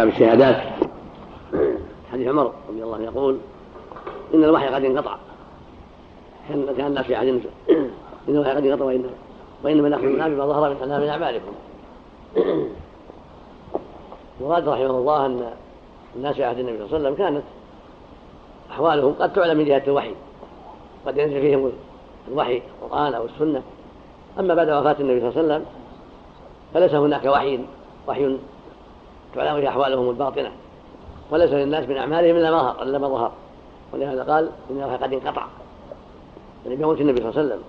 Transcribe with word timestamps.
باب 0.00 0.08
الشهادات. 0.08 0.56
حديث 2.12 2.28
عمر 2.28 2.52
رضي 2.68 2.82
الله 2.82 2.94
عنه 2.94 3.04
يقول 3.04 3.38
إن 4.34 4.44
الوحي 4.44 4.66
قد 4.66 4.84
انقطع. 4.84 5.16
كان 6.48 6.86
الناس 6.86 7.06
في 7.06 7.14
عهد 7.14 7.28
إن 8.28 8.34
الوحي 8.34 8.50
قد 8.50 8.66
انقطع 8.66 8.84
وان 8.84 9.04
وإنما 9.64 9.88
نحن 9.88 10.04
من 10.04 10.34
بما 10.34 10.46
ظهر 10.46 10.70
من 10.70 11.00
من 11.00 11.08
أعمالكم. 11.08 11.52
ورد 14.40 14.68
رحمه 14.68 14.90
الله 14.90 15.26
أن 15.26 15.50
الناس 16.16 16.34
في 16.34 16.44
عهد 16.44 16.58
النبي 16.58 16.76
صلى 16.78 16.86
الله 16.86 16.96
عليه 16.96 17.08
وسلم 17.08 17.14
كانت 17.14 17.44
أحوالهم 18.70 19.12
قد 19.12 19.32
تعلم 19.32 19.58
من 19.58 19.64
جهة 19.64 19.82
الوحي. 19.86 20.14
قد 21.06 21.18
ينزل 21.18 21.40
فيهم 21.40 21.72
الوحي 22.28 22.62
القرآن 22.82 23.14
أو 23.14 23.24
السنة. 23.24 23.62
أما 24.38 24.54
بعد 24.54 24.70
وفاة 24.70 24.96
النبي 25.00 25.20
صلى 25.20 25.28
الله 25.28 25.54
عليه 25.54 25.64
وسلم 25.64 25.64
فليس 26.74 26.94
هناك 26.94 27.24
وحي 27.24 27.60
وحي 28.08 28.36
تعلم 29.34 29.60
به 29.60 29.68
أحوالهم 29.68 30.10
الباطنة. 30.10 30.50
وليس 31.30 31.50
للناس 31.50 31.88
من 31.88 31.96
أعمالهم 31.96 32.36
إلا 32.36 32.50
ما 32.50 32.58
ظهر 32.62 32.82
إلا 32.82 32.98
ما 32.98 33.08
ظهر. 33.08 33.32
ولهذا 33.92 34.32
قال 34.32 34.50
إن 34.70 34.82
الوحي 34.82 34.96
قد 34.96 35.12
انقطع. 35.12 35.46
يعني 36.64 36.76
بموت 36.76 37.00
النبي 37.00 37.20
صلى 37.20 37.28
الله 37.28 37.40
عليه 37.40 37.48
وسلم. 37.48 37.62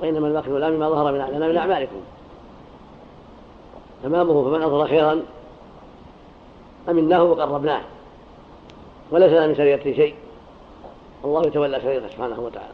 وإنما 0.00 0.28
الوقت 0.28 0.48
لا 0.48 0.70
مما 0.70 0.90
ظهر 0.90 1.12
من 1.12 1.18
لنا 1.18 1.48
من 1.48 1.56
أعمالكم. 1.56 2.00
تمامه 4.02 4.44
فمن 4.44 4.62
أظهر 4.62 4.88
خيرا 4.88 5.22
أمناه 6.88 7.22
وقربناه 7.22 7.80
وليس 9.10 9.32
لنا 9.32 9.46
من 9.46 9.54
سريرته 9.54 9.92
شيء. 9.92 10.14
الله 11.24 11.46
يتولى 11.46 11.80
سريرته 11.80 12.08
سبحانه 12.08 12.40
وتعالى. 12.40 12.72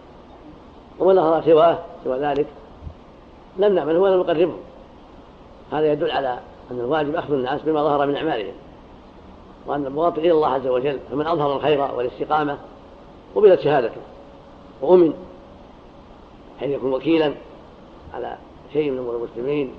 ومن 0.98 1.18
أظهر 1.18 1.42
سواه 1.42 1.78
سوى 2.04 2.18
ذلك 2.18 2.46
لم 3.56 3.74
نعمله 3.74 3.98
ولا 3.98 4.16
نقربه. 4.16 4.54
هذا 5.72 5.92
يدل 5.92 6.10
على 6.10 6.38
أن 6.70 6.80
الواجب 6.80 7.14
أخذ 7.14 7.32
الناس 7.32 7.62
بما 7.62 7.82
ظهر 7.82 8.06
من 8.06 8.16
أعمالهم 8.16 8.52
وأن 9.66 9.86
المواطن 9.86 10.18
إلى 10.18 10.32
الله 10.32 10.48
عز 10.48 10.66
وجل 10.66 10.98
فمن 11.10 11.26
أظهر 11.26 11.56
الخير 11.56 11.80
والاستقامة 11.96 12.58
قبلت 13.34 13.60
شهادته 13.60 14.00
وأمن 14.82 15.12
حين 16.60 16.70
يكون 16.70 16.92
وكيلا 16.92 17.32
على 18.14 18.36
شيء 18.72 18.90
من 18.90 18.98
أمور 18.98 19.16
المسلمين 19.16 19.74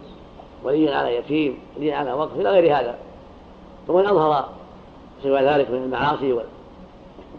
وليا 0.63 0.95
على 0.95 1.15
يتيم 1.15 1.59
وليا 1.77 1.95
على 1.95 2.13
وقف 2.13 2.39
إلى 2.39 2.49
غير 2.49 2.77
هذا. 2.79 2.95
ومن 3.87 4.05
أظهر 4.05 4.49
سوى 5.23 5.41
ذلك 5.41 5.71
من 5.71 5.83
المعاصي 5.83 6.39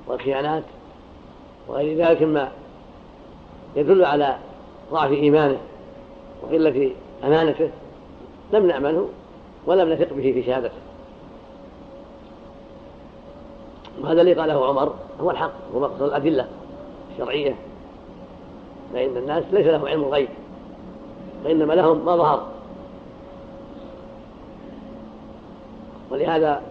والخيانات 0.08 0.62
وغير 1.68 2.06
ذلك 2.06 2.22
مما 2.22 2.52
يدل 3.76 4.04
على 4.04 4.36
ضعف 4.92 5.10
إيمانه 5.10 5.58
وقلة 6.42 6.90
أمانته 7.24 7.70
لم 8.52 8.66
نأمنه. 8.66 9.08
ولم 9.66 9.92
نثق 9.92 10.12
به 10.12 10.32
في 10.32 10.42
شهادته. 10.42 10.74
وهذا 14.02 14.22
الذي 14.22 14.34
قاله 14.34 14.66
عمر 14.66 14.94
هو 15.20 15.30
الحق 15.30 15.52
هو 15.74 15.80
مقصد 15.80 16.02
الأدلة 16.02 16.46
الشرعية. 17.12 17.54
فإن 18.92 19.16
الناس 19.16 19.44
ليس 19.52 19.66
لهم 19.66 19.86
علم 19.86 20.04
الغيب 20.04 20.28
وإنما 21.44 21.72
لهم 21.72 22.04
ما 22.06 22.16
ظهر. 22.16 22.46
ولهذا 26.10 26.62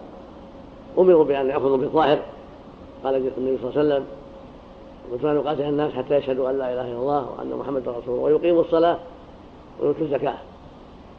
أمروا 0.98 1.24
بأن 1.24 1.48
يأخذوا 1.48 1.76
بالظاهر 1.76 2.18
قال 3.04 3.14
النبي 3.14 3.58
صلى 3.62 3.70
الله 3.70 3.94
عليه 3.94 4.04
وسلم 5.14 5.28
أن 5.30 5.36
يقاتل 5.36 5.62
الناس 5.62 5.92
حتى 5.92 6.16
يشهدوا 6.16 6.50
أن 6.50 6.58
لا 6.58 6.72
إله 6.72 6.82
إلا 6.82 6.98
الله 6.98 7.30
وأن 7.38 7.50
محمدا 7.50 7.90
رسول 7.90 8.14
الله 8.14 8.22
ويقيموا 8.22 8.60
الصلاة 8.60 8.98
ويؤتوا 9.80 10.04
الزكاة. 10.04 10.34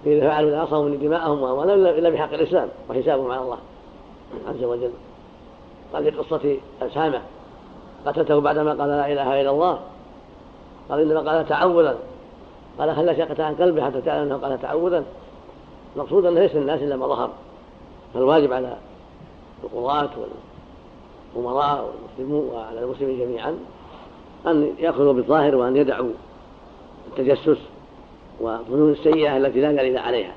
فإذا 0.06 0.30
فعلوا 0.30 0.58
عصموا 0.58 0.90
من 0.90 1.00
دماءهم 1.00 1.42
وأموالهم 1.42 1.86
إلا 1.86 2.10
بحق 2.10 2.34
الإسلام 2.34 2.70
وحسابهم 2.90 3.32
على 3.32 3.42
الله 3.42 3.58
عز 4.48 4.64
وجل. 4.64 4.92
قال 5.94 6.04
في 6.04 6.18
قصة 6.18 6.58
أسامة 6.82 7.22
قتلته 8.06 8.40
بعدما 8.40 8.70
قال 8.70 8.90
لا 8.90 9.12
إله 9.12 9.42
إلا 9.42 9.50
الله. 9.50 9.80
قال 10.90 11.00
إنما 11.00 11.32
قال 11.32 11.48
تعوذا. 11.48 11.98
قال 12.80 12.96
خلى 12.96 13.16
شقة 13.16 13.44
عن 13.44 13.56
قلبه 13.56 13.86
حتى 13.86 14.02
تعلم 14.02 14.22
أنه 14.22 14.38
قال 14.38 14.62
تعوذا. 14.62 15.04
المقصود 15.96 16.26
أنه 16.26 16.40
ليس 16.40 16.56
الناس 16.56 16.82
إلا 16.82 16.96
ما 16.96 17.08
ظهر. 17.08 17.30
فالواجب 18.14 18.54
على 18.54 18.78
القضاة 19.64 20.10
والأمراء 21.36 21.86
والمسلمون 21.86 22.50
وعلى 22.54 22.80
المسلمين 22.80 23.20
جميعا 23.20 23.58
أن 24.48 24.74
يأخذوا 24.80 25.14
بالظاهر 25.14 25.56
وأن 25.56 25.78
يدعوا 25.78 26.10
التجسس 27.08 27.58
والظنون 28.40 28.92
السيئة 28.92 29.38
التي 29.38 29.62
لا 29.62 29.72
دليل 29.72 29.98
عليها. 29.98 30.34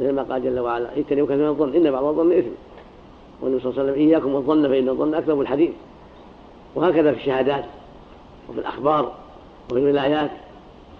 مثل 0.00 0.12
ما 0.12 0.22
قال 0.22 0.44
جل 0.44 0.58
وعلا 0.60 0.98
اجتنبوا 0.98 1.26
كثيرا 1.26 1.36
من 1.36 1.48
الظن 1.48 1.74
إن 1.74 1.90
بعض 1.90 2.04
الظن 2.04 2.32
إثم. 2.32 2.50
والنبي 3.42 3.62
صلى 3.62 3.70
الله 3.70 3.82
عليه 3.82 3.92
وسلم 3.92 4.08
إياكم 4.08 4.34
والظن 4.34 4.68
فإن 4.68 4.88
الظن 4.88 5.14
أكذب 5.14 5.40
الحديث. 5.40 5.70
وهكذا 6.74 7.12
في 7.12 7.18
الشهادات 7.18 7.64
وفي 8.48 8.60
الأخبار 8.60 9.12
وفي 9.70 9.80
الولايات 9.80 10.30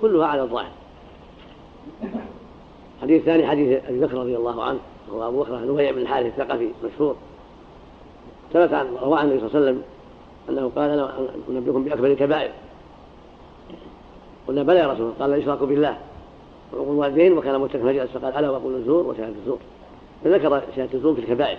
كلها 0.03 0.27
على 0.27 0.43
الظاهر. 0.43 0.71
حديث 3.03 3.25
ثاني 3.25 3.47
حديث 3.47 3.85
أبي 3.85 4.01
بكر 4.01 4.19
رضي 4.19 4.37
الله 4.37 4.63
عنه 4.63 4.79
وهو 5.13 5.29
أبو 5.29 5.43
بكر 5.43 5.73
نبيع 5.73 5.91
بن 5.91 5.99
الحارث 5.99 6.27
الثقفي 6.27 6.69
مشهور. 6.85 7.17
ثبت 8.53 8.73
عن 8.73 8.87
رواه 9.03 9.19
عن 9.19 9.31
النبي 9.31 9.49
صلى 9.49 9.49
الله 9.49 9.61
عليه 9.61 9.71
وسلم 9.71 9.83
أنه 10.49 10.71
قال 10.77 10.91
أنا 10.91 11.29
أنبئكم 11.49 11.85
بأكبر 11.85 12.07
الكبائر. 12.07 12.51
قلنا 14.49 14.63
بلى 14.63 14.79
يا 14.79 14.87
رسول 14.87 15.01
الله. 15.01 15.15
قال 15.21 15.35
الإشراك 15.35 15.63
بالله. 15.63 15.97
وعقول 16.73 16.95
الوالدين 16.95 17.39
وكان 17.39 17.61
متكئا. 17.61 17.83
فجلس 17.83 18.11
فقال 18.11 18.37
الا 18.37 18.51
وقول 18.51 18.75
الزور 18.75 19.07
وشهادة 19.07 19.35
الزور. 19.41 19.59
فذكر 20.25 20.63
شهادة 20.77 20.95
الزور 20.95 21.15
في 21.15 21.21
الكبائر. 21.21 21.59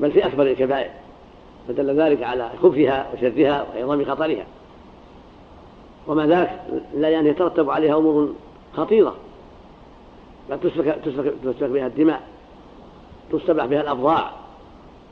بل 0.00 0.10
في 0.10 0.26
أكبر 0.26 0.42
الكبائر. 0.42 0.90
فدل 1.68 2.00
ذلك 2.00 2.22
على 2.22 2.50
خبثها 2.62 3.06
وشرها 3.14 3.66
وعظم 3.76 4.04
خطرها. 4.04 4.44
وما 6.06 6.26
ذاك 6.26 6.60
لا 6.94 7.08
يعني 7.08 7.28
يترتب 7.28 7.70
عليها 7.70 7.96
أمور 7.96 8.32
خطيرة. 8.76 9.14
بل 10.50 10.60
تسفك 10.60 10.98
تسفك 11.04 11.34
تسفك 11.44 11.70
بها 11.70 11.86
الدماء. 11.86 12.22
تستبح 13.32 13.64
بها 13.64 13.80
الابضاع 13.80 14.30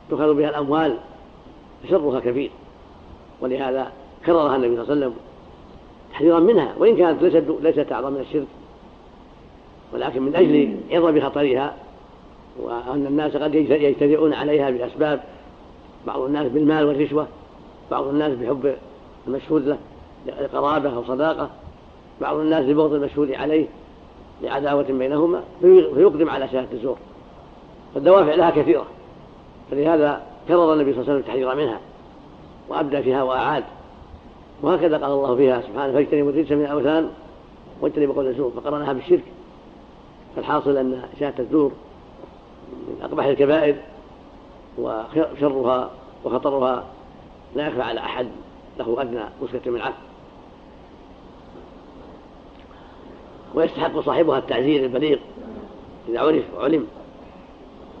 تؤخذ 0.09 0.33
بها 0.33 0.49
الأموال. 0.49 0.97
شرها 1.89 2.19
كبير. 2.19 2.51
ولهذا 3.41 3.91
كررها 4.25 4.55
النبي 4.55 4.75
صلى 4.75 4.83
الله 4.83 4.91
عليه 4.91 5.05
وسلم. 5.05 5.28
تحذيرا 6.19 6.39
منها 6.39 6.73
وإن 6.77 6.97
كانت 6.97 7.23
ليست 7.23 7.43
ليست 7.61 7.91
أعظم 7.91 8.13
من 8.13 8.19
الشرك. 8.19 8.47
ولكن 9.93 10.21
من 10.21 10.35
أجل 10.35 10.77
عظم 10.91 11.21
خطرها 11.21 11.75
وأن 12.59 13.05
الناس 13.05 13.37
قد 13.37 13.55
يجترئون 13.55 14.33
عليها 14.33 14.69
بأسباب 14.69 15.23
بعض 16.07 16.21
الناس 16.21 16.47
بالمال 16.51 16.85
والرشوة 16.85 17.27
بعض 17.91 18.07
الناس 18.07 18.33
بحب 18.33 18.75
المشهود 19.27 19.67
له 19.67 19.77
لقرابة 20.41 20.95
أو 20.95 21.03
صداقة 21.03 21.49
بعض 22.21 22.35
الناس 22.35 22.65
لبغض 22.65 22.93
المشهود 22.93 23.31
عليه 23.31 23.65
لعداوة 24.41 24.83
بينهما 24.83 25.43
فيقدم 25.61 26.29
على 26.29 26.47
شهادة 26.47 26.71
الزور. 26.73 26.97
فالدوافع 27.95 28.35
لها 28.35 28.49
كثيرة. 28.49 28.85
فلهذا 29.71 30.21
كرر 30.47 30.73
النبي 30.73 30.93
صلى 30.93 31.01
الله 31.01 31.11
عليه 31.11 31.13
وسلم 31.13 31.17
التحذير 31.17 31.55
منها 31.55 31.79
وأبدى 32.69 33.03
فيها 33.03 33.23
وأعاد. 33.23 33.63
وهكذا 34.61 34.97
قال 34.97 35.11
الله 35.11 35.35
فيها 35.35 35.61
سبحانه 35.61 35.93
فاجتنبوا 35.93 36.29
الرجس 36.29 36.51
من 36.51 36.65
الأوثان 36.65 37.09
واجتنبوا 37.81 38.13
قول 38.13 38.27
الزور 38.27 38.51
فقرنها 38.51 38.93
بالشرك. 38.93 39.23
فالحاصل 40.35 40.77
أن 40.77 41.03
شهاده 41.19 41.43
الزور 41.43 41.71
من 42.71 43.01
أقبح 43.01 43.25
الكبائر 43.25 43.75
وشرها 44.77 45.91
وخطرها 46.25 46.83
لا 47.55 47.67
يخفى 47.67 47.81
على 47.81 47.99
أحد 47.99 48.27
له 48.79 49.01
أدنى 49.01 49.23
مسكة 49.41 49.71
من 49.71 49.81
عفو 49.81 49.95
ويستحق 53.53 53.99
صاحبها 53.99 54.37
التعزير 54.37 54.83
البليغ 54.85 55.17
إذا 56.09 56.19
عرف 56.19 56.43
وعلم 56.57 56.87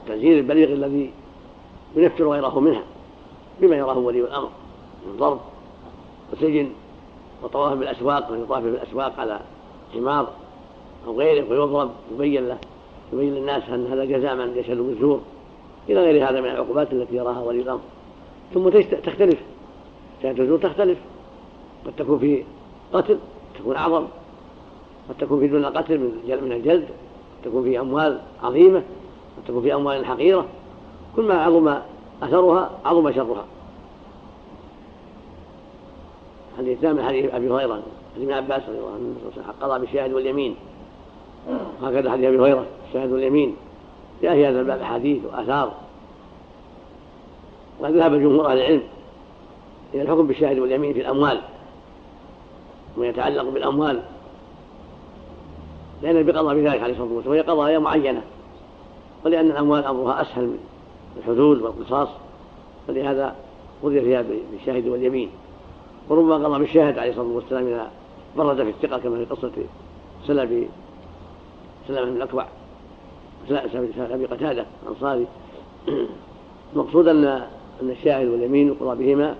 التعزير 0.01 0.37
البليغ 0.37 0.73
الذي 0.73 1.11
ينفر 1.95 2.29
غيره 2.29 2.59
منها 2.59 2.83
بما 3.61 3.75
يراه 3.75 3.97
ولي 3.97 4.19
الأمر 4.19 4.49
من 5.07 5.17
ضرب. 5.17 5.39
وسجن 6.33 6.69
وطواف 7.43 7.73
بالأسواق 7.73 8.31
من 8.31 8.41
يطاف 8.41 8.63
بالأسواق 8.63 9.19
على 9.19 9.39
حمار 9.93 10.29
أو 11.07 11.19
غيره 11.19 11.49
ويضرب 11.49 11.91
يبين 12.13 12.47
له 12.47 12.57
يبين 13.13 13.35
للناس 13.35 13.63
أن 13.69 13.87
هذا 13.91 14.05
جزاء 14.05 14.35
من 14.35 14.57
يشهد 14.57 14.77
بالزور 14.77 15.21
إلى 15.89 15.99
غير 15.99 16.29
هذا 16.29 16.41
من 16.41 16.49
العقوبات 16.49 16.93
التي 16.93 17.15
يراها 17.15 17.39
ولي 17.39 17.61
الأمر. 17.61 17.79
ثم 18.53 18.69
تختلف. 18.69 19.39
شهاده 20.23 20.43
الزور 20.43 20.57
تختلف. 20.57 20.97
قد 21.85 21.93
تكون 21.97 22.19
في 22.19 22.43
قتل 22.93 23.17
تكون 23.59 23.75
أعظم. 23.75 24.05
قد 25.09 25.15
تكون 25.19 25.39
في 25.39 25.47
دون 25.47 25.65
قتل 25.65 25.99
من 26.27 26.51
الجلد 26.51 26.83
قد 26.83 27.49
تكون 27.49 27.63
في 27.63 27.79
أموال 27.79 28.19
عظيمة. 28.43 28.83
قد 29.37 29.43
تكون 29.47 29.61
في 29.61 29.73
أموال 29.73 30.05
حقيرة. 30.05 30.45
كل 31.15 31.23
ما 31.23 31.41
عظم 31.43 31.75
أثرها 32.23 32.69
عظم 32.85 33.11
شرها. 33.11 33.45
حديث 36.57 36.79
ثامن 36.79 37.03
حديث 37.03 37.33
أبي 37.33 37.49
هريرة 37.49 37.81
حديث 38.15 38.29
ابن 38.29 38.33
عباس 38.33 38.61
رضي 38.69 38.77
الله 38.77 38.91
عنه 38.93 39.15
قضى 39.61 39.79
بالشاهد 39.79 40.13
واليمين. 40.13 40.55
هكذا 41.83 42.11
حديث 42.11 42.25
أبي 42.25 42.39
هريرة 42.39 42.65
الشاهد 42.87 43.11
واليمين. 43.11 43.55
جاء 44.21 44.33
في 44.33 44.45
هذا 44.45 44.59
الباب 44.59 44.81
أحاديث 44.81 45.25
وآثار. 45.25 45.73
وقد 47.79 47.91
ذهب 47.91 48.13
جمهور 48.13 48.51
أهل 48.51 48.57
العلم 48.57 48.83
إلى 49.93 50.01
الحكم 50.01 50.27
بالشاهد 50.27 50.59
واليمين 50.59 50.93
في 50.93 51.01
الأموال 51.01 51.41
وما 52.97 53.07
يتعلق 53.07 53.43
بالأموال. 53.43 54.01
لأن 56.01 56.23
بقضى 56.23 56.61
بذلك 56.61 56.81
عليه 56.81 56.93
الصلاة 56.93 57.13
والسلام 57.13 57.31
وهي 57.31 57.41
قضايا 57.41 57.79
معينة. 57.79 58.21
ولأن 59.25 59.51
الأموال 59.51 59.85
أمرها 59.85 60.21
أسهل 60.21 60.43
من 60.43 60.57
الحدود 61.17 61.61
والقصاص. 61.61 62.09
ولهذا 62.89 63.35
قضي 63.83 64.01
فيها 64.01 64.23
بالشاهد 64.51 64.87
واليمين. 64.87 65.29
وربما 66.09 66.47
قضى 66.47 66.59
بالشاهد 66.59 66.97
عليه 66.97 67.09
الصلاة 67.09 67.27
والسلام 67.27 67.67
إذا 67.67 67.91
برد 68.37 68.63
في 68.63 68.69
الثقة 68.69 68.97
كما 68.97 69.17
في 69.17 69.25
قصة 69.25 69.51
سلم 70.27 70.69
سلم 71.87 72.09
بن 72.09 72.15
الأكوع 72.17 72.45
سلم 73.49 73.91
أبي 73.97 74.25
قتادة 74.25 74.65
الأنصاري. 74.83 75.27
المقصود 76.73 77.07
أن 77.07 77.25
أن 77.81 77.89
الشاهد 77.89 78.27
واليمين 78.27 78.67
يقضى 78.67 79.05
بهما 79.05 79.35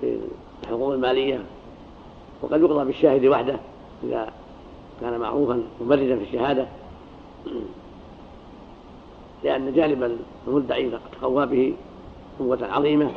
في 0.00 0.18
الحقوق 0.62 0.92
المالية. 0.92 1.44
وقد 2.42 2.60
يقضى 2.60 2.84
بالشاهد 2.84 3.26
وحده 3.26 3.56
إذا 4.04 4.32
كان 5.00 5.20
معروفا 5.20 5.62
مبردا 5.80 6.16
في 6.16 6.24
الشهادة. 6.24 6.66
لأن 9.44 9.72
جانب 9.72 10.18
المدعي 10.48 10.90
تقوى 11.20 11.46
به 11.46 11.74
قوة 12.38 12.58
عظيمة. 12.62 13.10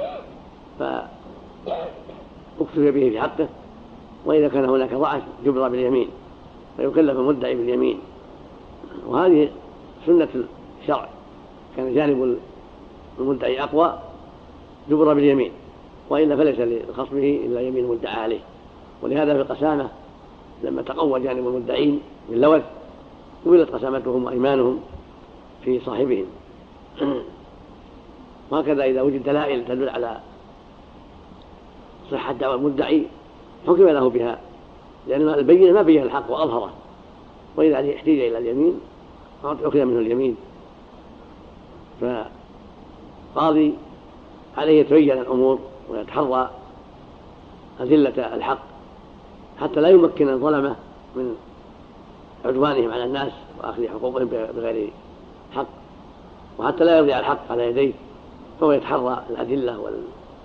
فاكتفي 2.59 2.91
به 2.91 3.09
في 3.09 3.21
حقه 3.21 3.47
وإذا 4.25 4.47
كان 4.47 4.65
هناك 4.65 4.93
ضعف 4.93 5.23
جبر 5.45 5.67
باليمين 5.67 6.09
فيكلف 6.77 7.19
المدعي 7.19 7.55
باليمين. 7.55 7.99
وهذه 9.07 9.49
سنة 10.05 10.27
الشرع. 10.81 11.09
كان 11.77 11.95
جانب 11.95 12.37
المدعي 13.19 13.63
أقوى 13.63 13.99
جبر 14.89 15.13
باليمين. 15.13 15.51
وإلا 16.09 16.35
فليس 16.35 16.59
لخصمه 16.59 17.39
إلا 17.45 17.61
يمين 17.61 17.85
المدعى 17.85 18.13
عليه. 18.13 18.39
ولهذا 19.01 19.33
في 19.33 19.41
القسامة 19.41 19.89
لما 20.63 20.81
تقوى 20.81 21.19
جانب 21.19 21.47
المدعين 21.47 22.01
باللوث 22.29 22.63
قبلت 23.45 23.69
قسامتهم 23.69 24.25
وأيمانهم 24.25 24.79
في 25.63 25.79
صاحبهم. 25.79 26.25
وهكذا 28.51 28.83
إذا 28.83 29.01
وجد 29.01 29.23
دلائل 29.23 29.65
تدل 29.65 29.89
على 29.89 30.17
صحة 32.11 32.33
دعوى 32.33 32.55
المدعي 32.55 33.05
حكم 33.67 33.87
له 33.87 34.09
بها 34.09 34.39
لأن 35.07 35.29
البينة 35.29 35.71
ما 35.71 35.81
بين 35.81 36.03
الحق 36.03 36.31
وأظهره. 36.31 36.73
وإذا 37.55 37.95
احتيج 37.95 38.19
إلى 38.19 38.37
اليمين 38.37 38.79
أخذ 39.43 39.85
منه 39.85 39.99
اليمين. 39.99 40.35
فقاضي 42.01 43.73
عليه 44.57 44.79
يتبين 44.81 45.17
الأمور 45.17 45.59
ويتحرى 45.89 46.49
أذلة 47.81 48.35
الحق 48.35 48.59
حتى 49.61 49.81
لا 49.81 49.89
يمكن 49.89 50.29
الظلمة 50.29 50.75
من 51.15 51.35
عدوانهم 52.45 52.91
على 52.91 53.03
الناس 53.03 53.31
وأخذ 53.59 53.87
حقوقهم 53.87 54.27
بغير 54.27 54.91
حق 55.55 55.67
وحتى 56.59 56.83
لا 56.83 56.97
يرجع 56.97 57.19
الحق 57.19 57.51
على 57.51 57.63
يديه 57.63 57.93
فهو 58.59 58.71
يتحرى 58.71 59.23
الأدلة 59.29 59.79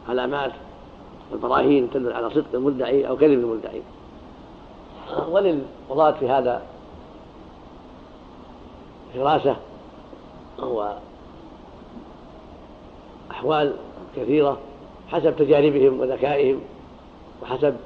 والعلامات 0.08 0.53
والبراهين 1.32 1.90
تدل 1.90 2.12
على 2.12 2.31
صدق 2.31 2.55
المدعي 2.55 3.08
أو 3.08 3.17
كذب 3.17 3.32
المدعي. 3.32 3.82
وللقضاة 5.29 6.11
في 6.11 6.29
هذا 6.29 6.62
فراسة 9.14 9.56
وأحوال 13.31 13.75
كثيرة 14.17 14.58
حسب 15.08 15.37
تجاربهم 15.37 16.00
وذكائهم 16.00 16.61
وحسب 17.43 17.76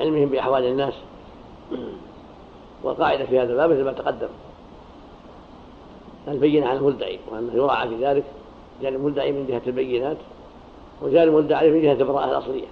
علمهم 0.00 0.28
بأحوال 0.28 0.64
الناس. 0.64 0.94
والقاعدة 2.82 3.24
في 3.24 3.40
هذا 3.40 3.52
الباب 3.52 3.70
مثل 3.70 3.84
ما 3.84 3.92
تقدم. 3.92 4.28
البينة 6.28 6.66
على 6.66 6.78
المدعي 6.78 7.18
وأنه 7.30 7.52
يراعى 7.54 7.88
في 7.88 8.06
ذلك. 8.06 8.24
جانب 8.82 8.96
المدعي 8.96 9.32
من 9.32 9.46
جهة 9.46 9.62
البينات 9.66 10.16
وجانب 11.02 11.36
المدعي 11.36 11.70
من 11.70 11.82
جهة 11.82 11.92
البراءة 11.92 12.30
الأصلية. 12.30 12.66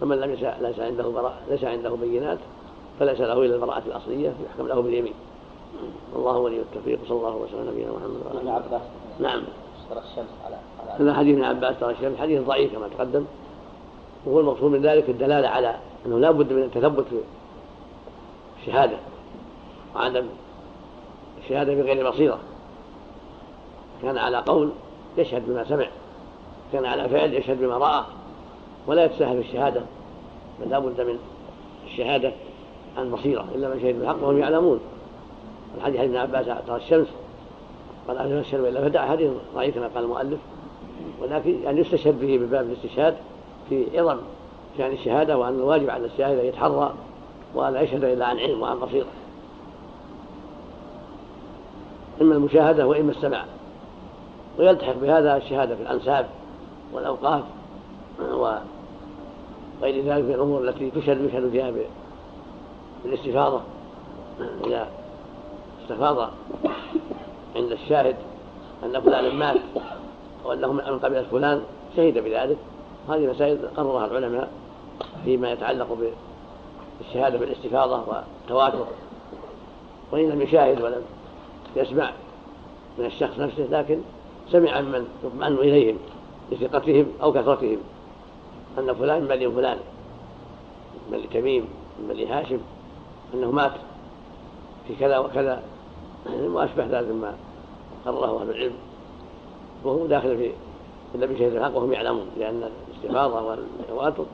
فمن 0.00 0.20
لم 0.20 0.30
ليس 0.60 0.80
عنده 0.80 1.08
براءة 1.08 1.38
ليس 1.50 1.64
عنده 1.64 1.90
بينات 1.90 2.38
فليس 3.00 3.20
له 3.20 3.32
إلا 3.32 3.54
البراءة 3.54 3.82
الأصلية 3.86 4.32
يحكم 4.46 4.68
له 4.68 4.80
باليمين. 4.80 5.14
والله 6.14 6.38
ولي 6.38 6.60
التوفيق 6.60 6.98
صلى 7.08 7.18
الله 7.18 7.36
وسلم 7.36 7.58
على 7.60 7.70
نبينا 7.70 7.90
محمد 7.92 8.20
وعلى 8.26 8.40
ابن 8.40 8.48
عباس 8.48 8.82
نعم. 9.20 9.42
ترى 9.90 9.98
الشمس 9.98 10.28
على 10.44 10.56
هذا 10.98 11.14
حديث 11.14 11.34
ابن 11.34 11.44
عباس 11.44 11.80
ترى 11.80 11.92
الشمس. 11.92 12.18
حديث 12.18 12.42
ضعيف 12.42 12.72
كما 12.72 12.88
تقدم. 12.88 13.24
وهو 14.26 14.40
المقصود 14.40 14.70
من 14.70 14.82
ذلك 14.82 15.08
الدلالة 15.08 15.48
على 15.48 15.76
أنه 16.06 16.18
لا 16.18 16.30
بد 16.30 16.52
من 16.52 16.62
التثبت 16.62 17.04
في 17.04 17.20
الشهادة 18.60 18.96
وعدم 19.94 20.26
الشهادة 21.44 21.74
بغير 21.74 22.10
بصيرة. 22.10 22.38
كان 24.02 24.18
على 24.18 24.36
قول 24.36 24.70
يشهد 25.18 25.42
بما 25.46 25.64
سمع. 25.64 25.86
كان 26.74 26.84
على 26.84 27.08
فعل 27.08 27.34
يشهد 27.34 27.60
بما 27.60 27.76
راى 27.76 28.04
ولا 28.86 29.04
يتساهل 29.04 29.42
في 29.42 29.48
الشهاده 29.48 29.80
بل 30.60 30.70
لا 30.70 30.78
بد 30.78 31.00
من 31.00 31.18
الشهادة 31.86 32.32
عن 32.98 33.10
بصيرة 33.10 33.46
إلا 33.54 33.68
من 33.68 33.80
شهد 33.80 33.98
بالحق 33.98 34.22
وهم 34.22 34.38
يعلمون. 34.38 34.80
الحديث 35.76 36.00
ابن 36.00 36.16
عباس 36.16 36.46
ترى 36.66 36.76
الشمس 36.76 37.06
قال 38.08 38.18
أهل 38.18 38.32
الشر 38.32 38.60
وإلا 38.60 38.80
فدع 38.80 39.06
حديث 39.06 39.30
ضعيف 39.54 39.74
كما 39.74 39.88
قال 39.94 40.04
المؤلف 40.04 40.38
ولكن 41.20 41.62
يعني 41.64 41.80
يستشهد 41.80 42.20
به 42.20 42.38
بباب 42.38 42.66
الاستشهاد 42.66 43.16
في 43.68 44.00
عظم 44.00 44.18
شأن 44.78 44.92
الشهادة 44.92 45.38
وأن 45.38 45.54
الواجب 45.54 45.90
على 45.90 46.06
الشاهد 46.06 46.38
أن 46.38 46.44
يتحرى 46.44 46.94
وأن 47.54 47.76
يشهد 47.76 48.04
إلا 48.04 48.26
عن 48.26 48.38
علم 48.38 48.62
وعن 48.62 48.78
بصيرة. 48.78 49.06
إما 52.20 52.34
المشاهدة 52.34 52.86
وإما 52.86 53.10
السماع. 53.10 53.44
ويلتحق 54.58 54.94
بهذا 55.02 55.36
الشهادة 55.36 55.76
في 55.76 55.82
الأنساب. 55.82 56.26
والأوقاف 56.94 57.42
وغير 58.20 60.04
ذلك 60.04 60.24
من 60.24 60.34
الأمور 60.34 60.68
التي 60.68 60.90
تشهد 60.90 61.24
يشهد 61.24 61.50
فيها 61.50 61.72
بالاستفاضة 63.04 63.60
إذا 64.66 64.88
استفاض 65.82 66.30
عند 67.56 67.72
الشاهد 67.72 68.16
أن 68.84 69.00
فلانا 69.00 69.32
مات 69.32 69.56
أو 70.44 70.52
أنه 70.52 70.72
من 70.72 70.80
قبيلة 70.80 71.22
فلان 71.30 71.62
شهد 71.96 72.18
بذلك. 72.18 72.56
هذه 73.08 73.26
مسائل 73.26 73.58
قررها 73.76 74.06
العلماء 74.06 74.50
فيما 75.24 75.52
يتعلق 75.52 75.98
بالشهادة 77.00 77.38
بالاستفاضة 77.38 78.02
والتواتر. 78.08 78.86
وإن 80.12 80.28
لم 80.28 80.42
يشاهد 80.42 80.82
ولم 80.82 81.02
يسمع 81.76 82.10
من 82.98 83.04
الشخص 83.04 83.38
نفسه 83.38 83.66
لكن 83.70 84.00
سمع 84.52 84.80
من 84.80 85.06
يطمئن 85.24 85.54
إليهم. 85.54 85.98
لثقتهم 86.52 87.06
أو 87.22 87.32
كثرتهم. 87.32 87.78
أن 88.78 88.94
فلان 88.94 89.22
من 89.22 89.28
بني 89.28 89.50
فلان 89.50 89.78
من 91.10 91.18
بني 91.18 91.26
تميم 91.26 91.64
من 91.98 92.08
بني 92.08 92.26
هاشم 92.26 92.58
أنه 93.34 93.50
مات 93.50 93.72
في 94.88 94.94
كذا 94.94 95.18
وكذا. 95.18 95.62
وأشبه 96.54 96.86
ذلك 96.86 97.08
مما 97.08 97.34
قرره 98.06 98.42
أهل 98.42 98.50
العلم. 98.50 98.74
وهو 99.84 100.06
داخل 100.06 100.36
في 100.36 100.52
النبي 101.14 101.38
شهد 101.38 101.56
الحق 101.56 101.76
وهم 101.76 101.92
يعلمون 101.92 102.26
لأن 102.38 102.70
الاستفاضة 102.88 103.42
والتواتر 103.42 104.24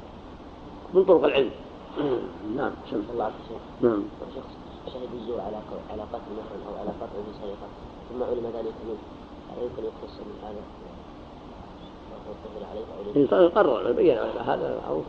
من 0.94 1.04
طرق 1.04 1.24
العلم. 1.24 1.50
نعم 2.56 2.72
سمع 2.90 3.00
الله 3.12 3.24
عليه 3.24 3.34
نعم. 3.80 4.02
شخص 4.36 4.60
شهد 4.94 5.08
الزور 5.14 5.40
على 5.40 5.56
على 5.90 6.02
قتل 6.02 6.30
محرم 6.38 6.62
أو 6.68 6.80
على 6.80 6.90
قطع 7.00 7.20
بسرقة 7.30 7.68
ثم 8.10 8.22
علم 8.22 8.46
ذلك 8.46 8.74
منه. 8.86 8.98
هل 9.50 9.62
يمكن 9.62 9.82
يقتص 9.82 10.18
من 10.18 10.38
هذا؟ 10.42 10.89
عليه 13.14 13.26
أو 13.32 13.48
قرر 13.48 13.92
بين 13.92 14.18
هذا 14.18 14.80
معروف 14.84 15.04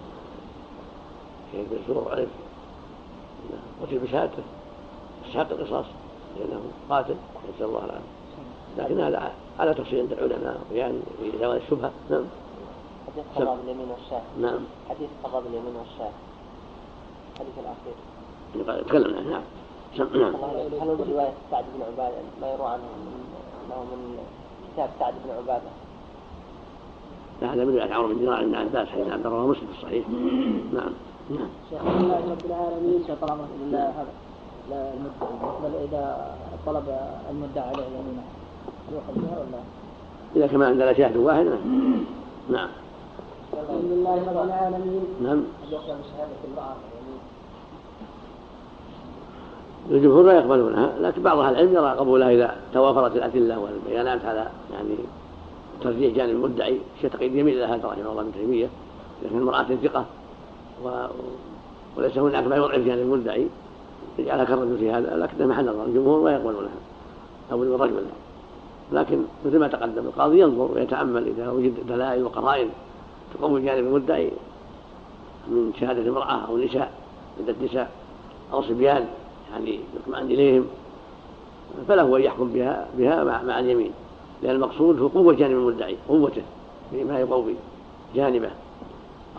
شهد 1.53 1.67
بالزور 1.69 2.11
عرف 2.11 2.29
قتل 3.81 3.99
بشهادته 3.99 4.43
استحق 5.25 5.51
القصاص 5.51 5.85
لأنه 6.39 6.61
قاتل 6.89 7.15
نسأل 7.55 7.65
الله 7.65 7.85
العافية 7.85 8.21
لكن 8.77 8.99
هذا 8.99 9.31
على 9.59 9.73
تفصيل 9.73 9.99
عند 9.99 10.11
العلماء 10.11 10.61
يعني 10.73 10.99
في 11.19 11.31
زوال 11.39 11.57
الشبهة. 11.57 11.91
نعم. 12.09 12.25
حديث 13.07 13.25
قضاء 13.35 13.55
باليمين 13.55 13.87
والشاة. 13.89 14.21
نعم. 14.39 14.59
حديث 14.89 15.09
قضاء 15.23 15.41
باليمين 15.41 15.75
والشاة. 15.75 16.11
الحديث 17.33 17.53
الأخير. 17.57 18.83
تكلمنا 18.83 19.21
نعم. 19.21 19.41
نعم. 19.97 20.35
هل 20.81 21.09
رواية 21.11 21.33
سعد 21.51 21.65
بن 21.75 21.81
عبادة؟ 21.81 22.17
ما 22.41 22.53
يروى 22.53 22.67
عنه 22.67 22.83
أنه 23.65 23.83
من 23.83 24.17
كتاب 24.73 24.89
سعد 24.99 25.13
بن 25.25 25.31
عبادة. 25.31 25.69
هذا 27.41 27.65
من 27.65 27.75
رواية 27.75 27.93
عمرو 27.93 28.07
بن 28.07 28.19
دينار 28.19 28.45
بن 28.45 28.55
عباس 28.55 28.87
حديث 28.87 29.07
عبد 29.07 29.25
الرحمن 29.25 29.49
مسلم 29.49 29.67
في 29.67 29.77
الصحيح. 29.77 30.05
نعم. 30.73 30.91
نعم 31.29 31.49
شيخ 31.69 31.81
الله 31.81 32.15
رب 32.31 32.45
العالمين 32.45 33.03
الله 33.65 33.79
هذا 33.79 34.07
للمدعي 34.69 35.59
بل 35.63 35.87
إذا 35.89 36.35
طلب 36.65 36.83
المدعي 37.29 37.67
عليه 37.67 37.83
يمينه 37.83 38.23
يؤخذ 38.91 39.21
بها 39.21 39.39
ولا؟ 39.39 39.63
إذا 40.35 40.47
كما 40.47 40.67
عندنا 40.67 40.93
شاهد 40.93 41.17
واحد. 41.17 41.45
نعم. 41.45 42.03
نعم 42.49 42.69
الحمد 43.53 43.91
لله 43.91 44.15
رب 44.15 44.45
العالمين. 44.45 45.03
نعم. 45.23 45.43
يقبل 45.71 45.95
المرأة 46.47 46.75
الجمهور 49.89 50.23
لا 50.23 50.33
يقبلونها 50.33 50.93
لكن 51.01 51.21
بعض 51.21 51.39
أهل 51.39 51.53
العلم 51.53 51.73
يرى 51.73 51.91
قبولها 51.91 52.31
إذا 52.31 52.55
توافرت 52.73 53.15
الأدلة 53.15 53.59
والبيانات 53.59 54.25
على 54.25 54.47
يعني 54.73 54.95
ترجيح 55.83 56.15
جانب 56.15 56.29
المدعي 56.29 56.77
شيء 57.01 57.09
تقييد 57.09 57.35
يميل 57.35 57.57
إلى 57.57 57.65
هذا 57.65 57.87
رحمه 57.87 58.11
الله 58.11 58.21
ابن 58.21 58.31
تيمية 58.33 58.67
لكن 59.23 59.37
المرأة 59.37 59.63
ثقة 59.83 60.05
و... 60.85 60.89
وليس 61.97 62.17
هناك 62.17 62.47
ما 62.47 62.55
يضعف 62.55 62.79
جانب 62.79 63.01
المدعي. 63.01 63.47
يجعلها 64.19 64.45
كالرجل 64.45 64.77
في 64.77 64.91
هذا 64.91 65.17
لكن 65.17 65.47
محل 65.47 65.65
نظر 65.65 65.85
الجمهور 65.85 66.25
لا 66.25 66.31
يقبلونها 66.31 66.71
أو 67.51 67.63
الرجل 67.63 68.03
لكن 68.91 69.21
مثل 69.45 69.59
ما 69.59 69.67
تقدم 69.67 70.05
القاضي 70.05 70.39
ينظر 70.39 70.71
ويتأمل 70.73 71.27
إذا 71.27 71.49
وجد 71.49 71.73
دلائل 71.87 72.23
وقرائن 72.23 72.69
تقوي 73.33 73.61
جانب 73.61 73.87
المدعي 73.87 74.31
من 75.47 75.73
شهادة 75.79 76.09
امراه 76.09 76.47
أو 76.47 76.57
نساء 76.57 76.91
عدة 77.39 77.55
نساء 77.63 77.91
أو 78.53 78.61
صبيان 78.61 79.07
يعني 79.51 79.79
يطمئن 79.95 80.25
إليهم 80.25 80.65
فله 81.87 82.17
أن 82.17 82.21
يحكم 82.21 82.53
بها 82.53 82.87
بها 82.97 83.23
مع, 83.23 83.43
مع 83.43 83.59
اليمين. 83.59 83.91
لأن 84.41 84.55
المقصود 84.55 84.99
هو 84.99 85.07
قوة 85.07 85.33
جانب 85.33 85.51
المدعي 85.51 85.97
قوته 86.09 86.41
فيما 86.91 87.19
يقوي 87.19 87.55
جانبه. 88.15 88.49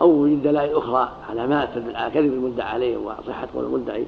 أو 0.01 0.09
وجد 0.09 0.43
دلائل 0.43 0.77
أخرى 0.77 1.11
علامات 1.29 1.69
تدل 1.75 1.95
على 1.95 2.11
كذب 2.13 2.33
المدعى 2.33 2.67
عليه 2.67 2.97
وصحة 2.97 3.47
قول 3.55 3.65
المدعي. 3.65 4.05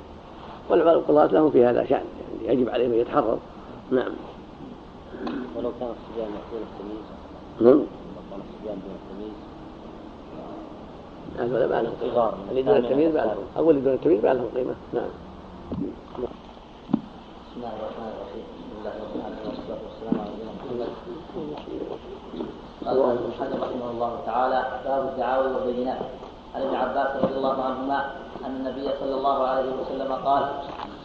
والقضاة 0.69 1.25
لهم 1.25 1.51
في 1.51 1.65
هذا 1.65 1.85
شأن 1.85 2.03
يعني 2.45 2.61
يجب 2.61 2.69
عليهم 2.69 2.91
أن 2.91 2.99
يتحرر 2.99 3.37
نعم. 3.91 4.11
ولو 5.55 5.71
كان 5.79 5.89
الصبيان 5.89 6.29
دون 6.51 6.61
التمييز 6.61 7.05
نعم. 7.61 7.73
لو 7.73 7.85
كان 8.31 8.39
الصبيان 8.39 8.79
دون 8.85 8.95
التمييز 9.01 9.35
هذول 11.39 11.69
ما 11.69 11.81
لهم 11.81 11.93
قيمة 12.01 12.33
اللي 12.51 12.61
دون 12.61 12.75
التمييز 12.77 13.15
ما 13.15 13.35
لهم 13.55 13.69
اللي 13.69 13.81
دون 13.81 13.93
التمييز 13.93 14.25
ما 14.25 14.33
لهم 14.33 14.47
قيمة. 14.55 14.75
نعم. 14.93 15.09
بسم 15.71 17.57
الله 17.57 17.67
الرحمن 17.67 18.11
الرحيم. 18.15 18.64
الله 18.85 19.09
العالمين 19.17 19.45
والصلاه 19.49 19.81
والسلام 19.85 20.17
محمد 23.29 23.53
رحمه 23.65 23.87
الله 23.91 24.11
تعالى 24.25 24.59
باب 24.85 25.03
الدعاوى 25.09 25.47
والبينات 25.53 26.01
عن 26.55 26.61
ابن 26.61 26.75
عباس 26.75 27.09
رضي 27.23 27.33
الله 27.33 27.63
عنهما 27.63 27.99
ان 28.45 28.55
النبي 28.55 28.89
صلى 28.99 29.15
الله 29.15 29.47
عليه 29.47 29.71
وسلم 29.81 30.11
قال 30.13 30.43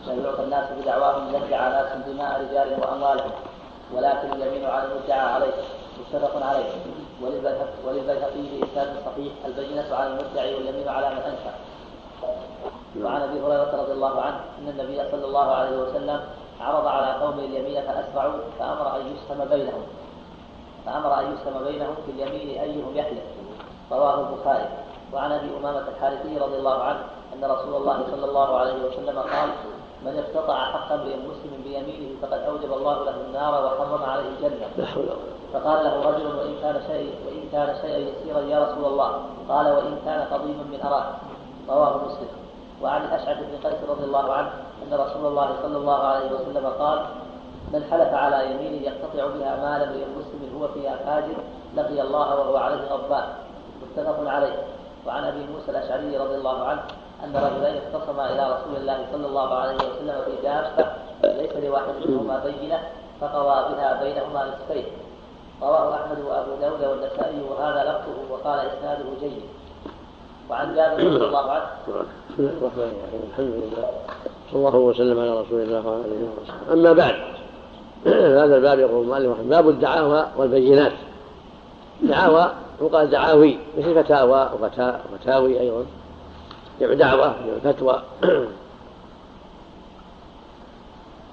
لا 0.07 0.13
يعطى 0.15 0.43
الناس 0.45 0.67
بدعواهم 0.81 1.29
يدعى 1.35 1.71
ناس 1.71 1.89
دماء 2.07 2.31
رجال 2.41 2.69
واموالهم 2.81 3.33
ولكن 3.95 4.29
اليمين 4.33 4.65
على 4.65 4.85
المدعى 4.93 5.21
عليه 5.21 5.55
متفق 6.01 6.47
عليه 6.47 6.71
وللبيهقي 7.85 8.43
بإسناد 8.53 8.89
صحيح 9.07 9.33
البينة 9.47 9.89
على 9.95 10.07
المدعي 10.07 10.55
واليمين 10.55 10.89
على 10.89 11.09
من 11.11 11.23
أنكر 11.31 11.55
وعن 13.05 13.23
ابي 13.23 13.41
هريره 13.41 13.73
رضي 13.83 13.93
الله 13.93 14.21
عنه 14.21 14.41
إن 14.59 14.69
النبي 14.69 15.11
صلى 15.11 15.25
الله 15.25 15.51
عليه 15.51 15.77
وسلم 15.79 16.21
عرض 16.61 16.87
على 16.87 17.13
قوم 17.23 17.39
اليمين 17.39 17.83
فاسرعوا 17.83 18.33
فأمر 18.59 18.97
أن 18.97 19.01
يسهم 19.01 19.45
بينهم. 19.45 19.83
فأمر 20.87 21.21
أن 21.21 21.35
يسهم 21.35 21.65
بينهم 21.65 21.95
في 22.07 22.13
اليمين 22.13 22.61
أيهم 22.61 22.97
يحلف. 22.97 23.25
رواه 23.93 24.21
البخاري. 24.21 24.69
وعن 25.13 25.33
أبي 25.33 25.57
أمامة 25.61 25.85
الحارثي 25.89 26.39
رضي 26.39 26.57
الله 26.57 26.83
عنه 26.83 27.01
أن 27.35 27.51
رسول 27.51 27.75
الله 27.77 28.05
صلى 28.11 28.25
الله 28.25 28.57
عليه 28.57 28.75
وسلم 28.85 29.19
قال 29.19 29.51
من 30.05 30.25
اقتطع 30.25 30.73
حق 30.73 30.93
امرئ 30.93 31.17
مسلم 31.17 31.63
بيمينه 31.65 32.17
فقد 32.23 32.39
أوجب 32.39 32.73
الله 32.73 33.05
له 33.05 33.15
النار 33.27 33.65
وحرم 33.65 34.03
عليه 34.05 34.29
الجنة. 34.29 34.69
فقال 35.53 35.85
له 35.85 36.11
رجل 36.11 36.27
وإن 36.27 36.55
كان 36.63 36.83
شيء 36.87 37.15
وإن 37.27 37.49
كان 37.53 37.77
شيئا 37.83 37.99
يسيرا 37.99 38.41
يا 38.41 38.65
رسول 38.65 38.85
الله. 38.85 39.23
قال 39.49 39.67
وإن 39.67 39.99
كان 40.05 40.21
قضيبا 40.33 40.63
من 40.73 40.81
أراك. 40.85 41.07
رواه 41.69 41.97
مسلم. 42.07 42.40
وعن 42.83 43.05
الاشعث 43.05 43.37
بن 43.39 43.69
قيس 43.69 43.79
رضي 43.89 44.05
الله 44.05 44.33
عنه 44.33 44.51
أن 44.83 44.95
رسول 44.95 45.27
الله 45.27 45.49
صلى 45.63 45.77
الله 45.77 45.99
عليه 45.99 46.27
وسلم 46.33 46.67
قال 46.67 46.99
من 47.73 47.85
حلف 47.91 48.15
على 48.15 48.51
يمين 48.51 48.83
يقتطع 48.83 49.27
بها 49.27 49.57
مال 49.57 49.83
امرئ 49.83 50.05
مسلم 50.19 50.61
هو 50.61 50.69
فيها 50.69 50.97
فاجر 50.97 51.37
لقي 51.77 52.03
الله 52.03 52.35
وهو 52.35 52.57
عليه 52.57 52.81
غضبان. 52.91 53.25
متفق 53.83 54.31
عليه. 54.31 54.57
وعن 55.07 55.25
أبي 55.25 55.47
موسى 55.53 55.71
الأشعري 55.71 56.17
رضي 56.17 56.35
الله 56.35 56.65
عنه 56.65 56.83
أن 57.25 57.37
رجلين 57.37 57.83
اختصما 57.83 58.33
إلى 58.33 58.43
رسول 58.55 58.77
الله 58.77 59.07
صلى 59.13 59.27
الله 59.27 59.55
عليه 59.55 59.77
وسلم 59.77 60.23
في 60.25 60.43
دابه 60.43 60.87
ليس 61.25 61.53
لواحد 61.65 61.95
منهما 62.07 62.39
بينة 62.39 62.81
فقضى 63.21 63.75
بها 63.75 64.03
بينهما 64.03 64.45
نصفين. 64.45 64.85
رواه 65.63 65.95
أحمد 65.95 66.19
وأبو 66.19 66.51
داود 66.61 66.85
والنسائي 66.85 67.41
وهذا 67.51 67.81
لفظه 67.83 68.33
وقال 68.33 68.59
إسناده 68.59 69.05
جيد. 69.21 69.43
وعن 70.51 70.75
جابر 70.75 70.97
رضي 70.97 71.25
الله 71.25 71.51
عنه 71.51 71.67
بسم 72.41 72.49
الله 72.49 72.59
الرحمن 72.61 72.83
الرحيم 72.83 73.21
الحمد 73.31 73.55
لله 73.55 73.91
صلى 74.53 74.59
الله 74.59 74.77
وسلم 74.77 75.21
على 75.21 75.41
رسول 75.41 75.61
الله 75.61 75.87
وعلى 75.87 76.05
اله 76.05 76.29
وصحبه 76.43 76.73
اما 76.73 76.93
بعد 76.93 77.15
هذا 78.43 78.57
الباب 78.57 78.79
يقول 78.79 79.03
المؤلف 79.03 79.41
باب 79.41 79.69
الدعاوى 79.69 80.27
والبينات 80.37 80.93
دعاوى 82.03 82.53
يقال 82.83 83.11
دعاوي 83.11 83.59
مثل 83.79 84.05
فتاوى 84.05 84.51
وفتاوي 85.13 85.61
أيضا 85.61 85.87
جمع 86.81 86.95
دعوه 86.95 87.35
جمع 87.47 87.73
فتوى 87.73 88.03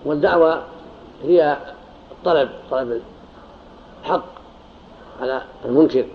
والدعوة 0.05 0.61
هي 1.23 1.57
الطلب 2.11 2.49
طلب 2.71 3.01
الحق 4.03 4.25
على 5.21 5.41
المنكر 5.65 6.05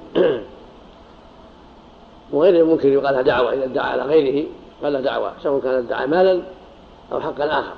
وغير 2.32 2.62
المنكر 2.62 2.88
يقال 2.88 3.24
دعوة 3.24 3.52
إذا 3.52 3.64
ادعى 3.64 3.90
على 3.90 4.02
غيره 4.02 4.48
قال 4.82 4.92
له 4.92 5.00
دعوة 5.00 5.32
سواء 5.42 5.60
كان 5.60 5.74
ادعى 5.74 6.06
مالا 6.06 6.42
أو 7.12 7.20
حقا 7.20 7.44
آخر 7.44 7.74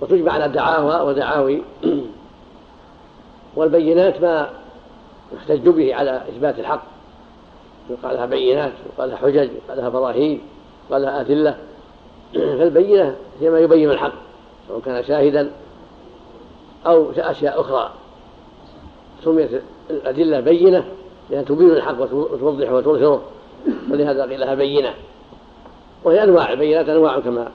وتجمع 0.00 0.32
على 0.32 0.48
دعاوى 0.48 1.10
ودعاوي 1.10 1.62
والبينات 3.56 4.22
ما 4.22 4.50
يحتج 5.36 5.68
به 5.68 5.94
على 5.94 6.22
إثبات 6.28 6.58
الحق. 6.58 6.82
يقال 7.90 8.16
لها 8.16 8.26
بينات 8.26 8.72
يقال 8.94 9.10
لها 9.10 9.16
حجج 9.16 9.50
يقال 9.64 9.78
لها 9.78 9.88
براهين 9.88 10.40
يقال 10.88 11.02
لها 11.02 11.20
أدلة. 11.20 11.56
فالبينة 12.58 13.16
هي 13.40 13.50
ما 13.50 13.58
يبين 13.58 13.90
الحق 13.90 14.12
سواء 14.68 14.80
كان 14.80 15.04
شاهدا 15.04 15.50
أو 16.86 17.10
أشياء 17.16 17.60
أخرى. 17.60 17.90
سميت 19.24 19.62
الأدلة 19.90 20.40
بينة 20.40 20.84
لأن 21.30 21.44
تبين 21.44 21.70
الحق 21.70 22.00
وتوضحه 22.00 22.74
وتظهره. 22.74 23.22
ولهذا 23.90 24.22
قيل 24.22 24.40
لها 24.40 24.54
بينة. 24.54 24.94
وهي 26.04 26.24
أنواع 26.24 26.52
البينات 26.52 26.88
أنواع 26.88 27.20
كما 27.20 27.50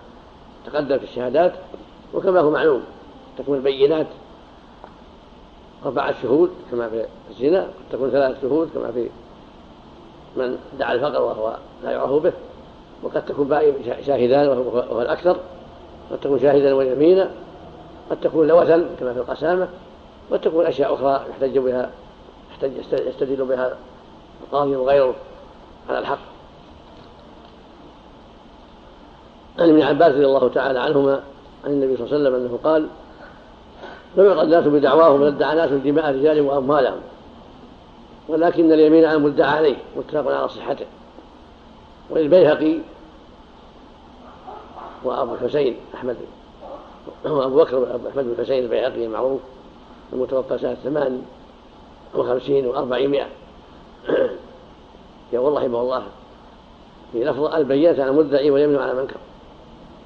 تقدم 0.65 0.97
في 0.97 1.03
الشهادات 1.03 1.53
وكما 2.13 2.39
هو 2.39 2.51
معلوم 2.51 2.83
تكون 3.38 3.57
البينات 3.57 4.07
أربعة 5.85 6.21
شهود 6.21 6.50
كما 6.71 6.89
في 6.89 7.05
الزنا 7.29 7.62
قد 7.62 7.69
تكون 7.91 8.09
ثلاث 8.09 8.41
شهود 8.41 8.69
كما 8.73 8.91
في 8.91 9.09
من 10.35 10.57
دعا 10.79 10.93
الفقر 10.93 11.21
وهو 11.21 11.57
لا 11.83 11.91
يعرف 11.91 12.12
به 12.12 12.33
وقد 13.03 13.25
تكون 13.25 13.50
شاهدان 14.05 14.47
وهو 14.47 15.01
الأكثر 15.01 15.38
قد 16.12 16.19
تكون 16.21 16.39
شاهدا 16.39 16.73
ويمينا 16.73 17.31
قد 18.09 18.19
تكون 18.21 18.47
لوثا 18.47 18.89
كما 19.00 19.13
في 19.13 19.19
القسامة 19.19 19.67
قد 20.31 20.41
تكون 20.41 20.65
أشياء 20.65 20.93
أخرى 20.93 21.25
يحتج 21.29 21.57
بها 21.57 21.91
يستدل 22.91 23.45
بها 23.45 23.77
القاضي 24.43 24.75
وغيره 24.75 25.15
على 25.89 26.00
الحق. 26.00 26.32
عن 29.63 29.70
ابن 29.70 29.82
عباس 29.82 30.13
رضي 30.13 30.25
الله 30.25 30.50
تعالى 30.50 30.79
عنهما 30.79 31.24
عن 31.65 31.72
النبي 31.72 31.98
صلى 31.98 32.05
الله 32.05 32.15
عليه 32.15 32.29
وسلم 32.29 32.36
أنه 32.36 32.60
قال 32.63 32.88
لم 34.17 34.25
يقل 34.25 34.39
الناس 34.41 34.63
بدعواهم 34.63 35.20
بل 35.20 35.27
ادعى 35.27 35.55
ناس 35.55 35.70
دماء 35.72 36.15
رجال 36.15 36.41
وأموالهم 36.41 37.00
ولكن 38.27 38.72
اليمين 38.72 39.05
على 39.05 39.17
المدعى 39.17 39.50
عليه 39.50 39.75
متفق 39.98 40.32
على 40.32 40.50
صحته. 40.50 40.86
وللبيهقي 42.10 42.77
وأبو 45.03 45.34
الحسين 45.34 45.75
أحمد 45.96 46.17
وأبو 47.25 47.58
بكر 47.58 48.00
أحمد 48.10 48.24
بن 48.24 48.36
الحسين 48.39 48.63
البيهقي 48.63 49.05
المعروف 49.05 49.41
المتوفى 50.13 50.58
سنة 50.58 50.74
ثمان 50.74 51.22
وخمسين 52.15 52.67
وأربعمائة. 52.67 53.27
يقول 55.34 55.53
رحمه 55.53 55.82
الله 55.82 56.03
في 57.12 57.24
لفظ 57.24 57.43
البينة 57.43 58.03
على 58.03 58.10
المدعي 58.10 58.51
واليمن 58.51 58.75
على 58.75 58.93
منكر 58.93 59.17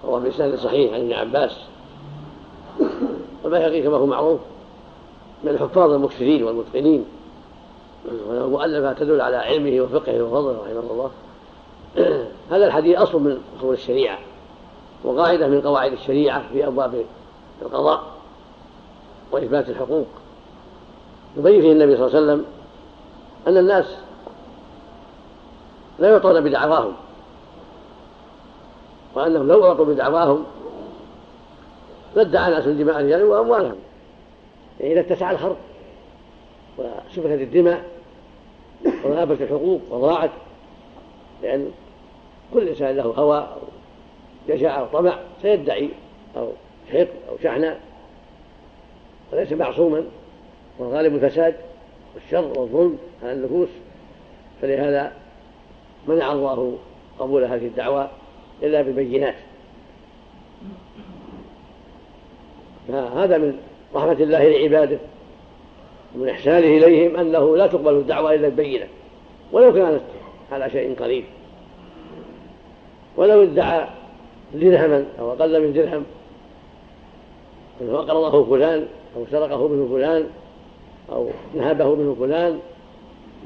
وهو 0.04 0.22
في 0.22 0.30
إسناد 0.30 0.56
صحيح 0.56 0.94
عن 0.94 1.00
ابن 1.00 1.14
عباس. 1.14 1.58
والبيهقي 3.44 3.82
كما 3.82 3.98
هو 3.98 4.06
معروف 4.06 4.40
من 5.44 5.50
الحفاظ 5.50 5.92
المكثرين 5.92 6.44
والمتقنين 6.44 7.06
وله 8.30 8.94
تدل 8.94 9.22
على 9.22 9.36
علمه 9.36 9.82
وفقهه 9.82 10.24
وفضله 10.24 10.58
رحمه 10.62 10.92
الله. 10.92 11.12
هذا 12.52 12.66
الحديث 12.66 12.98
أصل 12.98 13.22
من 13.22 13.38
أصول 13.60 13.74
الشريعة 13.74 14.20
وقاعدة 15.04 15.48
من 15.48 15.62
قواعد 15.62 15.92
الشريعة 15.92 16.44
في 16.54 16.68
أبواب 16.68 17.06
القضاء 17.62 18.04
وإثبات 19.32 19.70
الحقوق. 19.70 20.08
يبين 21.38 21.62
فيه 21.62 21.72
النبي 21.72 21.98
صلى 21.98 22.06
الله 22.08 22.18
عليه 22.18 22.26
وسلم 22.26 22.46
أن 23.48 23.58
الناس 23.58 23.86
لا 26.00 26.10
يعطون 26.10 26.42
بدعواهم. 26.42 26.94
وأنهم 29.18 29.48
لو 29.48 29.66
أعطوا 29.66 29.86
بدعواهم 29.86 30.44
لادعى 32.16 32.52
ناس 32.52 32.68
دماء 32.68 32.96
رجال 32.98 33.24
وأموالهم. 33.24 33.76
يعني 34.80 34.94
إذا 34.94 35.00
اتسع 35.00 35.32
الحرب 35.32 35.58
وسفكت 36.78 37.42
الدماء 37.42 37.86
وغابت 39.06 39.42
الحقوق 39.42 39.82
وضاعت 39.90 40.30
لأن 41.44 41.72
كل 42.54 42.68
إنسان 42.68 42.96
له 42.96 43.04
هوى 43.04 43.48
جشع 44.50 44.80
أو 44.80 44.86
طمع 44.86 45.20
سيدعي 45.42 45.90
أو 46.38 46.50
حقد 46.92 47.08
أو 47.30 47.38
شحنة 47.44 47.80
وليس 49.34 49.52
معصوما 49.52 50.04
والغالب 50.80 51.16
الفساد 51.16 51.56
والشر 52.16 52.60
والظلم 52.60 52.98
على 53.24 53.34
النفوس. 53.34 53.70
فلهذا 54.62 55.12
منع 56.08 56.32
الله 56.32 56.78
قبول 57.20 57.44
هذه 57.44 57.68
الدعوى 57.68 58.10
إلا 58.64 58.82
بالبينات. 58.82 59.36
فهذا 62.88 63.38
من 63.38 63.58
رحمة 63.96 64.12
الله 64.12 64.50
لعباده 64.50 64.98
ومن 66.16 66.30
إحسانه 66.30 66.68
إليهم 66.68 67.16
أنه 67.16 67.58
لا 67.58 67.68
تقبل 67.68 67.94
الدعوة 67.94 68.34
إلا 68.34 68.50
ببينة 68.50 68.88
ولو 69.52 69.74
كانت 69.74 70.02
على 70.52 70.70
شيء 70.70 70.96
قليل 71.00 71.24
ولو 73.18 73.44
ادعى 73.44 73.88
درهما 74.54 75.06
أو 75.20 75.32
أقل 75.32 75.62
من 75.62 75.74
درهم. 75.74 76.04
أقرضه 77.82 78.46
فلان 78.46 78.88
أو 79.16 79.26
سرقه 79.32 79.68
منه 79.68 79.88
فلان 79.92 80.30
أو 81.12 81.30
نهبه 81.56 81.96
منه 81.96 82.16
فلان 82.20 82.60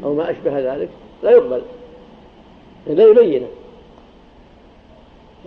أو 0.03 0.13
ما 0.13 0.31
أشبه 0.31 0.73
ذلك. 0.73 0.89
لا 1.23 1.31
يقبل. 1.31 1.61
إلا 2.87 3.07
يبينه 3.07 3.47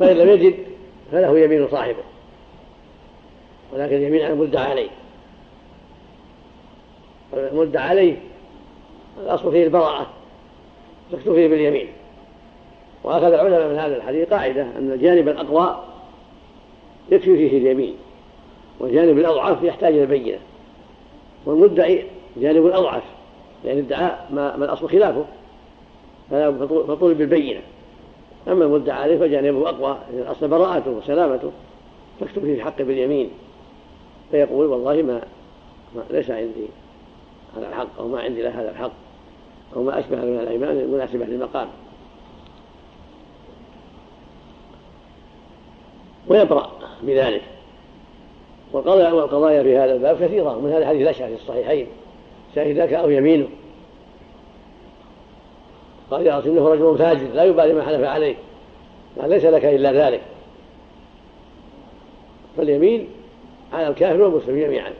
فإن 0.00 0.16
لم 0.16 0.28
يجد 0.28 0.54
فله 1.12 1.38
يمين 1.38 1.68
صاحبه 1.68 2.02
ولكن 3.72 3.96
اليمين 3.96 4.22
على 4.22 4.32
المدعى 4.32 4.70
عليه. 4.70 4.88
المدعى 7.34 7.88
عليه 7.88 8.16
الأصل 9.22 9.52
فيه 9.52 9.64
البراءة 9.64 10.06
تكتفي 11.12 11.48
باليمين. 11.48 11.88
وأخذ 13.04 13.24
العلماء 13.24 13.68
من 13.68 13.78
هذا 13.78 13.96
الحديث 13.96 14.28
قاعدة 14.28 14.62
أن 14.62 14.92
الجانب 14.92 15.28
الأقوى 15.28 15.84
يكفي 17.10 17.36
فيه 17.36 17.58
اليمين 17.58 17.96
والجانب 18.80 19.18
الأضعف 19.18 19.62
يحتاج 19.62 19.94
إلى 19.94 20.06
بينة. 20.06 20.38
والمدعي 21.46 22.04
جانب 22.36 22.66
أضعف 22.66 23.02
لأن 23.64 23.78
الدعاء 23.78 24.28
ما, 24.30 24.56
ما 24.56 24.64
الأصل 24.64 24.88
خلافه. 24.88 25.24
فطلب 26.88 27.18
بالبينة. 27.18 27.60
أما 28.48 28.64
المدعى 28.64 29.02
عليه 29.02 29.18
فجانبه 29.18 29.68
أقوى 29.68 29.98
لأن 30.12 30.22
الأصل 30.22 30.48
براءته 30.48 30.90
وسلامته 30.90 31.50
تكتب 32.20 32.42
فيه 32.42 32.54
الحق 32.54 32.82
باليمين. 32.82 33.30
فيقول 34.30 34.66
والله 34.66 35.02
ما, 35.02 35.20
ما 35.96 36.02
ليس 36.10 36.30
عندي 36.30 36.66
هذا 37.56 37.68
الحق 37.68 37.98
أو 37.98 38.08
ما 38.08 38.20
عندي 38.20 38.42
له 38.42 38.60
هذا 38.60 38.70
الحق 38.70 38.92
أو 39.76 39.82
ما 39.82 39.98
أشبه 39.98 40.16
من 40.16 40.38
الأيمان 40.40 40.78
المناسبة 40.78 41.24
للمقام. 41.24 41.68
ويبرأ 46.28 46.70
بذلك. 47.02 47.42
والقضايا 48.72 49.62
في 49.62 49.78
هذا 49.78 49.92
الباب 49.92 50.16
كثيرة 50.16 50.56
ومن 50.56 50.70
هذا 50.70 50.78
الحديث 50.78 51.02
الأشهر 51.02 51.28
في 51.28 51.34
الصحيحين. 51.34 51.86
شاهدك 52.54 52.92
أو 52.92 53.10
يمينه 53.10 53.48
قال 56.10 56.26
يا 56.26 56.38
رسول 56.38 56.58
إنه 56.58 56.68
رجل 56.68 56.98
فاجر 56.98 57.26
لا 57.34 57.44
يبالي 57.44 57.72
ما 57.72 57.82
حلف 57.82 58.04
عليه. 58.04 58.34
قال 59.20 59.30
ليس 59.30 59.44
لك 59.44 59.64
إلا 59.64 59.92
ذلك. 59.92 60.20
فاليمين 62.56 63.08
على 63.72 63.88
الكافر 63.88 64.22
والمسلم 64.22 64.58
جميعا. 64.58 64.92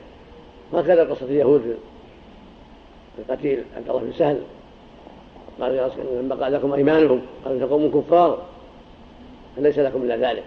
هكذا 0.73 1.03
قصة 1.03 1.25
اليهود 1.25 1.77
في 3.15 3.33
قتيل 3.33 3.63
عبد 3.77 3.89
الله 3.89 4.01
بن 4.01 4.13
سهل 4.13 4.41
قال 5.61 5.75
يا 5.75 5.87
رسول 5.87 6.01
الله 6.01 6.35
بقى 6.35 6.49
لكم 6.51 6.73
ايمانهم 6.73 7.21
قالوا 7.45 7.67
تقوموا 7.67 8.01
كفار 8.01 8.41
فليس 9.55 9.79
لكم 9.79 10.01
إلا 10.01 10.17
ذلك. 10.17 10.43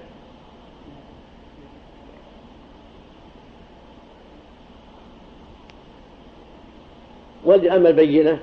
أما 7.46 7.88
البينة 7.88 8.40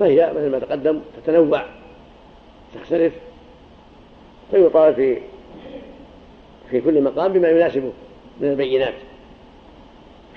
فهي 0.00 0.32
مثل 0.36 0.50
ما 0.50 0.58
تقدم 0.58 1.00
تتنوع 1.16 1.62
تختلف 2.74 3.12
فيطال 4.50 4.94
في 4.94 5.18
في 6.70 6.80
كل 6.80 7.02
مقام 7.02 7.32
بما 7.32 7.48
يناسبه 7.48 7.92
من 8.40 8.48
البينات. 8.50 8.94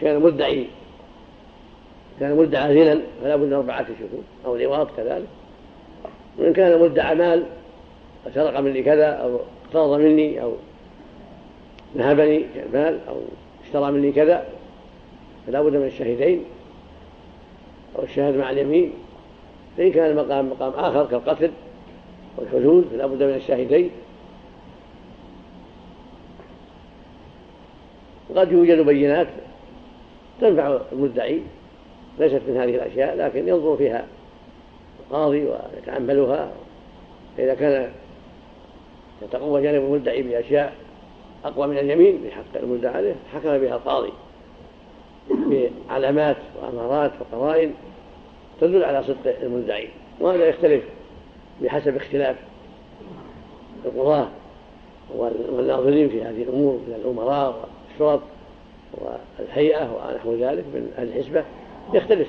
كان 0.01 0.19
مدعي 0.21 0.67
كان 2.19 2.37
مدعى 2.37 2.73
زنا 2.73 3.01
فلا 3.21 3.35
بد 3.35 3.45
من 3.45 3.53
أربعة 3.53 3.85
شهود 3.85 4.23
أو 4.45 4.55
لواط 4.55 4.87
كذلك. 4.97 5.27
وإن 6.37 6.53
كان 6.53 6.81
مدعى 6.81 7.15
مال 7.15 7.43
سرق 8.33 8.59
مني 8.59 8.83
كذا 8.83 9.05
أو 9.05 9.39
اقترض 9.65 9.99
مني 9.99 10.41
أو 10.41 10.53
نهبني 11.95 12.45
مال 12.73 12.99
أو 13.07 13.15
اشترى 13.65 13.91
مني 13.91 14.11
كذا 14.11 14.45
فلا 15.47 15.61
بد 15.61 15.75
من 15.75 15.85
الشهيدين 15.85 16.43
أو 17.95 18.03
الشهادة 18.03 18.37
مع 18.37 18.49
اليمين. 18.49 18.93
فإن 19.77 19.91
كان 19.91 20.11
المقام 20.11 20.49
مقام 20.49 20.71
آخر 20.71 21.05
كالقتل 21.05 21.51
والحدود 22.37 22.85
فلا 22.91 23.05
بد 23.05 23.23
من 23.23 23.33
الشاهدين. 23.33 23.91
وقد 28.29 28.51
يوجد 28.51 28.85
بينات 28.85 29.27
تنفع 30.41 30.79
المدعي 30.91 31.41
ليست 32.19 32.41
من 32.47 32.57
هذه 32.57 32.75
الأشياء 32.75 33.17
لكن 33.17 33.47
ينظر 33.47 33.77
فيها 33.77 34.05
القاضي 34.99 35.45
ويتأملها. 35.45 36.51
فإذا 37.37 37.53
كان 37.53 37.91
يتقوى 39.21 39.61
جانب 39.61 39.83
المدعي 39.83 40.21
بأشياء 40.21 40.73
أقوى 41.45 41.67
من 41.67 41.77
اليمين 41.77 42.21
بحق 42.23 42.63
المدعى 42.63 42.93
عليه 42.93 43.15
حكم 43.33 43.57
بها 43.57 43.75
القاضي 43.75 44.11
بعلامات 45.29 46.37
وأمارات 46.61 47.11
وقرائن 47.19 47.73
تدل 48.61 48.83
على 48.83 49.03
صدق 49.03 49.39
المدعي 49.41 49.89
وهذا 50.19 50.45
يختلف 50.45 50.83
بحسب 51.61 51.95
اختلاف 51.95 52.35
القضاة 53.85 54.27
والناظرين 55.51 56.09
في 56.09 56.23
هذه 56.23 56.43
الأمور 56.43 56.73
من 56.73 57.01
الأمراء 57.03 57.69
والشرط 57.99 58.21
والهيئة 58.93 59.83
ونحو 59.83 60.33
ذلك 60.33 60.63
من 60.73 60.93
أهل 60.97 61.07
الحسبة 61.07 61.43
يختلف 61.93 62.27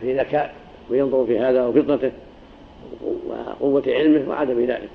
في 0.00 0.18
ذكاء 0.18 0.54
وينظر 0.90 1.26
في 1.26 1.38
هذا 1.38 1.66
وفطنته 1.66 2.12
وقوة 3.60 3.82
علمه 3.86 4.30
وعدم 4.30 4.64
ذلك. 4.64 4.88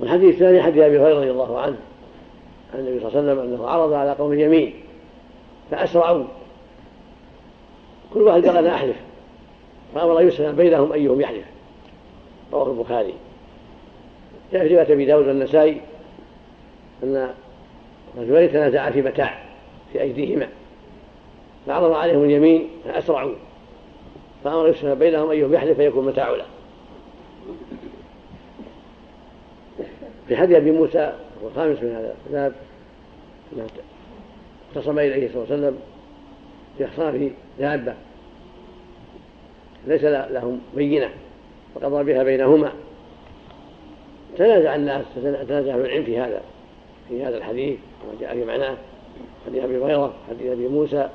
والحديث 0.00 0.34
الثاني 0.34 0.62
حديث 0.62 0.82
أبي 0.82 0.98
هريرة 0.98 1.18
رضي 1.18 1.30
الله 1.30 1.60
عنه 1.60 1.76
عن 2.74 2.80
النبي 2.80 3.00
صلى 3.00 3.08
الله 3.08 3.18
عليه 3.20 3.32
وسلم 3.32 3.54
أنه 3.54 3.66
عرض 3.66 3.92
على 3.92 4.12
قوم 4.12 4.32
اليمين 4.32 4.74
فأسرعوا 5.70 6.24
كل 8.14 8.22
واحد 8.22 8.46
قال 8.46 8.56
أنا 8.56 8.74
أحلف 8.74 8.96
فأمر 9.94 10.20
يسأل 10.20 10.52
بينهم 10.52 10.92
أيهم 10.92 11.20
يحلف. 11.20 11.44
رواه 12.52 12.70
البخاري. 12.70 13.14
جاء 14.52 14.68
في 14.68 14.74
رواية 14.74 14.92
أبي 14.92 15.04
داود 15.04 15.26
والنسائي 15.26 15.80
أن 17.02 17.34
رجلين 18.18 18.52
تنازعا 18.52 18.90
في 18.90 19.02
متاع 19.02 19.44
في 19.92 20.00
أيديهما. 20.00 20.48
فعرض 21.66 21.92
عليهم 21.92 22.24
اليمين 22.24 22.68
فأسرعوا. 22.84 23.34
فأمر 24.44 24.68
يسأل 24.68 24.96
بينهم 24.96 25.30
أيهم 25.30 25.54
يحلف 25.54 25.76
فيكون 25.76 26.06
متاع 26.06 26.30
له. 26.30 26.44
في 30.28 30.36
حديث 30.36 30.56
أبي 30.56 30.70
موسى 30.70 31.12
الخامس 31.42 31.82
من 31.82 31.90
هذا 31.90 32.14
الباب 32.26 32.52
اختصم 34.70 34.98
إليه 34.98 35.28
صلى 35.28 35.42
الله 35.42 35.46
عليه 35.50 35.54
وسلم 35.54 35.78
استخصاف 36.80 37.30
دابة 37.58 37.94
ليس 39.86 40.04
لهم 40.04 40.60
بينة 40.76 41.10
وقضى 41.74 42.04
بها 42.04 42.22
بينهما. 42.22 42.72
تنازع 44.38 44.74
الناس 44.74 45.04
تنازع 45.48 45.74
أهل 45.74 45.80
العلم 45.80 46.04
في 46.04 46.18
هذا 46.18 46.42
في 47.08 47.24
هذا 47.24 47.36
الحديث 47.36 47.78
وما 48.04 48.20
جاء 48.20 48.34
في 48.34 48.44
معناه. 48.44 48.76
حديث 49.46 49.64
أبي 49.64 49.78
هريرة 49.78 50.14
حديث 50.28 50.52
أبي 50.52 50.68
موسى 50.68 51.08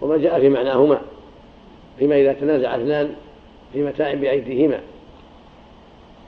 وما 0.00 0.16
جاء 0.16 0.40
في 0.40 0.48
معناهما. 0.48 1.00
فيما 1.98 2.20
إذا 2.20 2.32
تنازع 2.32 2.76
اثنان 2.76 3.14
في 3.72 3.82
متاع 3.82 4.14
بأيديهما 4.14 4.80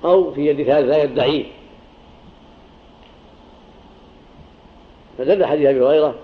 أو 0.04 0.32
في 0.32 0.46
يد 0.46 0.62
ثالث 0.62 0.88
لا 0.88 1.02
يدعيه. 1.02 1.44
فدل 5.18 5.44
حديث 5.44 5.66
أبي 5.66 5.80
هريرة 5.80 6.14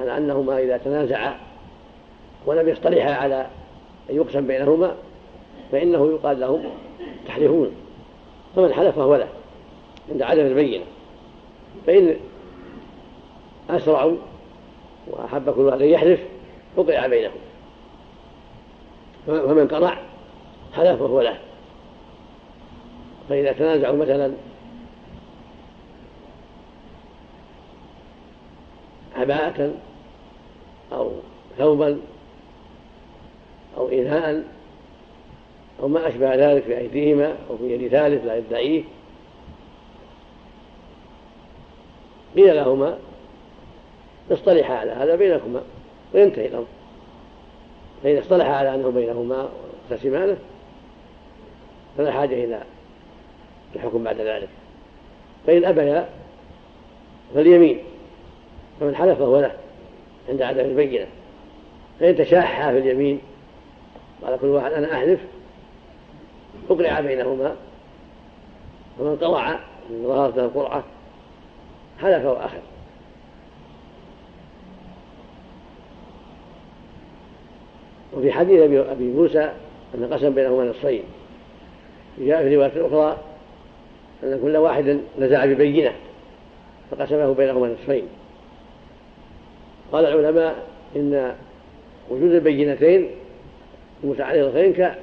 على 0.00 0.16
أنهما 0.16 0.58
إذا 0.58 0.76
تنازعا 0.76 1.47
ولم 2.48 2.68
يصطلحا 2.68 3.12
على 3.12 3.46
أن 4.10 4.16
يقسم 4.16 4.46
بينهما 4.46 4.94
فإنه 5.72 6.06
يقال 6.06 6.40
لهم 6.40 6.64
تحلفون. 7.26 7.70
فمن 8.56 8.72
حلف 8.72 8.96
فهو 8.96 9.16
له 9.16 9.28
عند 10.12 10.22
عدم 10.22 10.46
البينة. 10.46 10.84
فإن 11.86 12.16
أسرعوا 13.70 14.16
وأحب 15.06 15.50
كل 15.50 15.60
واحد 15.60 15.82
أن 15.82 15.88
يحلف 15.88 16.20
وقع 16.76 17.06
بينهم. 17.06 17.38
فمن 19.26 19.68
قرع 19.68 19.98
حلف 20.72 20.98
فهو 20.98 21.20
له. 21.20 21.38
فإذا 23.28 23.52
تنازعوا 23.52 23.96
مثلا 23.96 24.32
عباءة 29.16 29.74
أو 30.92 31.12
ثوبا 31.58 31.98
أو 33.78 33.88
إناء 33.88 34.44
أو 35.80 35.88
ما 35.88 36.08
أشبه 36.08 36.34
ذلك 36.34 36.62
في 36.62 36.78
أيديهما 36.78 37.36
أو 37.50 37.56
في 37.56 37.74
يد 37.74 37.88
ثالث 37.88 38.24
لا 38.24 38.36
يدعيه. 38.36 38.82
قيل 42.36 42.56
لهما 42.56 42.98
اصطلحا 44.30 44.74
على 44.74 44.90
هذا 44.90 45.16
بينكما 45.16 45.62
وينتهي 46.14 46.46
الأمر. 46.46 46.66
فإذا 48.02 48.20
اصطلحا 48.20 48.52
على 48.52 48.74
أنه 48.74 48.90
بينهما 48.90 49.48
واقتسمانه 49.90 50.38
فلا 51.98 52.12
حاجة 52.12 52.44
إلى 52.44 52.62
الحكم 53.76 54.04
بعد 54.04 54.20
ذلك. 54.20 54.48
فإن 55.46 55.64
أبيا 55.64 56.08
فاليمين 57.34 57.78
فمن 58.80 58.96
حلف 58.96 59.18
فهو 59.18 59.40
له 59.40 59.52
عند 60.28 60.42
عدم 60.42 60.64
البينة. 60.64 61.06
فإن 62.00 62.16
تشاحا 62.16 62.72
في 62.72 62.78
اليمين 62.78 63.20
قال 64.22 64.38
كل 64.40 64.46
واحد 64.46 64.72
أنا 64.72 64.94
أحلف 64.94 65.20
أقرع 66.70 67.00
بينهما 67.00 67.56
فمن 68.98 69.16
قرع 69.16 69.60
من 69.90 70.04
ظهرت 70.06 70.38
القرعة 70.38 70.84
حلف 72.00 72.24
وأخذ 72.24 72.58
وفي 78.16 78.32
حديث 78.32 78.60
أبي 78.60 79.04
موسى 79.04 79.52
أن 79.94 80.08
قسم 80.12 80.34
بينهما 80.34 80.64
نصفين. 80.64 81.02
جاء 82.18 82.42
في 82.42 82.56
رواية 82.56 82.86
أخرى 82.86 83.18
أن 84.24 84.40
كل 84.42 84.56
واحد 84.56 85.00
نزع 85.18 85.44
ببينة 85.44 85.92
فقسمه 86.90 87.34
بينهما 87.34 87.68
نصفين. 87.68 88.04
قال 89.92 90.06
العلماء 90.06 90.66
إن 90.96 91.34
وجود 92.10 92.30
البينتين 92.30 93.10
المتعارضتين 94.04 94.94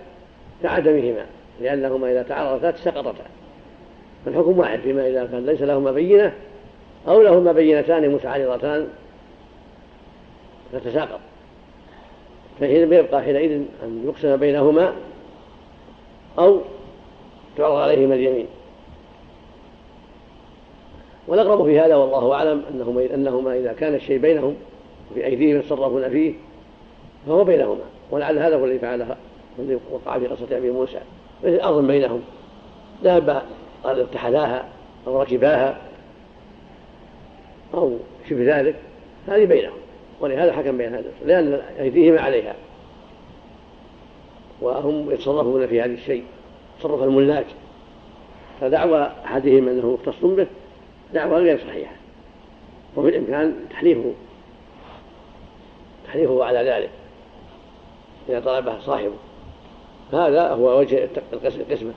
كعدمهما 0.63 1.25
لأنهما 1.61 2.11
إذا 2.11 2.23
تعارضتا 2.23 2.71
سقطتا. 2.71 3.25
فالحكم 4.25 4.59
واحد 4.59 4.79
فيما 4.79 5.07
إذا 5.07 5.25
كان 5.31 5.45
ليس 5.45 5.61
لهما 5.61 5.91
بينة 5.91 6.33
أو 7.07 7.21
لهما 7.21 7.51
بينتان 7.51 8.09
متعارضتان 8.09 8.87
فتساقط. 10.73 11.19
فحين 12.59 12.93
يبقى 12.93 13.23
حينئذ 13.23 13.51
أن 13.83 14.03
يقسم 14.07 14.35
بينهما 14.35 14.93
أو 16.39 16.59
تعرض 17.57 17.75
عليهما 17.75 18.15
اليمين. 18.15 18.47
والأقرب 21.27 21.65
في 21.65 21.79
هذا 21.79 21.95
والله 21.95 22.33
أعلم 22.33 22.63
أنهما 22.73 23.05
أنهما 23.13 23.57
إذا 23.57 23.73
كان 23.73 23.95
الشيء 23.95 24.17
بينهم 24.17 24.55
وفي 25.11 25.25
أيديهم 25.25 25.59
يتصرفون 25.59 26.09
فيه 26.09 26.33
فهو 27.27 27.43
بينهما. 27.43 27.94
ولعل 28.11 28.39
هذا 28.39 28.55
هو 28.55 28.65
الذي 28.65 28.79
فعل 28.79 29.15
الذي 29.59 29.79
وقع 29.91 30.19
في 30.19 30.27
قصة 30.27 30.57
أبي 30.57 30.71
موسى. 30.71 30.99
مثل 31.43 31.59
أرض 31.59 31.87
بينهم 31.87 32.21
دابة 33.03 33.41
قال 33.83 33.99
ارتحلاها 33.99 34.65
أو 35.07 35.21
ركباها 35.21 35.77
أو 37.73 37.97
شبه 38.29 38.59
ذلك 38.59 38.75
هذه 39.27 39.45
بينهم. 39.45 39.77
ولهذا 40.19 40.53
حكم 40.53 40.77
بين 40.77 40.95
هذا 40.95 41.11
لأن 41.25 41.61
أيديهما 41.79 42.21
عليها. 42.21 42.55
وهم 44.61 45.11
يتصرفون 45.11 45.67
في 45.67 45.81
هذا 45.81 45.93
الشيء 45.93 46.23
تصرف 46.79 47.03
الملاك. 47.03 47.45
فدعوى 48.61 49.11
أحدهم 49.25 49.67
أنه 49.69 49.91
مختص 49.91 50.25
به 50.25 50.47
دعوى 51.13 51.35
غير 51.35 51.59
صحيحة. 51.67 51.95
وفي 52.95 53.09
الإمكان 53.09 53.55
تحليفه 53.69 54.13
تحليفه 56.07 56.43
على 56.43 56.59
ذلك. 56.59 56.89
إذا 58.29 58.39
طلبه 58.39 58.79
صاحبه 58.79 59.13
هذا 60.13 60.49
هو 60.49 60.79
وجه 60.79 61.09
القسمة. 61.43 61.93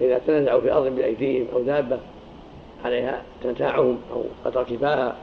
إذا 0.00 0.20
تنازعوا 0.26 0.60
في 0.60 0.72
أرض 0.72 0.86
بأيديهم 0.86 1.46
أو 1.52 1.62
دابة 1.62 1.98
عليها 2.84 3.22
تنتاعهم 3.42 3.98
أو 4.12 4.22
قطع 4.44 4.62
كفاها 4.62 5.16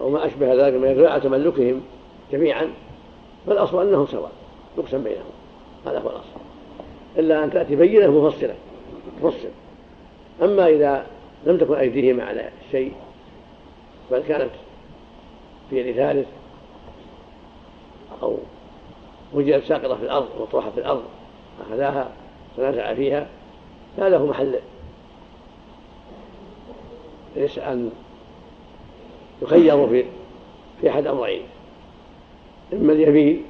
أو 0.00 0.10
ما 0.10 0.26
أشبه 0.26 0.54
ذلك 0.54 0.74
من 0.74 1.06
على 1.06 1.20
تملكهم 1.20 1.80
جميعا 2.32 2.70
فالأصل 3.46 3.88
أنهم 3.88 4.06
سواء 4.06 4.32
يقسم 4.78 5.02
بينهم. 5.02 5.30
هذا 5.86 5.98
هو 5.98 6.08
الأصل. 6.08 6.40
إلا 7.18 7.44
أن 7.44 7.50
تأتي 7.50 7.76
بينة 7.76 8.20
مفصلة 8.20 8.54
تفصل. 9.22 9.48
أما 10.42 10.68
إذا 10.68 11.06
لم 11.46 11.58
تكن 11.58 11.74
أيديهما 11.74 12.24
على 12.24 12.50
شيء 12.70 12.92
بل 14.10 14.22
كانت 14.28 14.50
في 15.70 15.78
يد 15.80 15.96
ثالث 15.96 16.28
أو 18.22 18.38
وجدت 19.34 19.64
ساقطة 19.64 19.96
في 19.96 20.02
الأرض 20.02 20.28
مطروحة 20.40 20.70
في 20.70 20.80
الأرض 20.80 21.02
أخذاها 21.66 22.10
تنازع 22.56 22.94
فيها. 22.94 23.26
هذا 23.98 24.18
هو 24.18 24.26
محل. 24.26 24.58
أن 27.58 27.90
يخيروا 29.42 29.86
في 29.86 30.04
في 30.80 30.90
أحد 30.90 31.06
أمرين. 31.06 31.42
إما 32.72 32.92
اليمين 32.92 33.44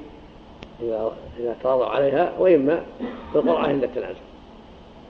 إذا 0.81 1.11
إذا 1.39 1.55
تراضوا 1.63 1.85
عليها 1.85 2.33
وإما 2.39 2.83
بالقرعة 3.33 3.67
عند 3.67 3.83
التنازع. 3.83 4.19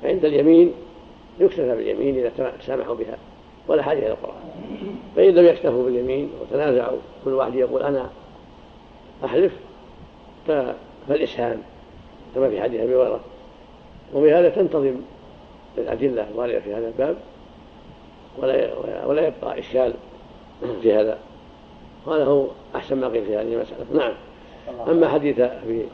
عند 0.03 0.25
اليمين 0.25 0.73
يكتفى 1.39 1.75
باليمين 1.75 2.17
إذا 2.17 2.51
تسامحوا 2.60 2.95
بها 2.95 3.17
ولا 3.67 3.84
حاجة 3.84 3.99
إلى 3.99 4.12
القرعة 4.12 4.41
فإن 5.15 5.29
لم 5.29 5.45
يكتفوا 5.45 5.84
باليمين 5.84 6.29
وتنازعوا 6.41 6.97
كل 7.25 7.34
واحد 7.34 7.55
يقول 7.55 7.84
أنا 7.84 8.10
أحلف 9.25 9.53
فالإسهام 10.47 11.62
كما 12.36 12.49
في 12.49 12.62
حديث 12.62 12.82
أبي 12.82 12.95
هريرة. 12.95 13.19
وبهذا 14.13 14.49
تنتظم 14.49 14.95
الأدلة 15.77 16.27
الواردة 16.32 16.60
في 16.60 16.73
هذا 16.73 16.88
الباب 16.88 17.15
ولا 18.38 18.75
ولا 19.06 19.27
يبقى 19.27 19.60
إشكال 19.60 19.93
في 20.82 20.93
هذا. 20.93 21.17
هذا 22.08 22.25
هو 22.25 22.47
أحسن 22.75 22.97
ما 22.97 23.08
قيل 23.08 23.25
في 23.25 23.36
هذه 23.36 23.54
المسألة. 23.54 23.86
نعم. 23.93 24.13
أما 24.89 25.08
حديث 25.08 25.39
أبي 25.39 25.86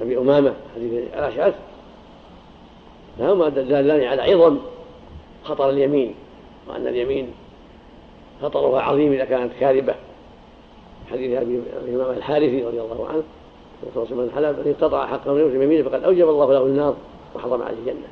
أبي 0.00 0.18
أمامة 0.18 0.54
حديث 0.74 0.92
الأشعث 1.18 1.54
فهما 3.18 3.48
دلان 3.48 4.04
على 4.04 4.22
عظم 4.22 4.58
خطر 5.44 5.70
اليمين 5.70 6.14
وأن 6.68 6.86
اليمين 6.86 7.32
خطرها 8.42 8.82
عظيم 8.82 9.12
إذا 9.12 9.24
كانت 9.24 9.52
كاذبة. 9.60 9.94
حديث 11.10 11.38
أبي 11.38 11.62
الإمام 11.84 12.16
الحارثي 12.16 12.62
رضي 12.62 12.80
الله 12.80 13.08
عنه 13.08 13.22
الرسول 13.82 14.18
من 14.18 14.30
حلف 14.34 14.66
أن 14.66 14.70
يقتطع 14.70 15.06
حقه 15.06 15.32
من 15.32 15.62
يمينه 15.62 15.88
فقد 15.88 16.04
أوجب 16.04 16.28
الله 16.28 16.52
له 16.52 16.62
النار 16.62 16.94
وحرم 17.34 17.62
عليه 17.62 17.76
الجنة. 17.78 18.08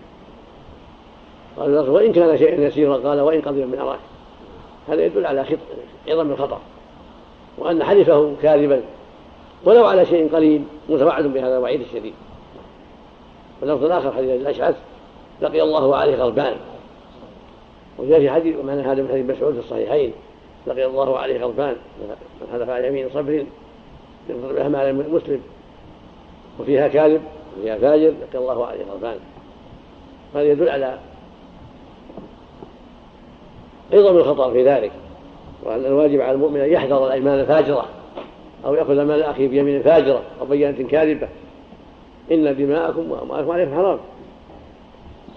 قال 1.57 1.91
وإن 1.91 2.13
كان 2.13 2.39
شيئا 2.39 2.67
يسيرا 2.67 2.97
قال 2.97 3.21
وإن 3.21 3.41
قضي 3.41 3.65
من 3.65 3.79
أراك. 3.79 3.99
هذا 4.89 5.05
يدل 5.05 5.27
على 5.27 5.45
عظم 6.09 6.31
الخطر 6.31 6.59
وأن 7.59 7.85
حلفه 7.85 8.35
كاذبا. 8.43 8.83
ولو 9.65 9.87
على 9.87 10.07
شيء 10.07 10.35
قليل 10.35 10.63
متوعد 10.89 11.25
بهذا 11.25 11.57
الوعيد 11.57 11.81
الشديد. 11.81 12.15
واللفظ 13.61 13.85
الآخر 13.85 14.13
حديث 14.13 14.31
الأشعث 14.31 14.77
لقي 15.41 15.63
الله 15.63 15.97
عليه 15.97 16.17
غضبان. 16.17 16.57
وجاء 17.99 18.21
في 18.21 18.31
حديث 18.31 18.57
ومعنى 18.57 18.83
هذا 18.83 19.03
من 19.03 19.09
حديث 19.09 19.37
مسعود 19.37 19.55
في 19.55 19.61
الصحيحين 19.61 20.13
لقي 20.67 20.87
الله 20.87 21.19
عليه 21.19 21.45
غضبان. 21.45 21.77
من 22.41 22.49
حلف 22.53 22.71
على 22.71 22.89
يمين 22.89 23.09
صبر 23.15 23.45
يغفر 24.29 24.53
بها 24.53 24.69
مال 24.69 25.13
مسلم 25.13 25.41
وفيها 26.61 26.89
كاذب 26.89 27.21
وفيها 27.59 27.79
فاجر 27.79 28.09
لقي 28.09 28.39
الله 28.39 28.67
عليه 28.67 28.85
غضبان 28.85 29.17
هذا 30.35 30.43
يدل 30.43 30.69
على 30.69 30.99
عظم 33.93 34.17
الخطر 34.17 34.53
في 34.53 34.65
ذلك 34.65 34.93
وأن 35.63 35.87
الواجب 35.87 36.21
على 36.21 36.33
المؤمن 36.33 36.61
أن 36.61 36.73
يحذر 36.73 37.07
الأيمان 37.07 37.41
الفاجرة 37.41 37.85
أو 38.65 38.75
يأخذ 38.75 39.03
مال 39.03 39.23
أخيه 39.23 39.49
بيمين 39.49 39.83
فاجرة 39.83 40.23
أو 40.41 40.47
بينة 40.47 40.89
كاذبة 40.89 41.29
إن 42.33 42.57
دماءكم 42.57 43.11
وأموالكم 43.11 43.51
عليكم 43.51 43.75
حرام 43.75 43.99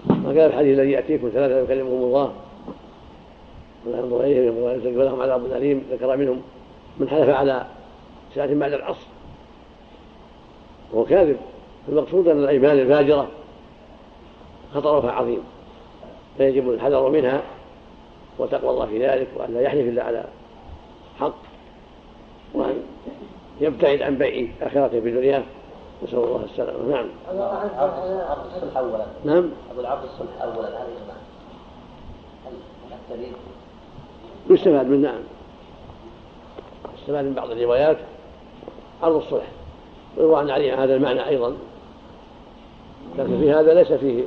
ما 0.06 0.28
قال 0.28 0.38
الحديث 0.38 0.78
الذي 0.78 0.90
يأتيكم 0.90 1.28
ثلاثة 1.28 1.60
يكلمهم 1.60 2.02
الله 2.02 2.32
ولهم 3.86 5.20
عذاب 5.22 5.46
أليم 5.52 5.84
ذكر 5.92 6.16
منهم 6.16 6.42
من 6.98 7.08
حلف 7.08 7.28
على 7.28 7.66
ساعة 8.34 8.54
بعد 8.54 8.72
العصر 8.72 9.06
وهو 10.92 11.04
كاذب 11.04 11.36
المقصود 11.88 12.28
أن 12.28 12.38
الأيمان 12.38 12.78
الفاجرة 12.78 13.28
خطرها 14.74 15.10
عظيم. 15.10 15.42
فيجب 16.38 16.70
الحذر 16.70 17.08
منها 17.08 17.42
وتقوى 18.38 18.70
الله 18.70 18.86
في 18.86 19.06
ذلك 19.06 19.28
وأن 19.36 19.54
لا 19.54 19.60
يحلف 19.60 19.88
إلا 19.88 20.04
على 20.04 20.24
حق 21.20 21.34
وأن 22.54 22.82
يبتعد 23.60 24.02
عن 24.02 24.18
بيع 24.18 24.48
آخرته 24.62 25.00
بدنياه 25.00 25.42
نسأل 26.02 26.18
الله 26.18 26.44
السلامة. 26.44 26.88
نعم. 26.88 27.06
عبد 28.30 28.46
الصلح 28.54 28.76
أولا 28.76 29.06
نعم. 29.24 29.50
أبو 29.70 29.80
العبد 29.80 30.04
الصلح 30.04 30.42
أولا 30.42 30.68
هل 30.68 30.86
الدليل 33.10 33.32
يستفاد 34.50 34.86
من 34.86 35.02
نعم. 35.02 35.20
يستفاد 36.98 37.24
من 37.24 37.34
بعض 37.34 37.50
الروايات 37.50 37.96
عرض 39.02 39.16
الصلح. 39.16 39.46
ويروى 40.16 40.38
عن 40.38 40.50
علي 40.50 40.72
هذا 40.72 40.94
المعنى 40.94 41.28
أيضا. 41.28 41.56
لكن 43.18 43.40
في 43.40 43.52
هذا 43.52 43.74
ليس 43.74 43.92
فيه 43.92 44.24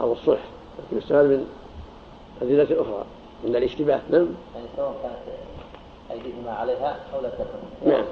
عرض 0.00 0.10
الصلح 0.10 0.40
لكن 0.78 0.98
يستفاد 0.98 1.24
من 1.24 1.46
أدلة 2.42 2.82
أخرى 2.82 3.04
من 3.44 3.56
الاشتباه 3.56 4.00
نعم. 4.10 4.26
يعني 4.54 4.66
سواء 4.76 4.94
كانت 5.02 5.38
أيديهما 6.10 6.50
عليها 6.50 6.96
أو 7.14 7.20
لا 7.20 7.28
تكن. 7.28 7.90
نعم. 7.90 8.04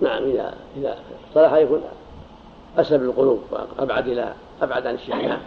نعم 0.00 0.22
إذا 0.22 0.54
إذا 0.76 0.98
صلح 1.34 1.52
يكون 1.52 1.82
أسلم 2.78 3.04
للقلوب 3.04 3.42
وأبعد 3.50 4.08
إلى 4.08 4.34
أبعد 4.62 4.86
عن 4.86 4.94
الشحناء 4.94 5.40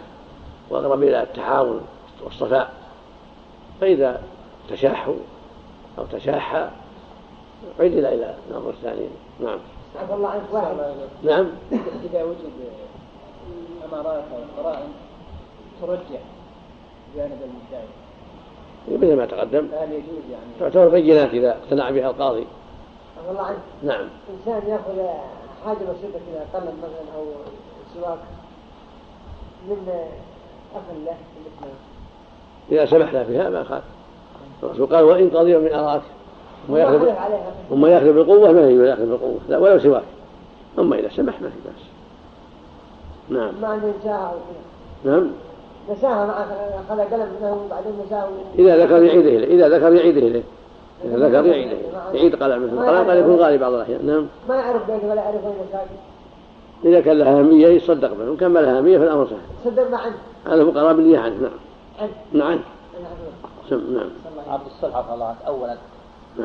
وأقرب 0.70 1.02
إلى 1.02 1.22
التحاول 1.22 1.80
والصفاء. 2.24 2.72
فإذا 3.80 4.22
تشاحوا 4.70 5.16
أو 5.98 6.04
تشاحا 6.12 6.70
عدل 7.80 8.06
إلى 8.06 8.34
الأمر 8.50 8.70
الثاني. 8.70 9.06
نعم. 9.40 9.58
عفى 10.02 10.14
الله 10.14 10.28
عنك 10.28 10.42
واحد 10.52 10.76
نعم. 11.22 11.48
إذا 12.04 12.22
وجد 12.22 12.52
أمارات 13.84 14.24
أو 14.32 14.62
قرائن 14.62 14.88
ترجح 15.82 16.20
جانب 17.16 17.38
المدعي 17.42 17.88
مثل 18.88 19.16
ما 19.16 19.26
تقدم. 19.26 19.68
فهل 19.68 19.92
يجوز 19.92 20.30
يعني؟ 20.30 20.44
تعتبر 20.60 20.88
بينات 20.88 21.30
إذا 21.30 21.50
اقتنع 21.50 21.90
بها 21.90 22.10
القاضي. 22.10 22.46
عفى 23.18 23.30
الله 23.30 23.42
عنك 23.42 23.58
نعم. 23.82 24.08
إنسان 24.38 24.70
يأخذ 24.70 25.08
حاجة 25.64 25.76
بسيطة 25.76 26.20
كذا 26.32 26.46
قلم 26.54 26.78
مثلا 26.78 27.16
أو 27.16 27.24
سواك 27.94 28.18
من 29.68 29.88
أخ 30.74 30.82
له 31.06 31.16
إذا 32.72 32.86
سمح 32.86 33.12
له 33.12 33.22
بها 33.22 33.50
ما 33.50 33.64
خاف. 33.64 33.82
الرسول 34.62 34.86
قال 34.86 35.04
وإن 35.04 35.30
قضي 35.30 35.56
من 35.56 35.72
أراك. 35.72 36.02
وما 36.68 36.78
يأخذ 36.78 37.08
وما 37.70 37.88
يأخذ 37.88 38.12
بالقوة 38.12 38.52
ما 38.52 38.68
يجوز 38.68 38.86
يأخذ 38.86 39.06
بالقوة. 39.06 39.38
لا 39.48 39.58
ولو 39.58 39.78
سواك 39.78 40.02
أما 40.78 40.98
إذا 40.98 41.08
سمح 41.08 41.40
ما 41.40 41.48
في 41.48 41.56
بأس. 41.64 41.84
نعم. 43.28 43.52
ما 43.62 43.68
عنده 43.68 43.92
نساها 44.00 44.32
وكذا 44.32 45.12
نعم. 45.12 45.30
نساها 45.90 46.26
مع 46.26 46.44
أخذ 46.88 47.00
قلم 47.14 47.28
منه 47.40 47.52
وبعدين 47.66 47.92
نساها 48.06 48.28
إذا 48.58 48.84
ذكر 48.84 49.02
يعيده 49.02 49.28
إليه. 49.28 49.46
إذا 49.46 49.68
ذكر 49.68 49.92
يعيده 49.94 50.20
إليه. 50.20 50.42
إذا 51.04 51.28
ذكر 51.28 51.46
يعيده 51.46 51.76
يعيد 52.14 52.42
قلم 52.42 52.64
مثل 52.64 52.72
القلم 52.72 53.10
قد 53.10 53.16
يكون 53.16 53.36
غالي 53.36 53.58
بعض 53.58 53.72
الأحيان. 53.72 54.06
نعم. 54.06 54.26
ما 54.48 54.56
يعرف 54.56 54.90
بيته 54.90 55.10
ولا 55.10 55.22
يعرف 55.22 55.44
وين 55.44 55.54
ساكن 55.72 55.94
إذا 56.84 57.00
كان 57.00 57.18
لها 57.18 57.38
أهمية 57.38 57.68
يصدق 57.68 58.12
به. 58.12 58.28
وإن 58.28 58.36
كان 58.36 58.50
ما 58.50 58.58
لها 58.58 58.78
أهمية 58.78 58.98
فالأمر 58.98 59.26
سهل. 59.26 59.70
صدق 59.72 59.90
ما 59.90 59.98
عنده 59.98 60.16
هذا 60.46 60.62
هو 60.62 60.70
قرار 60.70 60.92
بالنية 60.92 61.18
عنه. 61.18 61.34
نعم. 61.40 61.50
عنده 62.00 62.14
نعم. 62.32 62.58
نعم. 63.70 63.80
نعم. 63.94 64.10
عبد 64.48 64.66
الصلح 64.66 65.12
الله 65.12 65.34
أولا. 65.46 65.76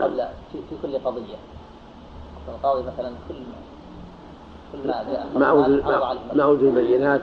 قبل 0.02 0.24
في, 0.52 0.60
في 0.70 0.76
كل 0.82 0.98
قضية. 0.98 1.36
القاضي 2.48 2.82
مثلا 2.82 3.10
كل 3.30 3.36
كل 4.74 4.88
ما 4.88 5.04
جاء 5.12 5.28
مع 5.36 5.52
وجود 5.52 5.84
مع 6.36 6.46
وجود 6.46 6.78
البينات 6.78 7.22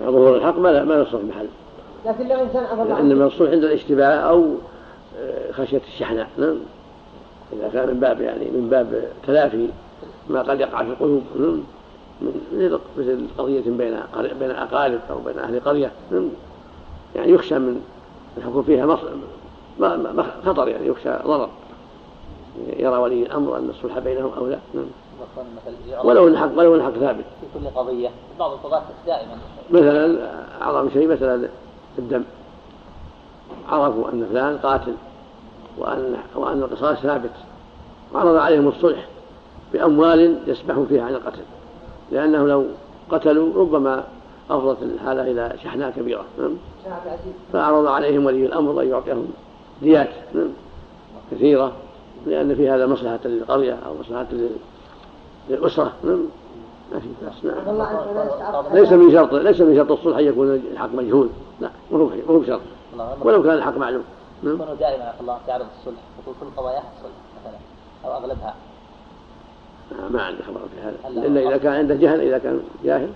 مع 0.00 0.10
ظهور 0.10 0.36
الحق 0.36 0.58
ما 0.58 0.84
ما 0.84 0.94
يصلح 0.94 1.20
محل. 1.22 1.46
لكن 2.06 2.28
لو 2.28 2.42
إنسان 2.42 2.64
عفى 2.64 2.92
عنه 2.92 3.26
الصلح 3.26 3.50
عند 3.50 3.64
الاشتباه 3.64 4.14
أو 4.14 4.54
آه، 5.18 5.52
خشية 5.52 5.82
الشحناء. 5.88 6.28
نعم. 6.38 6.56
إذا 7.52 7.68
كان 7.72 7.88
من 7.88 8.00
باب 8.00 8.20
يعني 8.20 8.44
من 8.44 8.68
باب 8.70 9.08
تلافي 9.26 9.68
ما 10.28 10.42
قد 10.42 10.60
يقع 10.60 10.82
في 10.82 10.90
القلوب. 10.90 11.22
نعم. 11.38 11.60
من 12.20 12.40
مثل 12.52 12.78
مثل 12.98 13.26
قضية 13.38 13.60
بين 13.60 14.00
بين 14.38 14.50
أقارب 14.50 15.00
أو 15.10 15.18
بين 15.18 15.38
أهل 15.38 15.60
قرية. 15.60 15.90
نعم. 16.10 16.28
يعني 17.16 17.32
يخشى 17.32 17.58
من 17.58 17.82
الحكم 18.38 18.62
فيها. 18.62 18.98
ما... 19.80 19.96
ما... 19.96 20.26
خطر 20.46 20.68
يعني 20.68 20.86
يخشى 20.86 21.10
ضرر. 21.26 21.48
يرى 22.76 22.96
ولي 22.96 23.22
الأمر 23.22 23.56
أن 23.56 23.70
الصلح 23.70 23.98
بينهم 23.98 24.32
أو 24.36 24.46
لا. 24.46 24.58
نعم. 24.74 24.84
ولو 26.04 26.28
إن 26.28 26.32
الحق 26.32 26.58
ولو 26.58 26.74
إن 26.74 26.80
الحق 26.80 26.92
ثابت. 26.92 27.24
في 27.40 27.58
كل 27.58 27.66
قضية. 27.66 28.08
بعض 28.38 28.52
القضاة 28.52 28.82
دائما. 29.06 29.36
مثلا 29.70 30.18
أعظم 30.62 30.90
شيء 30.90 31.08
مثلا 31.08 31.48
الدم. 31.98 32.24
عرفوا 33.68 34.08
أن 34.08 34.26
فلان 34.30 34.58
قاتل 34.58 34.94
وان 35.78 36.16
وأن 36.34 36.62
القصاص 36.62 36.98
ثابت. 36.98 37.30
وعرض 38.14 38.36
عليهم 38.36 38.68
الصلح 38.68 39.06
بأموال 39.72 40.38
يسمحون 40.46 40.86
فيها 40.86 41.04
عن 41.04 41.14
القتل. 41.14 41.42
لأنه 42.12 42.46
لو 42.46 42.66
قتلوا 43.10 43.54
ربما 43.56 44.04
افضت 44.50 44.82
الحالة 44.82 45.22
إلى 45.22 45.52
شحناء 45.64 45.90
كبيرة. 45.90 46.24
نعم. 46.38 46.56
فعرض 47.52 47.86
عليهم 47.86 48.26
ولي 48.26 48.46
الأمر 48.46 48.82
أن 48.82 48.88
يعطيهم 48.88 49.32
ديات. 49.82 50.08
كثيرة 51.32 51.72
لأن 52.26 52.54
في 52.54 52.70
هذا 52.70 52.86
مصلحة 52.86 53.18
للقرية 53.24 53.78
أو 53.86 53.94
مصلحة 54.00 54.26
لل- 54.32 54.50
للأسرة. 55.50 55.92
نعم. 56.04 56.20
ما 56.92 56.98
في 57.00 57.08
بأس. 57.22 57.44
نعم. 57.44 58.74
ليس 58.74 58.92
من 58.92 59.12
شرط 59.12 59.32
ليس 59.34 59.60
من 59.60 59.76
شرط 59.76 59.92
الصلح 59.92 60.16
أن 60.18 60.24
يكون 60.24 60.54
الحق 60.72 60.94
مجهول. 60.94 61.28
لا 61.60 61.70
ما 61.90 61.98
هو 62.28 62.38
بشرط 62.38 62.60
ولو 63.22 63.42
كان 63.42 63.54
الحق 63.54 63.76
معلوم. 63.78 64.02
نعم. 64.42 64.54
يكون 64.54 64.76
دائما 64.80 65.04
عفى 65.04 65.20
الله 65.20 65.38
تعرض 65.46 65.66
الصلح. 65.80 66.00
وفي 66.18 66.40
كل 66.40 66.46
قضايا 66.56 66.78
الصلح 66.78 67.12
مثلا 67.40 67.58
أو 68.04 68.18
أغلبها. 68.18 68.54
آه، 69.92 70.12
ما 70.12 70.22
عندي 70.22 70.42
خبر 70.42 70.60
في 70.74 70.80
هذا. 70.82 71.26
إلا 71.26 71.40
إذا 71.48 71.56
كان 71.56 71.72
عنده 71.72 71.94
جهل 71.94 72.20
إذا 72.20 72.38
كان 72.38 72.60
جاهل 72.84 73.08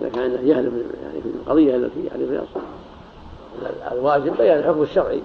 إذا 0.00 0.08
كان 0.08 0.22
عنده 0.22 0.42
جهل 0.42 0.70
في 0.70 0.82
يعني 1.02 1.20
في 1.22 1.28
القضية 1.28 1.76
التي 1.76 2.04
يعني 2.06 2.26
فيها 2.26 2.42
الصلح 2.42 2.62
الواجب 3.92 4.36
بيان 4.38 4.58
الحكم 4.58 4.82
الشرعي. 4.82 5.20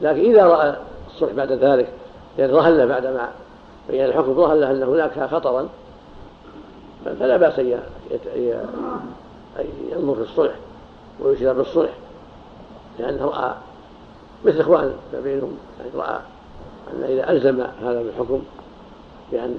لكن 0.00 0.20
إذا 0.20 0.44
رأى 0.46 0.76
الصلح 1.14 1.32
بعد 1.32 1.52
ذلك 1.52 1.88
يعني 2.38 2.52
ظهر 2.52 2.72
له 2.72 2.84
بعد 2.84 3.06
ما 3.06 3.28
بين 3.90 4.04
الحكم 4.04 4.34
ظهر 4.34 4.54
له 4.54 4.70
ان 4.70 4.82
هناك 4.82 5.30
خطرا 5.30 5.68
فلا 7.04 7.36
ي- 8.36 8.54
أن 9.58 9.64
ينظر 9.92 10.14
في 10.14 10.20
الصلح 10.30 10.54
ويشير 11.20 11.52
بالصلح 11.52 11.90
لأنه 12.98 13.24
رأى 13.26 13.54
مثل 14.44 14.60
إخوان 14.60 14.92
بينهم 15.22 15.56
يعني 15.78 15.90
رأى 15.94 16.18
أن 16.92 17.02
إذا 17.04 17.30
ألزم 17.30 17.60
هذا 17.82 18.02
بالحكم 18.02 18.42
بأن 19.32 19.58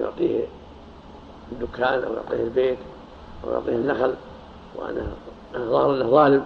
يعطيه 0.00 0.44
الدكان 1.52 2.04
أو 2.04 2.12
يعطيه 2.14 2.42
البيت 2.44 2.78
أو 3.46 3.52
يعطيه 3.52 3.72
النخل 3.72 4.14
وانه 4.76 5.06
ظهر 5.56 5.94
أنه 5.94 6.10
ظالم. 6.10 6.44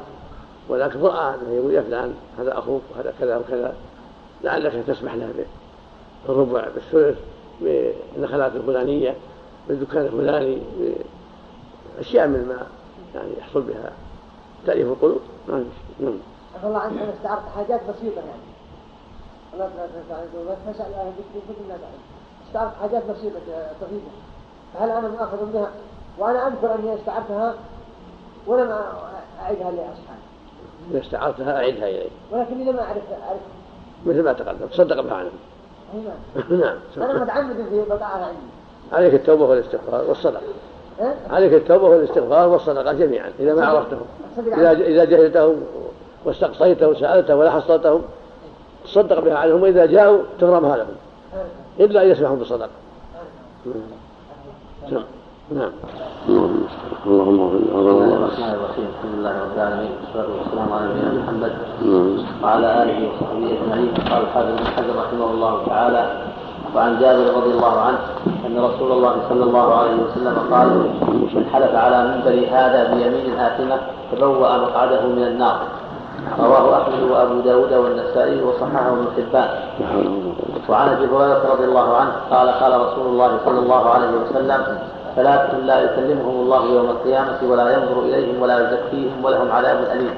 ولكن 0.68 1.00
راى 1.00 1.34
إنه 1.34 1.54
يقول 1.54 1.74
يا 1.74 1.82
فلان 1.82 2.14
هذا 2.38 2.58
أخوك 2.58 2.82
وهذا 2.94 3.14
كذا 3.20 3.36
وكذا 3.36 3.74
لعلك 4.42 4.84
تسمح 4.86 5.14
له 5.14 5.32
بالربع 6.26 6.68
بالثلث 6.74 7.18
بالنخلات 7.60 8.56
الفلانية 8.56 9.14
بالدكان 9.68 10.04
الفلاني 10.04 10.58
اشياء 11.98 12.28
من 12.28 12.48
ما 12.48 12.66
يعني 13.14 13.32
يحصل 13.38 13.62
بها 13.62 13.92
تأليف 14.66 14.88
القلوب. 14.88 15.20
ما 15.48 15.64
في. 15.98 16.04
نعم. 16.04 16.14
الله 16.64 16.78
عنك 16.78 17.02
أنا 17.02 17.14
استعرضت 17.14 17.48
حاجات 17.56 17.80
بسيطة 17.80 18.20
يعني. 18.20 18.44
الله 19.54 19.70
بس 20.50 20.74
نسأل 20.74 20.94
أهل 20.94 21.06
الذكر 21.06 21.76
استعرضت 22.48 22.74
حاجات 22.80 23.02
بسيطة 23.10 23.40
طفيفة. 23.80 24.10
فهل 24.74 24.90
أنا 24.90 25.08
مؤاخذ 25.08 25.52
بها؟ 25.52 25.70
وأنا 26.18 26.46
أذكر 26.46 26.74
أني 26.74 26.94
استعرتها 26.94 27.54
ولم 28.46 28.70
أعدها 29.40 29.70
لأصحابي. 29.70 30.33
إذا 30.90 31.00
استعرتها 31.00 31.56
أعدها 31.56 31.88
إليه 31.88 32.08
ولكن 32.32 32.60
إذا 32.60 32.72
ما 32.72 32.82
أعرف 32.82 33.02
أعرف 33.28 33.40
مثل 34.06 34.22
ما 34.22 34.32
تقدم. 34.32 34.66
تصدق 34.66 35.00
بها 35.00 35.24
نعم. 35.94 36.60
نعم. 36.60 36.76
أنا 36.96 37.24
متعمد 37.24 37.56
في 37.56 37.82
بقائها 37.88 38.26
عندي 38.26 38.38
عليك 38.92 39.14
التوبة 39.14 39.44
والاستغفار 39.44 40.04
والصدقة. 40.08 40.42
ها؟ 41.00 41.14
عليك 41.30 41.52
التوبة 41.52 41.84
والاستغفار 41.84 42.48
والصدقة 42.48 42.92
جميعا 42.92 43.32
إذا 43.40 43.54
ما 43.54 43.66
عرفتهم 43.66 44.06
صدق 44.36 44.58
إذا. 44.58 44.72
إذا 44.72 45.04
جهلتهم 45.04 45.56
واستقصيتهم 46.24 46.90
وسألتهم 46.90 47.38
ولا 47.38 47.50
حصلتهم 47.50 48.02
تصدق 48.84 49.20
بها 49.20 49.38
عنهم 49.38 49.62
وإذا 49.62 49.86
جاءوا 49.86 50.22
تغرمها 50.40 50.76
لهم 50.76 50.94
إلا 51.80 52.02
أن 52.02 52.08
يسمحوا 52.08 52.36
بالصدقة. 52.36 52.68
نعم. 54.90 55.04
نعم. 55.52 55.76
اللهم 57.04 57.40
اغفر 57.40 57.60
بسم 57.60 57.76
الله 57.76 58.16
الرحمن 58.16 58.54
الرحيم. 58.56 58.88
الحمد 58.96 59.12
لله 59.14 59.34
رب 59.44 59.52
العالمين. 59.56 59.92
والصلاة 60.00 60.30
والسلام 60.40 60.68
على 60.72 60.84
نبينا 60.88 61.12
محمد. 61.20 61.52
وعلى 62.42 62.68
آله 62.82 62.98
وصحبه 63.08 63.48
أجمعين. 63.52 63.92
قال 64.08 64.22
الحافظ 64.24 64.48
بن 64.56 64.66
حجر 64.76 64.94
رحمه 65.04 65.28
الله 65.34 65.54
تعالى 65.68 66.02
وعن 66.74 66.92
جابر 67.00 67.26
رضي 67.36 67.52
الله 67.56 67.74
عنه 67.86 68.00
أن 68.46 68.54
رسول 68.56 68.90
الله 68.92 69.14
صلى 69.28 69.44
الله 69.44 69.66
عليه 69.74 69.96
وسلم 70.04 70.34
قال 70.52 70.68
من 71.36 71.44
حلف 71.52 71.72
على 71.84 71.98
منبر 72.08 72.36
هذا 72.56 72.80
بيمين 72.94 73.38
آثمة 73.38 73.78
تبوأ 74.12 74.56
مقعده 74.64 75.02
من 75.12 75.24
النار. 75.28 75.56
رواه 76.40 76.66
أحمد 76.82 77.02
وأبو 77.10 77.36
داود 77.44 77.72
والنسائي 77.72 78.40
وصححه 78.40 78.86
ابن 78.96 79.06
حبان. 79.16 79.50
وعن 80.68 80.86
أبي 80.88 81.04
هريرة 81.12 81.42
رضي 81.52 81.64
الله 81.64 81.88
عنه 82.00 82.12
قال 82.32 82.48
قال 82.48 82.72
رسول 82.80 83.06
الله 83.12 83.30
صلى 83.44 83.58
الله 83.58 83.82
عليه 83.94 84.12
وسلم 84.24 84.62
ثلاثة 85.16 85.58
لا 85.58 85.80
يكلمهم 85.80 86.40
الله 86.40 86.64
يوم 86.64 86.90
القيامة 86.90 87.38
ولا 87.42 87.70
ينظر 87.70 88.00
إليهم 88.00 88.42
ولا 88.42 88.58
يزكيهم 88.60 89.24
ولهم 89.24 89.52
عذاب 89.52 89.78
أليم. 89.92 90.14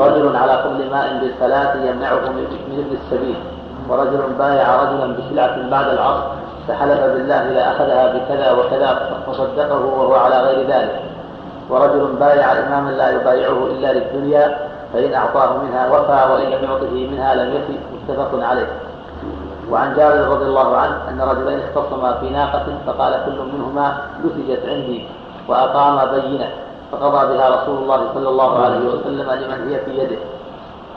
رجل 0.00 0.36
على 0.36 0.64
كل 0.64 0.90
ماء 0.90 1.18
بالفلاة 1.20 1.74
يمنعه 1.74 2.14
من 2.14 2.78
ابن 2.78 2.96
السبيل. 3.02 3.36
ورجل 3.88 4.20
بايع 4.38 4.82
رجلا 4.82 5.16
بسلعة 5.16 5.70
بعد 5.70 5.88
العصر 5.88 6.26
فحلف 6.68 7.00
بالله 7.00 7.42
لأخذها 7.50 8.14
بكذا 8.14 8.52
وكذا 8.52 9.20
فصدقه 9.26 9.84
وهو 9.84 10.14
على 10.14 10.42
غير 10.42 10.66
ذلك. 10.68 11.02
ورجل 11.70 12.06
بايع 12.20 12.52
إماما 12.52 12.90
لا 12.90 13.10
يبايعه 13.10 13.66
إلا 13.66 13.92
للدنيا 13.92 14.58
فإن 14.92 15.14
أعطاه 15.14 15.56
منها 15.62 15.90
وفى 15.90 16.32
وإن 16.32 16.50
لم 16.50 16.64
يعطه 16.64 17.10
منها 17.10 17.34
لم 17.34 17.54
يفي. 17.54 17.78
متفق 18.08 18.48
عليه. 18.48 18.66
وعن 19.70 19.94
جابر 19.94 20.28
رضي 20.28 20.44
الله 20.44 20.76
عنه 20.76 20.96
أن 21.08 21.20
رجلين 21.20 21.60
اختصما 21.60 22.12
في 22.20 22.30
ناقة 22.30 22.66
فقال 22.86 23.12
كل 23.26 23.38
منهما 23.54 23.96
نسجت 24.24 24.62
عندي 24.68 25.06
وأقام 25.48 26.20
بينة 26.20 26.48
فقضى 26.92 27.34
بها 27.34 27.62
رسول 27.62 27.76
الله 27.82 28.00
صلى 28.14 28.28
الله 28.28 28.58
عليه 28.64 28.88
وسلم 28.88 29.30
لمن 29.30 29.68
هي 29.68 29.78
في 29.84 29.90
يده. 29.98 30.18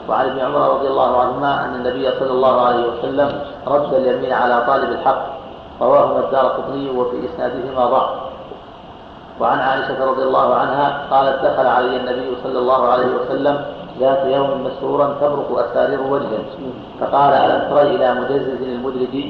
وعن 0.08 0.26
ابن 0.26 0.40
عمر 0.40 0.74
رضي 0.74 0.88
الله 0.88 1.20
عنهما 1.20 1.64
أن 1.64 1.74
النبي 1.74 2.10
صلى 2.18 2.30
الله 2.30 2.60
عليه 2.60 2.84
وسلم 2.86 3.40
رد 3.66 3.94
اليمين 3.94 4.32
على 4.32 4.64
طالب 4.66 4.90
الحق 4.90 5.26
رواهما 5.80 6.18
الدار 6.18 6.46
قطني 6.46 6.90
وفي 6.90 7.16
إسنادهما 7.24 7.86
ضعف. 7.86 8.10
وعن 9.40 9.58
عائشة 9.58 10.04
رضي 10.04 10.22
الله 10.22 10.54
عنها 10.54 11.02
قالت 11.10 11.44
دخل 11.44 11.66
علي 11.66 11.96
النبي 11.96 12.36
صلى 12.44 12.58
الله 12.58 12.88
عليه 12.88 13.06
وسلم 13.06 13.64
ذات 14.00 14.26
يوم 14.26 14.64
مسرورا 14.64 15.16
تبرق 15.20 15.70
أسارير 15.70 16.00
وجهه. 16.10 16.44
فقال 17.00 17.32
ألم 17.32 17.70
تر 17.70 17.82
إلى 17.82 18.14
مجزز 18.20 18.62
المدرج 18.62 19.24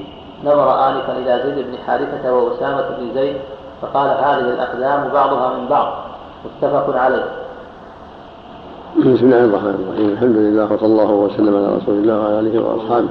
نظر 0.45 0.89
آنفا 0.89 1.13
إلى 1.19 1.43
زيد 1.45 1.67
بن 1.67 1.79
حارثة 1.87 2.33
وأسامة 2.33 2.85
بن 2.99 3.15
زيد. 3.15 3.37
فقال 3.83 4.09
هذه 4.09 4.51
الأقدام 4.51 5.09
بعضها 5.13 5.59
من 5.59 5.69
بعض. 5.69 5.93
متفق 6.45 6.97
عليه. 6.97 7.25
بسم 8.99 9.27
الله 9.27 9.45
الرحمن 9.45 9.87
الرحيم. 9.89 10.09
الحمد 10.13 10.37
لله 10.37 10.73
وصلى 10.73 10.87
الله 10.87 11.11
وسلم 11.13 11.57
على 11.57 11.77
رسول 11.77 11.95
الله 11.95 12.21
وعلى 12.21 12.41
آله 12.41 12.61
وأصحابه. 12.63 13.09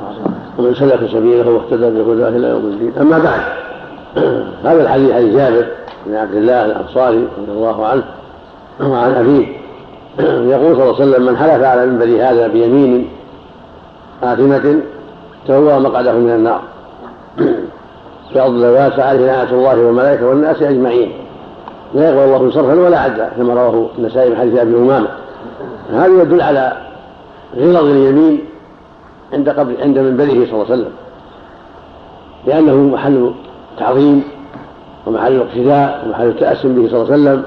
ومن 0.60 0.74
سلك 0.74 1.10
سبيله 1.12 1.52
واهتدى 1.52 1.90
بهداه 1.90 2.30
إلى 2.30 2.48
يوم 2.48 2.66
الدين. 2.66 2.94
أما 3.02 3.18
بعد 3.18 3.42
هذا 4.64 4.82
الحديث 4.82 5.14
حديث 5.14 5.36
جابر 5.36 5.68
بن 6.06 6.16
عبد 6.16 6.34
الله 6.34 6.66
الأنصاري 6.66 7.28
رضي 7.38 7.52
الله 7.52 7.86
عنه 7.88 8.04
وعن 8.82 9.16
أبيه. 9.16 9.67
يقول 10.20 10.76
صلى 10.76 10.84
الله 10.84 10.96
عليه 10.96 11.12
وسلم 11.12 11.26
من 11.26 11.38
حلف 11.38 11.64
على 11.64 11.86
منبر 11.86 12.06
هذا 12.06 12.48
بيمين 12.48 13.10
آثمة 14.24 14.82
تهوى 15.48 15.80
مقعده 15.80 16.14
من 16.14 16.30
النار. 16.30 16.62
فأضل 18.34 18.66
الواسع 18.66 19.06
عليه 19.06 19.26
لعنة 19.26 19.52
الله 19.52 19.86
والملائكة 19.86 20.28
والناس 20.28 20.62
أجمعين. 20.62 21.12
لا 21.94 22.10
يقبل 22.10 22.36
الله 22.36 22.52
صرفا 22.52 22.80
ولا 22.80 23.00
عدلا 23.00 23.30
كما 23.38 23.54
رواه 23.54 23.90
النسائي 23.98 24.30
من 24.30 24.38
حديث 24.38 24.60
أبي 24.60 24.76
أمامة. 24.76 25.08
هذا 25.94 26.22
يدل 26.22 26.42
على 26.42 26.74
غلظ 27.58 27.86
اليمين 27.86 28.40
عند 29.34 29.50
قبل 29.50 29.76
عند 29.82 30.00
منبره 30.00 30.28
صلى 30.28 30.54
الله 30.54 30.66
عليه 30.66 30.74
وسلم. 30.74 30.92
لأنه 32.46 32.76
محل 32.76 33.32
تعظيم 33.80 34.24
ومحل 35.06 35.40
اقتداء 35.40 36.04
ومحل 36.06 36.28
التأسم 36.28 36.76
به 36.76 36.90
صلى 36.90 37.02
الله 37.02 37.14
عليه 37.14 37.24
وسلم 37.24 37.44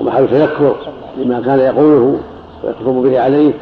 ومحل 0.00 0.28
تذكر 0.28 0.74
لما 1.20 1.40
كان 1.40 1.58
يقوله 1.58 2.18
ويخطب 2.64 3.02
به 3.02 3.20
عليه 3.20 3.52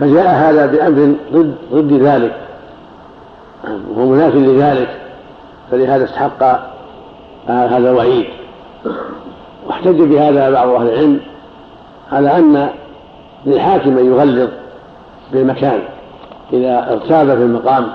فجاء 0.00 0.26
هذا 0.26 0.66
بأمر 0.66 1.14
ضد 1.32 1.54
ضد 1.72 1.92
ذلك. 1.92 2.36
وهو 3.90 4.06
مناف 4.06 4.34
لذلك 4.34 4.88
فلهذا 5.70 6.04
استحق 6.04 6.42
هذا 7.46 7.90
الوعيد. 7.90 8.26
واحتج 9.66 10.02
بهذا 10.02 10.50
بعض 10.50 10.68
أهل 10.68 10.88
العلم 10.88 11.20
على 12.12 12.38
أن 12.38 12.68
للحاكم 13.46 13.98
أن 13.98 14.06
يغلظ 14.06 14.50
بالمكان 15.32 15.80
إذا 16.52 16.92
ارتاب 16.92 17.26
في 17.26 17.42
المقام 17.42 17.86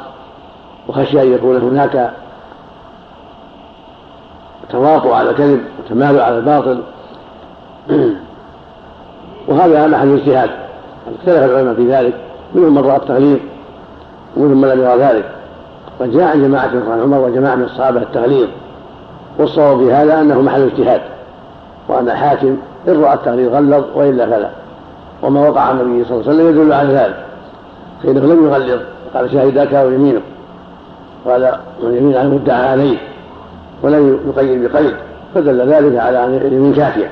وخشي 0.88 1.22
أن 1.22 1.34
يكون 1.34 1.58
هناك 1.58 2.14
تواطؤ 4.70 5.12
على 5.12 5.30
الكذب 5.30 5.62
وتمالؤ 5.80 6.22
على 6.22 6.38
الباطل. 6.38 6.84
وهذا 9.48 9.88
محل 9.88 10.14
اجتهاد 10.14 10.50
اختلف 11.20 11.44
العلماء 11.44 11.74
في 11.74 11.92
ذلك 11.92 12.14
منهم 12.56 12.76
من 12.76 12.82
رأى 12.82 12.98
التغليظ 12.98 13.40
ومنهم 14.38 14.62
من 14.62 14.68
لم 14.68 14.80
يرى 14.80 14.98
ذلك. 14.98 15.26
قد 16.00 16.12
جاء 16.12 16.24
عن 16.24 16.42
جماعة 16.42 16.68
من 16.68 17.00
عمر 17.04 17.18
وجماعة 17.18 17.56
من 17.56 17.64
الصحابة 17.64 18.02
التغليظ 18.02 18.48
والصواب 19.40 19.78
في 19.78 19.94
هذا 19.94 20.22
أنه 20.22 20.42
محل 20.42 20.62
اجتهاد. 20.62 21.02
وأن 21.88 22.10
الحاكم 22.10 22.58
إن 22.88 23.02
رأى 23.02 23.14
التغليظ 23.14 23.54
غلظ 23.54 23.84
وإلا 23.96 24.26
فلا. 24.26 24.50
وما 25.24 25.50
وقع 25.50 25.62
عن 25.62 25.80
النبي 25.80 26.06
صلى 26.06 26.18
الله 26.18 26.30
عليه 26.30 26.44
وسلم 26.44 26.62
يدل 26.62 26.74
على 26.74 26.94
ذلك. 26.94 27.26
فانه 28.04 28.34
لم 28.34 28.46
يغلظ 28.46 28.82
قال 29.14 29.32
شاهداك 29.32 29.74
ويمينه 29.74 30.22
قال 31.26 31.54
واليمين 31.84 32.18
على 32.18 32.28
المدعى 32.28 32.70
عليه 32.70 32.98
ولم 33.84 34.20
يقيد 34.28 34.72
بقيد 34.72 34.94
فدل 35.36 35.70
ذلك 35.70 36.00
على 36.00 36.26
أن 36.26 36.36
اليمين 36.36 36.74
كافية. 36.74 37.12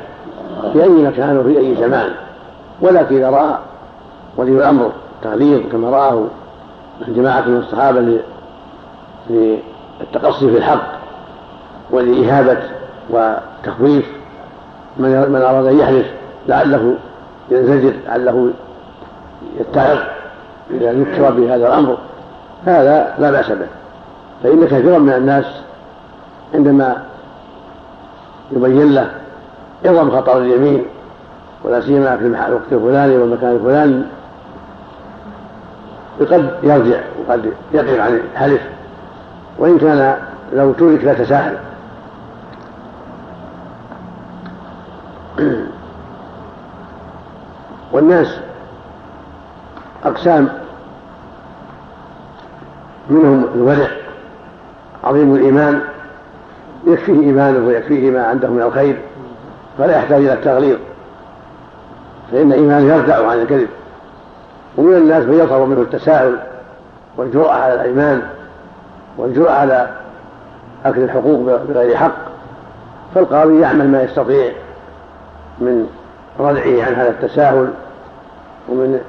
في 0.73 0.83
أي 0.83 0.89
مكان 0.89 1.37
وفي 1.37 1.57
أي 1.57 1.75
زمان. 1.75 2.11
ولكن 2.81 3.15
إذا 3.15 3.29
رأى 3.29 3.57
ولي 4.37 4.51
الأمر 4.51 4.91
تغليظ 5.23 5.71
كما 5.71 5.89
رآه 5.89 6.25
جماعة 7.07 7.41
من 7.41 7.57
الصحابة 7.57 8.19
للتقصي 9.29 10.51
في 10.51 10.57
الحق 10.57 10.87
ولإهابة 11.91 12.57
وتخويف 13.09 14.05
من 14.97 15.29
من 15.29 15.41
أراد 15.41 15.65
أن 15.65 15.79
يحلف 15.79 16.07
لعله 16.47 16.95
ينزجر 17.51 17.93
لعله 18.07 18.49
يتعظ 19.59 19.97
إذا 20.71 20.93
ذكر 20.93 21.31
بهذا 21.31 21.67
الأمر. 21.67 21.97
هذا 22.65 23.15
لا 23.19 23.31
بأس 23.31 23.51
به. 23.51 23.67
فإن 24.43 24.65
كثيرا 24.65 24.97
من 24.97 25.13
الناس 25.13 25.45
عندما 26.53 27.03
يبين 28.51 28.95
له 28.95 29.11
عظم 29.85 30.11
خطر 30.11 30.37
اليمين 30.37 30.85
ولا 31.63 31.81
سيما 31.81 32.17
في 32.17 32.25
الوقت 32.25 32.71
الفلاني 32.71 33.17
والمكان 33.17 33.51
الفلاني. 33.51 34.03
قد 36.19 36.51
يرجع 36.63 36.99
وقد 37.19 37.53
يقف 37.73 37.99
عن 37.99 38.21
الحلف. 38.33 38.61
وإن 39.57 39.77
كان 39.77 40.17
لو 40.53 40.73
ترك 40.73 41.03
لتساهل 41.03 41.57
والناس 47.91 48.39
أقسام. 50.03 50.49
منهم 53.09 53.45
الورع 53.55 53.87
عظيم 55.03 55.35
الإيمان. 55.35 55.81
يكفيه 56.87 57.21
إيمانه 57.21 57.67
ويكفيه 57.67 58.11
ما 58.11 58.23
عنده 58.23 58.47
من 58.49 58.61
الخير. 58.61 58.97
فلا 59.77 59.97
يحتاج 59.97 60.21
إلى 60.23 60.33
التغليظ 60.33 60.77
فإن 62.31 62.51
إيمانه 62.51 62.93
يردع 62.93 63.27
عن 63.27 63.41
الكذب. 63.41 63.67
ومن 64.77 64.93
الناس 64.97 65.23
من 65.23 65.33
يظهر 65.33 65.65
منه 65.65 65.81
التساؤل 65.81 66.37
والجرأة 67.17 67.53
على 67.53 67.73
الأيمان 67.73 68.21
والجرأة 69.17 69.51
على 69.51 69.89
أكل 70.85 71.01
الحقوق 71.01 71.39
بغير 71.69 71.97
حق 71.97 72.15
فالقاضي 73.15 73.59
يعمل 73.59 73.87
ما 73.87 74.03
يستطيع 74.03 74.51
من 75.59 75.89
ردعه 76.39 76.85
عن 76.85 76.93
هذا 76.93 77.09
التساهل 77.09 77.69
ومن 78.69 78.99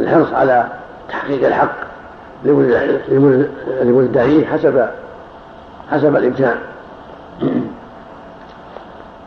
الحرص 0.00 0.32
على 0.32 0.66
تحقيق 1.08 1.46
الحق 1.46 1.74
لمدعيه 3.82 4.46
حسب 4.46 4.88
حسب 5.90 6.16
الإمكان. 6.16 6.56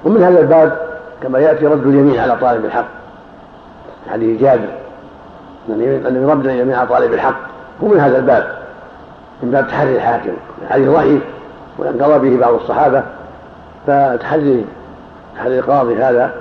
ومن 0.05 0.23
هذا 0.23 0.39
الباب 0.39 0.77
كما 1.23 1.39
يأتي 1.39 1.67
رد 1.67 1.87
اليمين 1.87 2.19
على 2.19 2.35
طالب 2.41 2.65
الحق. 2.65 2.87
حديث 4.11 4.41
جابر. 4.41 4.69
أن 5.69 6.23
يرد 6.23 6.45
اليمين 6.45 6.75
على 6.75 6.87
طالب 6.87 7.13
الحق. 7.13 7.37
هو 7.83 7.87
من 7.87 7.99
هذا 7.99 8.17
الباب. 8.17 8.47
من 9.43 9.51
باب 9.51 9.67
تحري 9.67 9.95
الحاكم. 9.95 10.33
الحديث 10.61 10.89
ضعيف 10.89 11.21
وانقضى 11.77 12.29
به 12.29 12.41
بعض 12.41 12.53
الصحابة. 12.53 13.03
فتحري 13.87 14.65
تحري 15.35 15.59
القاضي 15.59 15.95
هذا. 15.95 16.33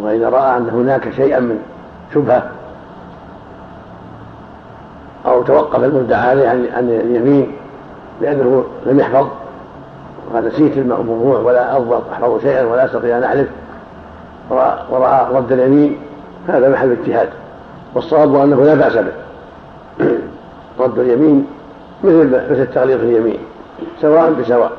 وإذا 0.00 0.28
رأى 0.28 0.56
أن 0.56 0.68
هناك 0.68 1.10
شيئا 1.10 1.40
من 1.40 1.58
شبهة 2.14 2.42
أو 5.26 5.42
توقف 5.42 5.84
المدعى 5.84 6.30
عليه 6.30 6.48
عن 6.48 6.88
اليمين 6.88 7.52
لأنه 8.20 8.64
لم 8.86 9.00
يحفظ 9.00 9.26
وقد 10.30 10.44
نسيت 10.44 10.76
الموضوع 10.76 11.38
ولا 11.38 11.76
أضبط 11.76 12.42
شيئا 12.42 12.64
ولا 12.64 12.84
أستطيع 12.84 13.18
أن 13.18 13.24
أحلف. 13.24 13.48
ورأى 14.90 15.26
رد 15.32 15.52
اليمين 15.52 15.98
هذا 16.48 16.68
محل 16.68 16.92
اجتهاد. 16.92 17.28
والصواب 17.94 18.36
أنه 18.36 18.64
لا 18.64 18.74
بأس 18.74 18.92
به. 18.92 19.12
رد 20.80 20.98
اليمين 20.98 21.46
مثل 22.04 22.26
مثل 22.50 22.62
التغليظ 22.62 22.98
في 22.98 23.04
اليمين 23.04 23.38
سواء 24.00 24.32
بسواء. 24.32 24.72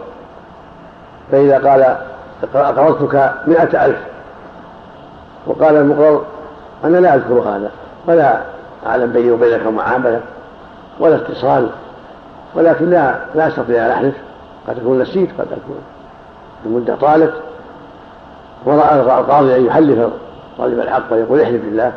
فإذا 1.32 1.58
قال 1.58 1.98
أقرضتك 2.56 3.32
مئة 3.48 3.86
ألف 3.86 3.98
وقال 5.48 5.78
المقرض 5.78 6.24
أنا 6.84 6.98
لا 6.98 7.16
أذكر 7.16 7.34
هذا 7.34 7.72
ولا 8.08 8.40
أعلم 8.86 9.12
بيني 9.12 9.32
وبينك 9.32 9.68
معاملة 9.68 10.22
ولا 11.00 11.16
اتصال 11.16 11.70
ولكن 12.56 12.90
لا 12.90 13.16
لا 13.36 13.48
أستطيع 13.48 13.86
أن 13.86 13.92
أحلف. 13.92 14.16
قد 14.70 14.80
أكون 14.80 15.00
نسيت 15.00 15.30
قد 15.42 15.48
أكون 15.52 15.82
المدة 16.66 16.96
طالت. 16.96 17.34
ورأى 18.66 19.02
القاضي 19.02 19.56
أن 19.56 19.66
يحلف 19.66 20.10
طالب 20.58 20.80
الحق 20.80 21.14
ويقول 21.14 21.42
احلف 21.42 21.66
بالله 21.66 21.94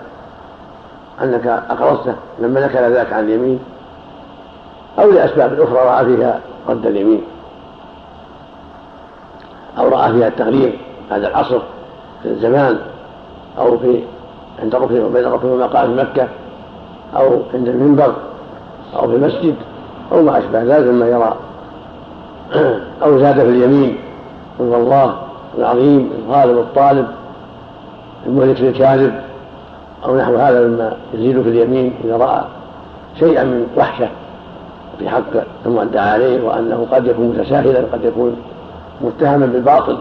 أنك 1.22 1.46
أقرضته 1.46 2.14
لما 2.38 2.66
نكل 2.66 2.92
ذاك 2.92 3.12
عن 3.12 3.24
اليمين 3.24 3.60
أو 4.98 5.10
لأسباب 5.10 5.60
أخرى 5.60 5.78
رأى 5.78 6.04
فيها 6.04 6.40
رد 6.68 6.86
اليمين 6.86 7.22
أو 9.78 9.88
رأى 9.88 10.12
فيها 10.12 10.28
التغليب 10.28 10.74
هذا 11.10 11.28
العصر 11.28 11.58
في 12.22 12.28
الزمان 12.28 12.78
أو 13.58 13.78
في 13.78 14.02
عند 14.62 14.74
ركن 14.74 15.04
وبين 15.04 15.24
ركن 15.24 15.48
ومقام 15.48 15.96
في 15.96 16.02
مكة 16.02 16.28
أو 17.16 17.42
عند 17.54 17.68
المنبر 17.68 18.14
أو 18.96 19.08
في 19.08 19.16
المسجد 19.16 19.54
أو 20.12 20.22
ما 20.22 20.38
أشبه 20.38 20.62
ذلك 20.62 20.86
مما 20.86 21.06
يرى. 21.06 21.36
أو 23.02 23.18
زاد 23.18 23.34
في 23.34 23.48
اليمين 23.48 23.96
قل 24.58 24.64
والله 24.64 25.14
العظيم 25.58 26.10
الغالب 26.28 26.58
الطالب 26.58 27.06
المهلك 28.26 28.60
للكاذب 28.60 29.12
أو 30.04 30.16
نحو 30.16 30.36
هذا 30.36 30.66
مما 30.66 30.92
يزيد 31.14 31.42
في 31.42 31.48
اليمين 31.48 31.94
إذا 32.04 32.16
رأى 32.16 32.44
شيئا 33.18 33.44
من 33.44 33.66
وحشة 33.76 34.08
في 34.98 35.08
حق 35.08 35.44
المؤدى 35.66 35.98
عليه 35.98 36.44
وأنه 36.44 36.86
قد 36.92 37.06
يكون 37.06 37.28
متساهلا 37.28 37.78
قد 37.92 38.04
يكون 38.04 38.36
متهما 39.00 39.46
بالباطل. 39.46 39.98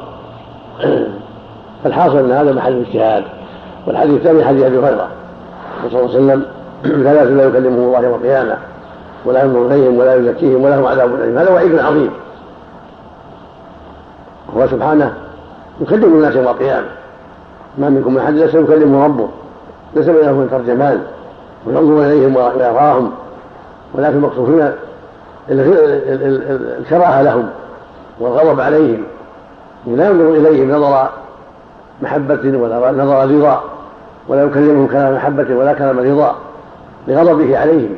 فالحاصل 1.84 2.18
أن 2.18 2.32
هذا 2.32 2.52
محل 2.52 2.72
الاجتهاد. 2.72 3.24
والحديث 3.88 4.16
الثاني 4.16 4.43
حديث 4.43 4.64
أبي 4.64 4.78
هريرة. 4.78 5.08
صلى 5.91 5.99
الله 5.99 6.16
عليه 6.16 6.26
وسلم 6.26 6.45
ثلاث 7.04 7.28
لا 7.28 7.43
يكلمهم 7.43 7.84
الله 7.84 8.04
يوم 8.04 8.16
القيامة 8.16 8.58
ولا 9.26 9.43
ينظر 9.43 9.68
إليهم 9.68 9.97
ولا 9.97 10.16
يزكيهم 10.16 10.64
ولهم 10.64 10.86
عذاب 10.86 11.16
أليم 11.16 11.38
هذا 11.38 11.52
وعيد 11.52 11.80
عظيم. 11.80 12.12
هو 14.62 14.68
سبحانه 14.68 15.14
يكلم 15.82 16.03
الناس 16.03 16.36
يوم 16.36 16.47
القيامة. 16.47 16.88
ما 17.78 17.89
منكم 17.89 18.14
من 18.14 18.20
أحد 18.20 18.34
ليس 18.34 18.53
يكلمه 18.55 19.05
ربه 19.05 19.28
ليس 19.95 20.05
بينهم 20.05 20.47
ترجمان 20.47 21.01
وينظر 21.66 22.05
إليهم 22.05 22.36
ويراهم 22.36 23.12
ولكن 23.93 24.16
المقصود 24.16 24.49
هنا 24.49 24.74
الكراهة 26.80 27.22
لهم 27.22 27.49
والغضب 28.20 28.59
عليهم. 28.59 29.03
لا 29.88 30.09
ينظر 30.09 30.30
إليهم 30.30 30.72
نظر 30.72 31.09
محبة 32.01 32.57
ولا 32.57 32.91
نظر 32.91 33.32
رضا 33.32 33.64
ولا 34.28 34.43
يكلمهم 34.43 34.88
كلام 34.88 35.16
محبة 35.16 35.55
ولا 35.55 35.74
كلام 35.74 35.99
رضا 35.99 36.36
لغضبه 37.07 37.57
عليهم. 37.57 37.95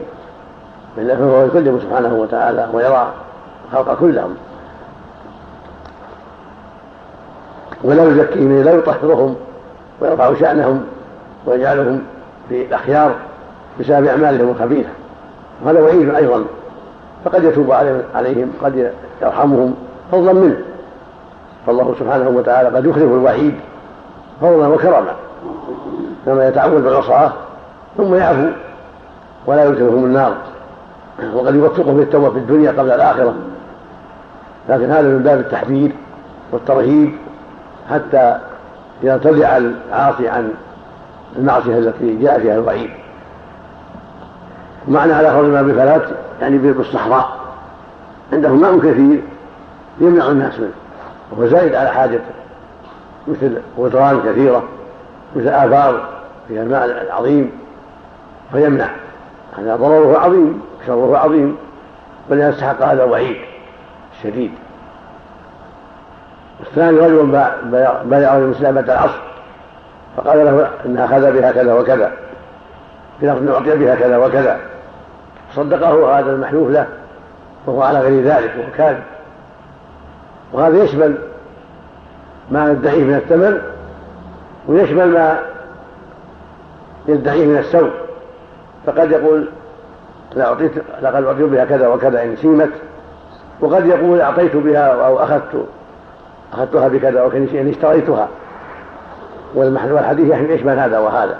بل 0.97 1.11
هو 1.11 1.45
يكلم 1.45 1.79
سبحانه 1.79 2.15
وتعالى 2.15 2.67
ويرى 2.73 3.07
الخلق 3.71 3.99
كلهم. 3.99 4.35
ولا 7.83 8.03
يزكيهم 8.03 8.63
لا 8.63 8.73
يطهرهم 8.73 9.35
ويرفع 10.01 10.33
شأنهم 10.39 10.83
ويجعلهم 11.45 12.01
في 12.49 12.65
الأخيار 12.65 13.15
بسبب 13.79 14.05
أعمالهم 14.05 14.49
الخبيثة. 14.49 14.89
وهذا 15.63 15.81
وعيد 15.81 16.15
أيضا. 16.15 16.43
فقد 17.25 17.43
يتوب 17.43 17.71
عليهم 18.15 18.51
قد 18.63 18.91
يرحمهم 19.21 19.75
فضلا 20.11 20.33
منه. 20.33 20.57
فالله 21.67 21.95
سبحانه 21.99 22.29
وتعالى 22.29 22.69
قد 22.69 22.85
يخلف 22.85 23.03
الوعيد 23.03 23.55
فضلا 24.41 24.67
وكرما 24.67 25.13
كما 26.25 26.47
يتعود 26.47 26.83
بالعصاة 26.83 27.31
ثم 27.97 28.15
يعفو 28.15 28.47
ولا 29.47 29.65
يدخلهم 29.65 30.05
النار. 30.05 30.33
وقد 31.33 31.55
يوفقهم 31.55 31.99
للتوبة 31.99 32.29
في 32.29 32.37
الدنيا 32.37 32.71
قبل 32.71 32.91
الآخرة. 32.91 33.33
لكن 34.69 34.91
هذا 34.91 35.07
من 35.07 35.19
باب 35.23 35.39
التحذير 35.39 35.91
والترهيب 36.51 37.11
حتى 37.89 38.39
يرتدع 39.03 39.57
العاصي 39.57 40.29
عن 40.29 40.53
المعصية 41.35 41.77
التي 41.77 42.15
جاء 42.15 42.39
فيها 42.39 42.55
الوعيد. 42.55 42.89
معنى 44.87 45.13
على 45.13 45.31
فرض 45.31 45.45
الماء 45.45 45.63
بفلات 45.63 46.03
يعني 46.41 46.57
بالصحراء. 46.57 47.39
عنده 48.33 48.49
ماء 48.49 48.79
كثير 48.79 49.21
يمنع 50.01 50.27
الناس 50.27 50.59
منه. 50.59 50.71
وهو 51.31 51.47
زائد 51.47 51.75
على 51.75 51.89
حاجته. 51.89 52.33
مثل 53.27 53.57
غدران 53.77 54.21
كثيرة 54.25 54.63
مثل 55.35 55.47
آبار 55.47 56.09
فيها 56.47 56.63
الماء 56.63 56.85
العظيم 56.85 57.51
فيمنع. 58.51 58.89
هذا 59.57 59.75
ضرره 59.75 60.19
عظيم 60.19 60.61
شره 60.87 61.17
عظيم 61.17 61.57
بل 62.29 62.41
يستحق 62.41 62.81
هذا 62.81 63.03
الوعيد 63.03 63.35
الشديد. 64.17 64.51
الثاني 66.67 66.97
رجل 66.97 67.25
بايع 68.05 68.37
المسلمة 68.37 68.81
العصر 68.81 69.19
فقال 70.17 70.45
له 70.45 70.69
إن 70.85 70.97
أخذ 70.97 71.31
بها 71.31 71.51
كذا 71.51 71.73
وكذا 71.73 72.11
في 73.19 73.25
لفظ 73.25 73.49
أعطي 73.49 73.75
بها 73.75 73.95
كذا 73.95 74.17
وكذا. 74.17 74.59
صدقه 75.55 76.19
هذا 76.19 76.31
المحلوف 76.31 76.69
له 76.69 76.87
وهو 77.65 77.81
على 77.81 77.99
غير 77.99 78.23
ذلك 78.23 78.51
وهو 78.57 78.67
كاذب. 78.77 79.03
وهذا 80.53 80.83
يشمل 80.83 81.15
ما 82.51 82.71
يدعيه 82.71 83.03
من 83.03 83.13
الثمن 83.13 83.61
ويشمل 84.67 85.07
ما 85.07 85.39
يدعيه 87.07 87.45
من 87.45 87.57
السوء. 87.57 87.91
فقد 88.85 89.11
يقول 89.11 89.47
لا 90.35 90.47
أعطيت 90.47 90.71
لقد 91.01 91.23
أعطيت 91.23 91.45
بها 91.45 91.65
كذا 91.65 91.87
وكذا 91.87 92.23
إن 92.23 92.35
سيمت 92.35 92.69
وقد 93.61 93.85
يقول 93.85 94.21
أعطيت 94.21 94.55
بها 94.55 95.05
أو 95.05 95.23
أخذت 95.23 95.65
أخذتها 96.53 96.87
بكذا 96.87 97.23
وكذا 97.23 97.61
إن 97.61 97.69
اشتريتها. 97.69 98.27
والحديث 99.55 100.33
يشمل 100.49 100.79
هذا 100.79 100.99
وهذا؟ 100.99 101.37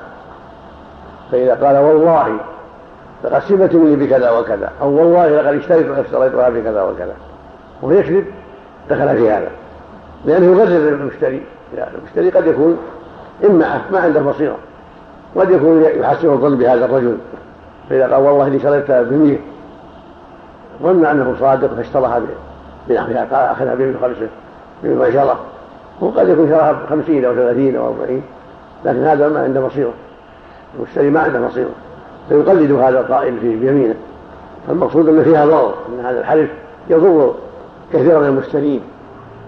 فإذا 1.32 1.53
قال 1.53 1.78
والله 1.78 2.38
لقد 3.24 3.41
سمت 3.41 3.76
مني 3.76 3.95
بكذا 3.95 4.32
وكذا 4.32 4.72
أو 4.82 4.89
والله 4.89 5.41
لقد 5.41 5.55
اشتريت 5.55 5.88
اشتريتها 5.89 6.49
بكذا 6.49 6.84
وكذا. 6.84 7.14
وهو 7.82 7.91
يكذب 7.91 8.26
دخل 8.89 9.18
في 9.18 9.32
هذا 9.32 9.49
لأنه 10.26 10.45
يغرر 10.45 10.88
المشتري. 10.89 11.43
يعني 11.78 11.91
المشتري 11.97 12.30
قد 12.30 12.47
يكون 12.47 12.78
إما 13.45 13.82
ما 13.91 13.99
عنده 13.99 14.22
بصيرة 14.22 14.57
قد 15.36 15.51
يكون 15.51 15.84
يحسن 15.84 16.30
الظن 16.30 16.57
بهذا 16.57 16.86
الرجل. 16.86 17.18
فإذا 17.89 18.03
قال 18.03 18.24
والله 18.24 18.47
إني 18.47 18.59
شريتها 18.59 19.01
بمية 19.01 19.39
ظن 20.84 21.05
أنه 21.05 21.36
صادق 21.39 21.74
فاشتراها 21.76 22.22
بنحوها 22.88 23.51
أخذها 23.51 23.76
بمية 23.76 23.95
خمسة 24.01 24.28
بمية 24.84 25.05
عشرة 25.05 25.39
وقد 26.01 26.29
يكون 26.29 26.49
شراها 26.49 26.71
بخمسين 26.71 27.25
أو 27.25 27.36
ثلاثين 27.36 27.75
أو 27.75 27.88
أربعين 27.88 28.21
لكن 28.86 29.03
هذا 29.03 29.29
ما 29.29 29.43
عنده 29.43 29.61
بصيرة 29.61 29.93
المشتري 30.79 31.09
ما 31.09 31.19
عنده 31.19 31.47
بصيرة 31.47 31.69
فيقلد 32.29 32.71
هذا 32.71 32.99
القائل 32.99 33.39
في 33.39 33.55
بيمينه. 33.55 33.95
فالمقصود 34.67 35.09
أن 35.09 35.23
فيها 35.23 35.45
ضرر 35.45 35.73
أن 35.89 36.05
هذا 36.05 36.19
الحلف 36.19 36.49
يضر 36.89 37.34
كثيرا 37.93 38.19
من 38.19 38.27
المشترين. 38.27 38.81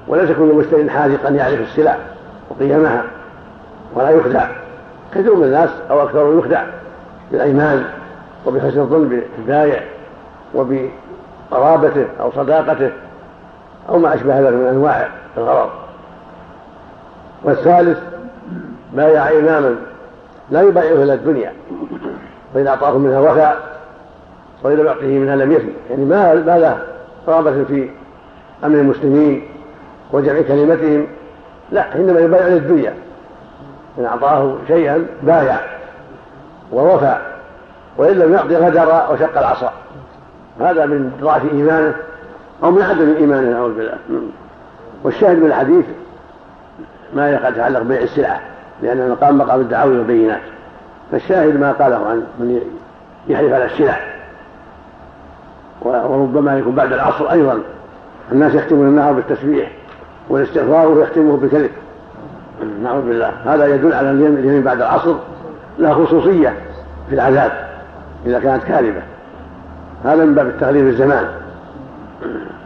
وليس 0.08 0.32
كل 0.32 0.44
مشتري 0.44 0.90
حاذقا 0.90 1.30
يعرف 1.30 1.60
السلع 1.62 1.98
وقيمها 2.50 3.04
ولا 3.96 4.10
يخدع. 4.10 4.48
كثير 5.14 5.36
من 5.36 5.44
الناس 5.44 5.70
أو 5.90 6.04
أكثر 6.04 6.36
يخدع 6.40 6.64
بالأيمان 7.32 7.84
وبحسن 8.46 8.80
الظن 8.80 9.22
بالبايع 9.38 9.82
وبقرابته 10.56 12.06
أو 12.20 12.32
صداقته. 12.32 12.92
أو 13.90 14.00
ما 14.00 14.16
أشبه 14.16 14.40
ذلك 14.40 14.54
من 14.54 14.68
أنواع 14.68 15.08
الغرض. 15.38 15.70
والثالث 17.44 18.00
بايع 18.94 19.30
إماما 19.30 19.76
لا 20.52 20.62
يبايعه 20.62 21.04
إلا 21.04 21.14
الدنيا 21.14 21.54
فإذا 22.54 22.70
أعطاه 22.70 22.98
منها 22.98 23.20
وفى 23.20 23.54
وإذا 24.64 24.84
يعطيه 24.84 25.20
منها 25.20 25.36
لم 25.36 25.52
يفي 25.52 25.70
يعني 25.90 26.06
ما 26.06 26.34
ما 26.34 26.58
له 26.58 26.78
رغبة 27.28 27.64
في 27.64 27.90
أمن 28.64 28.76
المسلمين 28.76 29.48
وجمع 30.12 30.42
كلمتهم 30.42 31.08
لا 31.72 31.96
إنما 31.96 32.20
يبايع 32.20 32.48
للدنيا. 32.48 32.94
إن 34.00 34.06
أعطاه 34.06 34.56
شيئا 34.68 35.06
بايع 35.24 35.58
ووفى 36.72 37.18
وإن 37.98 38.20
لم 38.20 38.34
يعطي 38.34 38.56
غدر 38.56 39.14
وشق 39.14 39.38
العصا. 39.38 39.72
هذا 40.60 40.86
من 40.86 41.12
ضعف 41.22 41.42
إيمانه 41.52 41.96
أو 42.64 42.72
من 42.72 42.82
عدم 42.82 43.16
إيمانه 43.16 43.50
نعوذ 43.52 43.74
بالله. 43.74 43.98
والشاهد 45.04 45.40
من 45.40 45.46
الحديث 45.46 45.86
ما 47.14 47.32
يتعلق 47.32 47.80
ببيع 47.80 48.02
السلعة 48.02 48.40
لأنه 48.84 49.08
مقام 49.08 49.38
مقام 49.38 49.62
الدعاوي 49.62 49.98
والبينات. 49.98 50.42
فالشاهد 51.12 51.60
ما 51.60 51.72
قاله 51.72 51.96
عن 51.96 52.24
من 52.40 52.62
يحلف 53.28 53.54
على 53.54 53.66
السلع. 53.66 54.00
وربما 55.82 56.60
يكون 56.60 56.76
بعد 56.76 56.94
العصر 56.94 57.32
أيضا. 57.32 57.60
الناس 58.32 58.56
يختمون 58.56 58.88
النهار 58.88 59.14
بالتسبيح 59.14 59.72
والاستغفار 60.30 60.88
ويختمه 60.88 61.38
بالكذب. 61.38 61.72
نعوذ 62.84 63.02
بالله. 63.02 63.32
هذا 63.46 63.68
يدل 63.76 63.94
على 63.94 64.12
اليمين 64.12 64.62
بعد 64.62 64.78
العصر 64.78 65.16
لها 65.80 65.94
خصوصية 65.94 66.54
في 67.10 67.16
العذاب 67.16 67.52
إذا 68.26 68.40
كانت 68.40 68.64
كاذبة. 68.64 69.02
هذا 70.06 70.26
من 70.26 70.34
باب 70.36 70.48
التغليب 70.48 70.88
الزمان. 70.88 71.28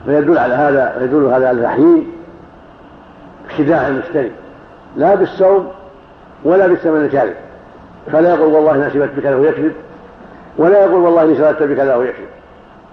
فيدل 0.06 0.38
على 0.38 0.54
هذا 0.54 1.04
يدل 1.04 1.26
هذا 1.26 1.48
على 1.48 1.64
تحريم 1.64 2.12
خداع 3.58 3.88
المشتري. 3.88 4.32
لا 4.98 5.16
بالصوم 5.16 5.68
ولا 6.44 6.68
بالثمن 6.68 7.06
الكاذب 7.06 7.36
فلا 8.12 8.34
يقول 8.34 8.54
والله 8.54 8.90
شربت 8.90 9.12
بكذا 9.18 9.36
ويكذب 9.36 9.74
ولا 10.58 10.84
يقول 10.84 11.02
والله 11.02 11.24
اني 11.24 11.38
شربت 11.38 11.64
بكذا 11.64 11.96
ويكذب 11.96 12.28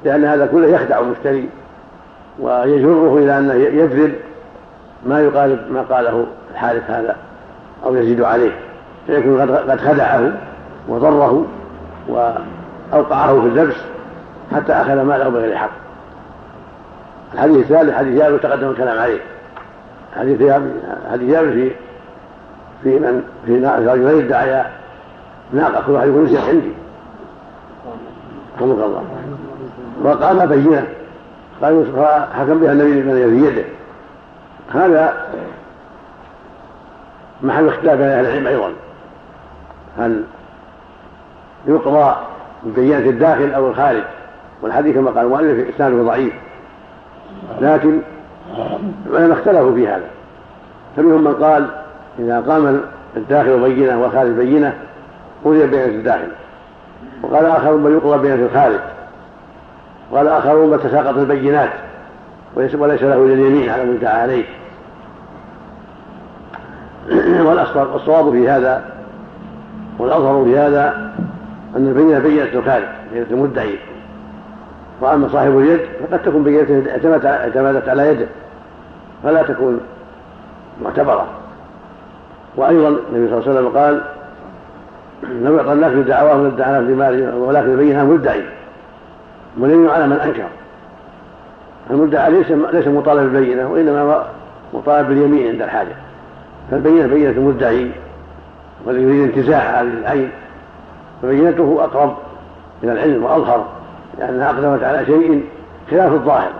لأن 0.04 0.24
هذا 0.24 0.46
كله 0.46 0.66
يخدع 0.66 0.98
المشتري 0.98 1.48
ويجره 2.38 3.18
إلى 3.18 3.38
انه 3.38 3.54
يكذب 3.54 4.14
ما 5.06 5.20
يقارب 5.20 5.58
ما 5.70 5.82
قاله 5.82 6.26
الحارث 6.50 6.90
هذا 6.90 7.16
أو 7.84 7.96
يزيد 7.96 8.22
عليه. 8.22 8.52
فيكون 9.06 9.40
قد 9.40 9.80
خدعه 9.80 10.32
وضره 10.88 11.44
وأوقعه 12.08 13.40
في 13.40 13.46
اللبس 13.46 13.76
حتى 14.54 14.72
أخذ 14.72 15.02
ماله 15.02 15.28
بغير 15.28 15.56
حق. 15.56 15.85
الحديث 17.36 17.56
الثالث 17.56 17.94
حديث 17.94 18.18
جابر 18.18 18.38
تقدم 18.38 18.70
الكلام 18.70 18.98
عليه. 18.98 19.20
حديث 20.16 20.52
حديث 21.12 21.30
جابر 21.30 21.50
في 21.50 21.70
في 22.82 22.98
من 22.98 23.22
في 23.46 23.66
رجلين 23.90 24.24
ادعيا 24.24 24.70
ناقة 25.52 25.82
كل 25.86 25.92
واحد 25.92 26.08
يقول 26.08 26.24
نسيت 26.24 26.40
عندي. 26.40 26.72
رحمك 28.56 28.84
الله. 28.84 29.04
وقام 30.02 30.46
بينة. 30.46 30.86
قال 31.62 31.86
حكم 32.34 32.58
بها 32.58 32.72
النبي 32.72 33.02
من 33.02 33.14
في 33.14 33.46
يده. 33.46 33.64
هذا 34.74 35.16
محل 37.42 37.68
اختلاف 37.68 37.98
بين 37.98 38.08
أهل 38.08 38.26
العلم 38.26 38.46
أيضا. 38.46 38.72
هل 39.98 40.24
يقضى 41.66 42.16
ببينة 42.62 42.98
الداخل 42.98 43.54
أو 43.54 43.68
الخارج؟ 43.68 44.02
والحديث 44.62 44.94
كما 44.94 45.10
قال 45.10 45.26
المؤلف 45.26 45.74
إسناده 45.74 46.02
ضعيف. 46.02 46.32
لكن 47.60 48.00
العلماء 49.10 49.38
اختلفوا 49.38 49.74
في 49.74 49.88
هذا 49.88 50.04
فمنهم 50.96 51.24
من 51.24 51.34
قال 51.34 51.66
إذا 52.18 52.40
قام 52.40 52.80
الداخل 53.16 53.60
بينة 53.60 54.02
والخارج 54.02 54.30
بينة 54.30 54.74
قضي 55.44 55.66
بينة 55.66 55.84
الداخل. 55.84 56.28
وقال 57.22 57.46
آخرون 57.46 57.82
بل 57.82 57.92
يقضى 57.92 58.18
بينة 58.22 58.46
الخارج. 58.46 58.78
وقال 60.10 60.28
آخرون 60.28 60.70
بل 60.70 60.80
تساقط 60.82 61.16
البينات 61.16 61.70
وليس 62.54 62.74
له 62.74 63.24
إلى 63.24 63.34
اليمين 63.34 63.70
على 63.70 63.82
المدعى 63.82 64.20
عليه. 64.20 64.44
والصواب 67.92 68.30
في 68.30 68.48
هذا 68.48 68.84
والأظهر 69.98 70.44
في 70.44 70.58
هذا 70.58 71.12
أن 71.76 71.86
البينة 71.86 72.18
بينة 72.18 72.44
الخارج 72.44 72.84
بينة 73.12 73.26
المدعي. 73.30 73.78
وأما 75.00 75.28
صاحب 75.28 75.58
اليد 75.58 75.80
فقد 76.10 76.22
تكون 76.22 76.42
بينته 76.44 76.90
اعتمدت 76.90 77.88
على 77.88 78.08
يده 78.08 78.26
فلا 79.22 79.42
تكون 79.42 79.80
معتبرة. 80.84 81.26
وأيضا 82.56 82.88
النبي 82.88 83.28
صلى 83.28 83.38
الله 83.38 83.48
عليه 83.48 83.50
وسلم 83.50 83.68
قال 83.68 84.02
لو 85.42 85.56
يعطى 85.56 85.72
الناس 85.72 85.92
بدعواهم 85.92 86.44
لادعى 86.44 86.84
بمال 86.84 87.34
ولكن 87.34 87.72
يبينها 87.72 88.04
مدعي 88.04 88.42
واليمين 89.58 89.90
على 89.90 90.06
من 90.06 90.16
أنكر. 90.16 90.44
المدعى 91.90 92.30
ليس 92.30 92.50
ليس 92.50 92.88
مطالب 92.88 93.32
بالبينة 93.32 93.72
وإنما 93.72 94.24
مطالب 94.74 95.08
باليمين 95.08 95.48
عند 95.48 95.62
الحاجة. 95.62 95.94
فالبينة 96.70 97.06
بينة 97.06 97.30
المدعي 97.30 97.90
والذي 98.84 99.02
يريد 99.02 99.22
انتزاع 99.22 99.58
هذه 99.58 99.88
العين 100.00 100.30
فبينته 101.22 101.76
أقرب 101.80 102.16
إلى 102.82 102.92
العلم 102.92 103.24
وأظهر. 103.24 103.75
لأنها 104.18 104.50
أقدمت 104.50 104.82
على 104.82 105.06
شيء 105.06 105.44
خلاف 105.90 106.12
الظاهر 106.12 106.50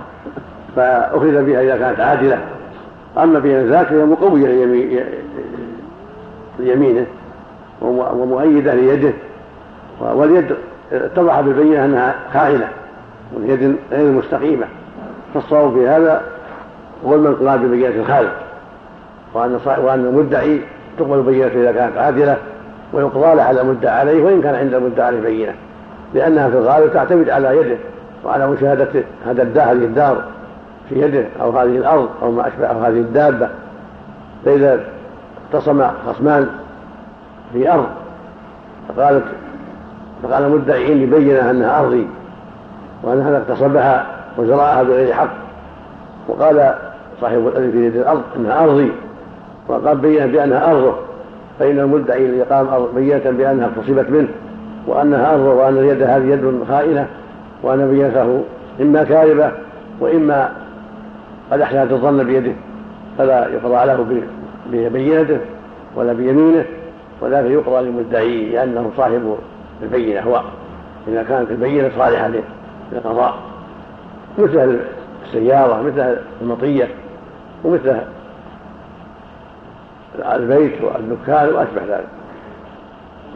فأخذ 0.76 1.44
بها 1.44 1.62
إذا 1.62 1.76
كانت 1.76 2.00
عادلة. 2.00 2.38
أما 3.18 3.38
بين 3.38 3.66
ذاك 3.66 3.86
فهي 3.86 4.04
مقوية 4.04 4.66
ليمينه 6.58 7.06
ومؤيدة 7.82 8.74
ليده. 8.74 9.12
واليد 10.00 10.56
اتضح 10.92 11.40
بالبينة 11.40 11.84
أنها 11.84 12.14
خائنة 12.34 12.68
واليد 13.34 13.76
غير 13.92 14.12
مستقيمة. 14.12 14.66
فالصواب 15.34 15.74
في 15.74 15.88
هذا 15.88 16.22
هو 17.06 17.14
الانقلاب 17.14 17.60
ببينة 17.60 17.94
الخالق. 17.94 18.32
وأن 19.34 19.58
وأن 19.66 20.06
المدعي 20.06 20.60
تقبل 20.98 21.22
بينته 21.22 21.60
إذا 21.60 21.72
كانت 21.72 21.96
عادلة 21.96 22.36
ويقضى 22.92 23.40
على 23.40 23.60
المدعى 23.60 24.00
عليه 24.00 24.24
وإن 24.24 24.42
كان 24.42 24.54
عند 24.54 24.74
المدعى 24.74 25.06
عليه 25.06 25.20
بينة. 25.20 25.54
لأنها 26.14 26.50
في 26.50 26.56
الغالب 26.56 26.92
تعتمد 26.92 27.30
على 27.30 27.56
يده 27.56 27.76
وعلى 28.24 28.46
مشاهدة 28.46 28.88
هذا 29.26 29.42
الدار 29.42 29.64
هذه 29.64 29.84
الدار 29.84 30.24
في 30.88 31.00
يده 31.00 31.24
أو 31.40 31.50
هذه 31.50 31.76
الأرض 31.76 32.08
أو 32.22 32.30
ما 32.30 32.48
أشبه 32.48 32.66
أو 32.66 32.78
هذه 32.78 33.00
الدابة. 33.00 33.48
فإذا 34.44 34.80
اختصم 35.46 35.86
خصمان 36.06 36.48
في 37.52 37.72
أرض 37.72 37.86
فقالت 38.88 39.24
فقال 40.22 40.44
المدعيين 40.44 41.02
لبين 41.02 41.36
أنها 41.36 41.80
أرضي 41.80 42.06
وأن 43.02 43.20
هذا 43.20 43.36
اغتصبها 43.36 44.06
وزرعها 44.38 44.82
بغير 44.82 45.14
حق. 45.14 45.30
وقال 46.28 46.74
صاحب 47.20 47.52
الذي 47.56 47.72
في 47.72 47.86
يد 47.86 47.96
الأرض 47.96 48.22
أنها 48.36 48.64
أرضي. 48.64 48.92
وقال 49.68 49.96
بين 49.96 50.26
بأنها 50.26 50.70
أرضه. 50.70 50.94
فإن 51.58 51.78
المدعي 51.78 52.26
الذي 52.26 52.42
قام 52.42 52.86
بينة 52.94 53.30
بأنها 53.30 53.66
اغتصبت 53.66 54.10
منه. 54.10 54.28
وأنها 54.86 55.34
أرضه 55.34 55.54
وأن 55.54 55.78
اليد 55.78 56.02
هذه 56.02 56.24
يد 56.24 56.64
خائنة 56.68 57.06
وأن 57.62 57.90
بينته 57.90 58.44
إما 58.80 59.04
كاذبة 59.04 59.52
وإما 60.00 60.52
قد 61.50 61.60
أحسنت 61.60 61.92
الظن 61.92 62.24
بيده 62.24 62.52
فلا 63.18 63.48
يقضى 63.48 63.86
له 63.86 64.22
ببينته 64.72 65.38
ولا 65.96 66.12
بيمينه 66.12 66.64
ولكن 67.20 67.52
يقضى 67.52 67.84
للمدعي 67.84 68.50
لأنه 68.50 68.90
صاحب 68.96 69.36
البينة 69.82 70.20
هو 70.20 70.42
إذا 71.08 71.22
كانت 71.22 71.50
البينة 71.50 71.90
صالحة 71.98 72.30
للقضاء 72.92 73.34
مثل 74.38 74.78
السيارة 75.26 75.82
مثل 75.82 76.16
المطية 76.42 76.88
ومثل 77.64 77.96
البيت 80.32 80.72
والدكان 80.82 81.54
وأشبه 81.54 81.82
ذلك. 81.88 82.06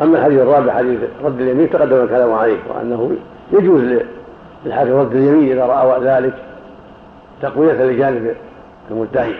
أما 0.01 0.19
الحديث 0.19 0.41
الرابع 0.41 0.73
حديث 0.73 1.01
رد 1.25 1.41
اليمين 1.41 1.71
تقدم 1.71 1.97
الكلام 1.97 2.33
عليه 2.33 2.59
وأنه 2.69 3.17
يجوز 3.53 3.83
للحاكم 4.65 4.93
رد 4.93 5.15
اليمين 5.15 5.53
إذا 5.53 5.67
رأى 5.67 6.01
ذلك 6.01 6.35
تقوية 7.43 7.73
لجانب 7.73 8.37
المدعي 8.91 9.35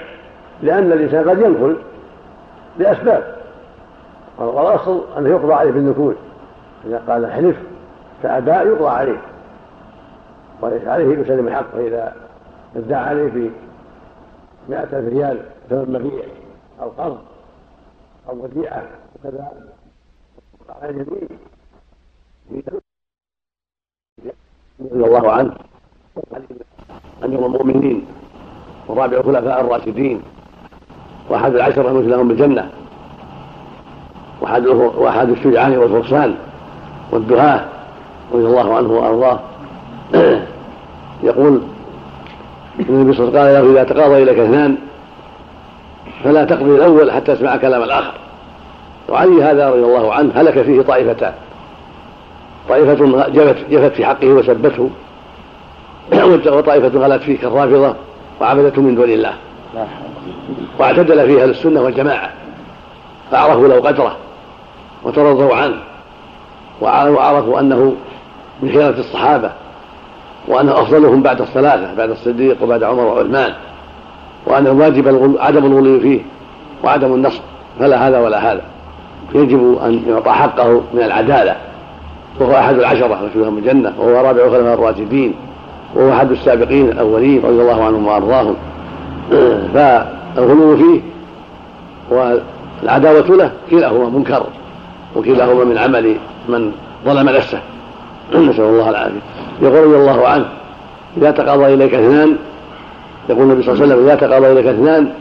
لأن 0.63 0.93
الإنسان 0.93 1.31
قد 1.31 1.39
ينقل 1.39 1.77
لأسباب 2.79 3.37
والأصل 4.39 5.05
أنه 5.19 5.29
يقضى 5.29 5.53
عليه 5.53 5.71
بالنكول 5.71 6.15
إذا 6.87 7.03
قال 7.09 7.25
احلف 7.25 7.57
فأباء 8.23 8.67
يقضى 8.67 8.89
عليه 8.89 9.21
وعليه 10.63 11.19
يسلم 11.19 11.49
الحق 11.49 11.71
فإذا 11.73 12.13
ادعى 12.77 13.05
عليه 13.05 13.31
في 13.31 13.51
مائة 14.69 14.99
ألف 14.99 15.15
ريال 15.15 15.39
ثمن 15.71 15.93
مبيع 15.93 16.25
أو 16.83 16.89
قرض 16.89 17.19
أو 18.29 18.45
وديعة 18.45 18.83
وكذا 19.15 19.49
على 20.83 20.91
اليمين 20.91 21.29
رضي 24.81 25.05
الله 25.05 25.33
عنه. 25.33 25.53
أمير 27.25 27.47
المؤمنين 27.47 28.07
ورابع 28.89 29.17
الخلفاء 29.17 29.61
الراشدين 29.61 30.23
وأحد 31.29 31.55
العشرة 31.55 31.89
المسلمون 31.89 32.29
بالجنة 32.29 32.71
وأحد 34.41 34.67
وأحد 34.67 35.29
الشجعان 35.29 35.79
والفرسان 35.79 36.35
والدهاة 37.13 37.69
رضي 38.33 38.47
الله 38.47 38.77
عنه 38.77 38.93
وأرضاه. 38.93 39.41
يقول 41.23 41.63
النبي 42.81 43.13
صلى 43.13 43.29
الله 43.29 43.41
عليه 43.41 43.51
وسلم 43.51 43.67
قال 43.67 43.75
له 43.75 43.83
إذا 43.83 43.85
تقاضى 43.85 44.23
إليك 44.23 44.39
اثنان 44.39 44.77
فلا 46.25 46.45
تقضي 46.45 46.71
الأول 46.71 47.13
حتى 47.13 47.37
تسمع 47.37 47.57
كلام 47.57 47.83
الآخر. 47.83 48.30
وعلي 49.11 49.43
هذا 49.43 49.71
رضي 49.71 49.85
الله 49.85 50.15
عنه 50.15 50.33
هلك 50.35 50.63
فيه 50.63 50.83
طائفتان 50.83 51.33
طائفة 52.71 53.29
جفت, 53.29 53.71
جفت 53.71 53.93
في 53.93 54.07
حقه 54.07 54.29
وسبته. 54.29 54.91
وطائفة 56.57 56.99
غلت 56.99 57.23
فيه 57.23 57.39
كالرافضة 57.39 57.95
وعبدته 58.41 58.83
من 58.83 58.95
دون 58.95 59.11
الله. 59.11 59.33
واعتدل 60.79 61.27
فيها 61.27 61.45
السنة 61.45 61.83
والجماعة. 61.83 62.31
فعرفوا 63.31 63.69
له 63.69 63.81
قدره 63.81 64.17
وترضوا 65.03 65.55
عنه. 65.55 65.77
وعرفوا 66.81 67.61
أنه 67.61 67.95
من 68.63 68.71
خيرة 68.71 68.99
الصحابة. 68.99 69.51
وأنه 70.49 70.73
أفضلهم 70.73 71.23
بعد 71.23 71.41
الثلاثة 71.41 71.95
بعد 71.95 72.11
الصديق 72.11 72.63
وبعد 72.63 72.83
عمر 72.83 73.03
وعثمان. 73.03 73.53
وأن 74.47 74.67
الواجب 74.67 75.37
عدم 75.41 75.65
الغلو 75.67 76.01
فيه 76.01 76.21
وعدم 76.85 77.15
النصر. 77.15 77.41
فلا 77.79 78.09
هذا 78.09 78.19
ولا 78.19 78.53
هذا. 78.53 78.63
يجب 79.35 79.79
أن 79.85 80.03
يعطى 80.09 80.31
حقه 80.31 80.83
من 80.95 81.03
العدالة. 81.03 81.57
وهو 82.41 82.55
أحد 82.55 82.75
العشرة 82.75 83.19
مشهورهم 83.31 83.59
الجنة 83.59 83.93
وهو 83.99 84.27
رابع 84.27 84.43
خلفاء 84.43 84.75
الراشدين 84.75 85.35
وهو 85.95 86.13
أحد 86.13 86.31
السابقين 86.31 86.89
الأولين 86.89 87.43
رضي 87.45 87.63
الله 87.63 87.85
عنهم 87.85 88.07
وأرضاهم. 88.07 88.55
فالغلو 89.75 90.77
فيه 90.77 91.01
والعداوة 92.11 93.37
له 93.37 93.51
كلاهما 93.71 94.09
منكر 94.09 94.43
وكلاهما 95.17 95.65
من 95.65 95.79
عمل 95.79 96.17
من 96.49 96.73
ظلم 97.05 97.29
نفسه. 97.29 97.61
نسأل 98.35 98.65
الله 98.65 98.91
العافية. 98.91 99.21
يقول 99.63 99.85
رضي 99.85 99.97
الله 99.97 100.29
عنه 100.29 100.45
إذا 101.17 101.31
تقاضى 101.31 101.75
إليك 101.75 101.95
اثنان 101.95 102.37
يقول 103.29 103.43
النبي 103.43 103.63
صلى 103.63 103.73
الله 103.73 103.85
عليه 103.85 103.95
وسلم 103.95 104.07
إذا 104.07 104.15
تقاضى 104.15 104.53
إليك 104.53 104.67
اثنان 104.67 105.13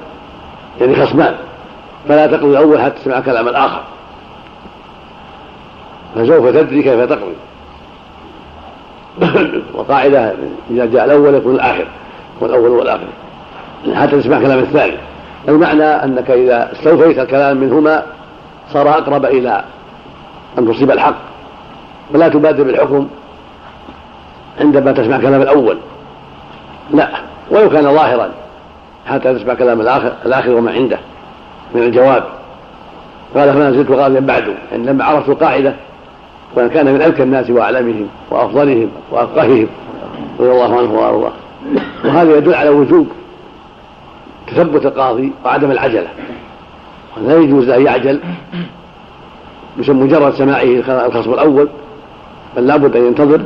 يعني 0.82 0.96
خصمان 0.96 1.36
فلا 2.08 2.28
تقضي 2.28 2.50
الأول 2.50 2.82
حتى 2.82 3.00
تسمع 3.00 3.20
كلام 3.20 3.48
الآخر. 3.48 3.82
فسوف 6.16 6.48
تدري 6.48 6.84
كيف 6.84 7.00
تقضي 7.00 7.36
وقاعدة 9.76 10.34
إذا 10.72 10.86
جاء 10.86 11.06
الأول 11.06 11.36
يكون 11.36 11.56
الآخر 11.56 11.88
والأول 12.40 12.70
والآخر 12.70 13.08
حتى 13.94 14.22
تسمع 14.22 14.40
كلام 14.40 14.60
الثاني. 14.60 14.98
المعنى 15.50 15.84
أنك 15.84 16.32
إذا 16.32 16.72
استوفيت 16.72 17.20
الكلام 17.20 17.58
منهما 17.58 18.04
صار 18.74 18.90
أقرب 18.90 19.26
إلى 19.26 19.64
أن 20.58 20.68
تصيب 20.68 20.92
الحق. 20.92 21.16
فلا 22.14 22.30
تبادر 22.30 22.64
بالحكم 22.64 23.08
عندما 24.60 24.92
تسمع 24.92 25.18
كلام 25.18 25.42
الأول. 25.42 25.78
لا 26.92 27.10
ولو 27.52 27.70
كان 27.70 27.84
ظاهرا 27.84 28.30
حتى 29.08 29.34
تسمع 29.34 29.54
كلام 29.54 29.82
الآخر 29.82 30.14
الآخر 30.26 30.52
وما 30.54 30.72
عنده 30.72 31.00
من 31.76 31.84
الجواب. 31.84 32.24
قال 33.36 33.54
فما 33.54 33.72
زلت 33.72 33.92
غاليا 33.92 34.20
بعد 34.20 34.56
يعني 34.72 34.86
لما 34.86 35.06
عرفت 35.06 35.30
القاعدة 35.30 35.74
وأن 36.56 36.70
كان 36.70 36.94
من 36.94 37.02
أذكى 37.02 37.24
الناس 37.24 37.50
وأعلمهم 37.50 38.08
وأفضلهم 38.32 38.90
وأفقههم 39.12 39.68
رضي 40.40 40.52
الله 40.52 40.78
عنه 40.78 40.94
وأرضاه. 40.94 41.32
وهذا 42.06 42.38
يدل 42.38 42.54
على 42.54 42.70
وجوب 42.70 43.08
تثبت 44.48 44.86
القاضي 44.86 45.32
وعدم 45.46 45.72
العجلة. 45.72 46.08
لا 47.22 47.38
يجوز 47.38 47.70
أن 47.70 47.86
يعجل 47.86 48.20
بمجرد 49.78 50.34
سماعه 50.34 50.64
الخصم 51.06 51.34
الأول 51.34 51.70
بل 52.58 52.68
لابد 52.68 52.96
أن 52.96 53.06
ينتظر 53.06 53.42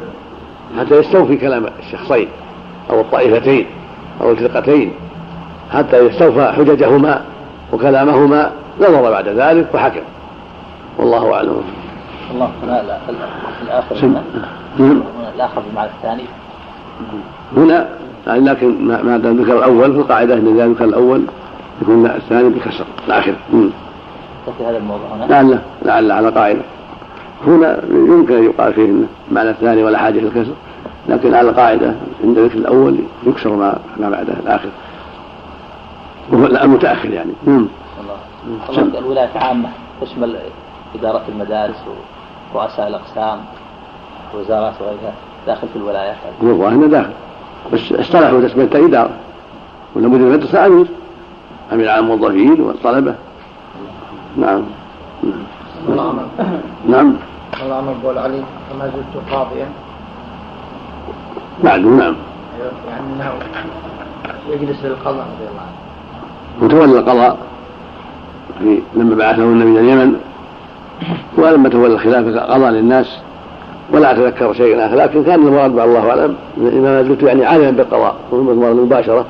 حتى 0.79 0.95
يستوفي 0.95 1.37
كلام 1.37 1.65
الشخصين 1.79 2.27
أو 2.89 3.01
الطائفتين 3.01 3.65
أو 4.21 4.31
الفرقتين. 4.31 4.91
حتى 5.73 5.97
يستوفى 5.97 6.53
حججهما 6.57 7.21
وكلامهما 7.73 8.51
نظر 8.79 9.11
بعد 9.11 9.27
ذلك 9.27 9.67
وحكم. 9.73 10.01
والله 10.97 11.33
أعلم. 11.33 11.63
الله 12.33 12.51
هنا 12.63 12.81
الآخر 13.61 14.05
هنا. 14.05 14.23
نعم. 14.79 15.01
الآخر 15.35 15.61
بمعنى 15.71 15.89
الثاني. 15.97 16.23
هنا 17.57 17.89
يعني 18.27 18.39
لكن 18.39 18.87
ما 18.87 19.17
دام 19.17 19.37
ذكر 19.37 19.57
الأول 19.57 19.93
في 19.93 19.99
القاعدة 19.99 20.33
أن 20.33 20.47
إذا 20.47 20.67
ذكر 20.67 20.85
الأول 20.85 21.23
يكون 21.81 22.05
الثاني 22.05 22.49
بكسر 22.49 22.85
الآخر. 23.07 23.35
في 24.57 24.65
هذا 24.65 24.77
الموضوع 24.77 25.07
هنا؟ 25.15 25.25
لعل 25.25 25.59
لعل 25.85 26.11
على 26.11 26.29
قاعدة. 26.29 26.61
هنا 27.47 27.79
يمكن 27.89 28.35
أن 28.35 28.43
يقال 28.43 28.73
فيه 28.73 28.91
معنى 29.31 29.49
الثاني 29.49 29.83
ولا 29.83 29.97
حاجة 29.97 30.19
للكسر 30.19 30.53
لكن 31.09 31.33
على 31.33 31.51
قاعدة 31.51 31.95
عند 32.23 32.39
ذكر 32.39 32.57
الأول 32.57 32.99
يكسر 33.27 33.55
ما 33.55 33.77
ما 33.99 34.09
بعده 34.09 34.33
الآخر. 34.33 34.69
وهو 36.31 36.45
المتأخر 36.45 37.09
يعني. 37.09 37.31
الله. 37.47 37.67
الله 38.69 38.99
الولاية 38.99 39.29
عامة 39.35 39.69
تشمل 40.01 40.35
إدارة 40.95 41.21
المدارس 41.29 41.75
ورؤساء 42.53 42.87
الأقسام 42.87 43.39
وزارات 44.35 44.73
وغيرها 44.81 45.13
داخل 45.47 45.67
في 45.67 45.75
الولايات 45.75 46.15
هو 46.43 46.67
هنا 46.67 46.87
داخل. 46.87 47.13
بس 47.73 47.91
اصطلحوا 47.91 48.41
تسمية 48.41 48.87
إدارة 48.87 49.09
ولا 49.95 50.07
مدير 50.07 50.27
المدرسة 50.27 50.65
أمير 50.65 50.87
أمير 51.73 51.89
على 51.89 51.99
الموظفين 51.99 52.61
والطلبة. 52.61 53.15
نعم. 54.37 54.63
نعم. 55.89 56.17
نعم. 56.87 57.15
الأمر 57.65 57.95
قول 58.03 58.17
علي 58.17 58.43
فما 58.69 58.87
زلت 58.87 59.31
قاضيا. 59.31 59.67
بعده 61.63 61.89
نعم. 61.89 62.15
يعني 62.89 63.01
إنه 63.15 63.33
يجلس 64.49 64.85
للقضاء 64.85 65.25
رضي 65.35 65.47
الله 65.51 65.61
عنه. 65.61 66.65
وتولى 66.65 66.99
القضاء. 66.99 67.37
في 68.59 68.81
لما 68.95 69.15
بعثه 69.15 69.43
النبي 69.43 69.71
إلى 69.71 69.79
اليمن 69.79 70.19
ولما 71.37 71.69
تولى 71.69 71.93
الخلافه 71.93 72.39
قضى 72.39 72.65
للناس 72.65 73.17
ولا 73.93 74.11
أتذكر 74.11 74.53
شيئا 74.53 74.87
آخر 74.87 74.95
لكن 74.95 75.23
كان 75.23 75.47
المراد 75.47 75.75
مع 75.75 75.83
الله 75.83 76.09
أعلم 76.09 76.35
ما 76.57 77.03
زلت 77.03 77.23
يعني 77.23 77.45
عالما 77.45 77.71
بالقضاء 77.71 78.15
المباشره 78.31 79.25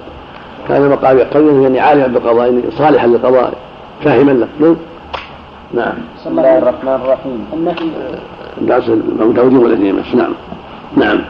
كان 0.67 0.89
مقام 0.89 1.17
يقتضي 1.17 1.63
يعني 1.63 1.79
عالما 1.79 2.07
بالقضاء 2.07 2.45
يعني 2.45 2.61
صالحا 2.77 3.07
للقضاء 3.07 3.53
فاهما 4.03 4.31
له. 4.31 4.47
نعم. 4.59 4.75
نعم 5.73 5.93
بسم 6.17 6.39
الله 6.39 6.57
الرحمن 6.57 6.99
الرحيم. 7.05 7.45
النفي 7.53 7.89
درس 8.61 8.85
توجيه 9.35 9.57
والاثنين 9.57 9.95
بس 9.95 10.15
نعم. 10.15 10.33
نعم. 10.97 11.21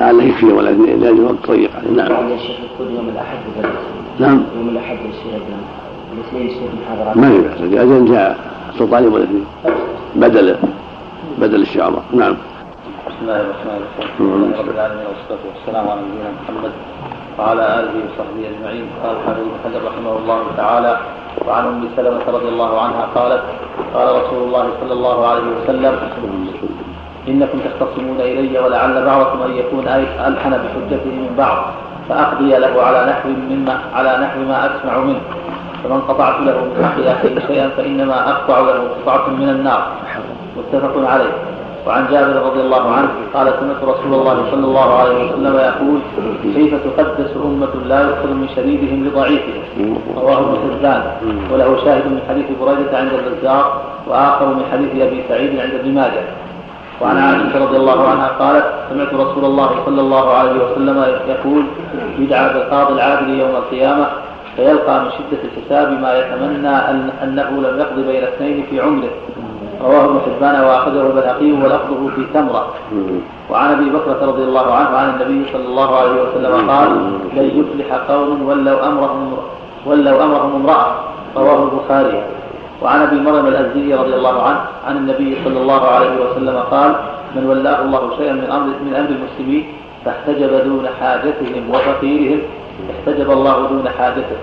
لعله 0.00 0.22
يكفي 0.22 0.46
ولا 0.46 0.70
لأن 0.70 1.02
الوقت 1.02 1.50
ضيق 1.50 1.70
نعم. 1.96 2.30
يا 2.30 2.36
شيخ 2.36 2.56
يكون 2.74 2.94
يوم 2.94 3.08
الأحد 3.08 3.36
نعم. 4.18 4.42
يوم 4.56 4.68
الأحد 4.68 4.96
يصير 4.96 5.40
الاثنين 6.16 6.46
يصير 6.46 6.68
محاضرات. 6.82 7.16
ما 7.16 7.28
في 7.28 7.38
بأس 7.38 7.80
أجل 7.82 8.12
جاء 8.12 8.38
سلطان 8.78 9.04
يوم 9.04 9.16
الاثنين 9.16 9.46
بدل 10.14 10.56
بدل 11.38 11.62
الشعراء 11.62 12.04
نعم. 12.12 12.36
بسم 13.08 13.22
الله 13.22 13.40
الرحمن 13.40 13.76
الرحيم. 13.80 14.04
الحمد 14.04 14.32
لله 14.32 14.58
رب 14.60 14.70
العالمين 14.76 15.06
والصلاة 15.10 15.42
والسلام 15.48 15.84
على 15.88 16.00
نبينا 16.00 16.30
محمد 16.38 16.72
وعلى 17.38 17.62
آله 17.80 17.94
وصحبه 18.04 18.42
أجمعين. 18.52 18.86
قال 19.02 19.12
الحافظ 19.16 19.44
بن 19.48 19.56
حجر 19.64 19.80
رحمه 19.88 20.12
الله 20.20 20.40
تعالى 20.56 20.92
وعن 21.46 21.64
أم 21.66 21.88
سلمة 21.96 22.24
رضي 22.36 22.48
الله 22.48 22.72
عنها 22.80 23.04
قالت 23.14 23.42
قال 23.94 24.06
رسول 24.20 24.40
الله 24.46 24.66
صلى 24.80 24.92
الله 24.92 25.26
عليه 25.26 25.46
وسلم 25.56 25.94
إنكم 27.28 27.58
تختصمون 27.66 28.20
إلي 28.20 28.58
ولعل 28.58 29.04
بعضكم 29.04 29.38
أن 29.42 29.52
يكون 29.56 29.84
ألحن 30.28 30.52
بحجته 30.62 31.12
من 31.22 31.34
بعض 31.38 31.58
فأقضي 32.08 32.52
له 32.64 32.82
على 32.82 33.00
نحو 33.10 33.28
مما 33.28 33.74
على 33.94 34.12
نحو 34.24 34.38
ما 34.50 34.56
أسمع 34.66 34.98
منه. 34.98 35.24
فمن 35.84 36.00
قطعت 36.00 36.40
له 36.40 36.52
من 36.52 36.84
حق 36.84 37.10
أخيه 37.10 37.46
شيئا 37.46 37.68
فإنما 37.68 38.30
أقطع 38.30 38.60
له 38.60 38.80
قطعة 38.96 39.28
من 39.28 39.48
النار. 39.48 39.82
متفق 40.56 41.10
عليه. 41.10 41.32
وعن 41.86 42.06
جابر 42.10 42.42
رضي 42.42 42.60
الله 42.60 42.90
عنه 42.90 43.08
قال 43.34 43.46
سمعت 43.60 43.82
رسول 43.82 44.14
الله 44.14 44.44
صلى 44.50 44.64
الله 44.64 44.98
عليه 44.98 45.16
وسلم 45.24 45.54
يقول 45.56 45.98
كيف 46.54 46.74
تقدس 46.74 47.30
أمة 47.44 47.74
لا 47.88 48.00
يؤخذ 48.00 48.28
من 48.28 48.48
شديدهم 48.56 49.06
لضعيفهم؟ 49.06 49.62
رواه 50.16 50.38
ابن 50.38 50.56
حبان. 50.62 51.02
وله 51.52 51.76
شاهد 51.84 52.06
من 52.06 52.20
حديث 52.28 52.46
بريدة 52.60 52.98
عند 52.98 53.12
البزار 53.12 53.82
وآخر 54.08 54.46
من 54.46 54.64
حديث 54.72 54.90
أبي 55.02 55.22
سعيد 55.28 55.60
عند 55.60 55.74
ابن 55.74 55.94
ماجه. 55.94 56.22
وعن 57.00 57.18
عائشة 57.18 57.64
رضي 57.64 57.76
الله 57.76 58.08
عنها 58.08 58.28
قالت 58.28 58.66
سمعت 58.90 59.14
رسول 59.14 59.44
الله 59.44 59.70
صلى 59.86 60.00
الله 60.00 60.32
عليه 60.32 60.52
وسلم 60.64 61.06
يقول 61.28 61.64
يدعى 62.18 62.54
بالقاضي 62.54 62.92
العادل 62.92 63.40
يوم 63.40 63.50
القيامة 63.50 64.06
فيلقى 64.56 65.00
من 65.00 65.10
شدة 65.10 65.42
الحساب 65.44 66.00
ما 66.00 66.18
يتمنى 66.18 66.68
أن 66.68 67.10
أنه 67.22 67.50
لم 67.50 67.80
يقض 67.80 67.98
بين 68.06 68.22
اثنين 68.22 68.66
في 68.70 68.80
عمره. 68.80 69.10
رواه 69.82 70.04
ابن 70.04 70.20
حبان 70.20 70.60
واخذه 70.64 71.00
البيهقي 71.00 71.52
ولفظه 71.52 72.08
في 72.16 72.26
تمره 72.34 72.68
وعن 73.50 73.72
أبي 73.72 73.90
بكرة 73.90 74.26
رضي 74.26 74.42
الله 74.42 74.74
عنه 74.74 74.88
عن 74.88 75.10
النبي 75.10 75.52
صلى 75.52 75.64
الله 75.64 75.96
عليه 75.96 76.22
وسلم 76.22 76.70
قال 76.70 76.88
لن 77.36 77.50
يفلح 77.60 77.94
قوم 78.08 78.48
ولوا 78.48 78.88
امرهم 78.88 79.36
ولوا 79.86 80.24
أمرهم 80.24 80.54
امرأة. 80.54 80.94
رواه 81.36 81.62
البخاري. 81.62 82.22
وعن 82.82 83.02
أبي 83.02 83.20
مريم 83.20 83.46
الأزدي 83.46 83.94
رضي 83.94 84.14
الله 84.14 84.42
عنه 84.42 84.60
عن 84.86 84.96
النبي 84.96 85.36
صلى 85.44 85.58
الله 85.60 85.86
عليه 85.86 86.14
وسلم 86.24 86.58
قال 86.70 86.94
من 87.36 87.46
ولاه 87.46 87.82
الله 87.82 88.16
شيئا 88.18 88.32
من 88.32 88.50
أمر 88.50 88.66
من 88.86 88.94
أمر 88.94 89.08
المسلمين 89.08 89.64
فاحتجب 90.06 90.64
دون 90.64 90.88
حاجتهم 91.00 91.70
وفقيرهم 91.70 92.40
احتجب 92.90 93.30
الله 93.30 93.68
دون 93.68 93.88
حاجته 93.98 94.36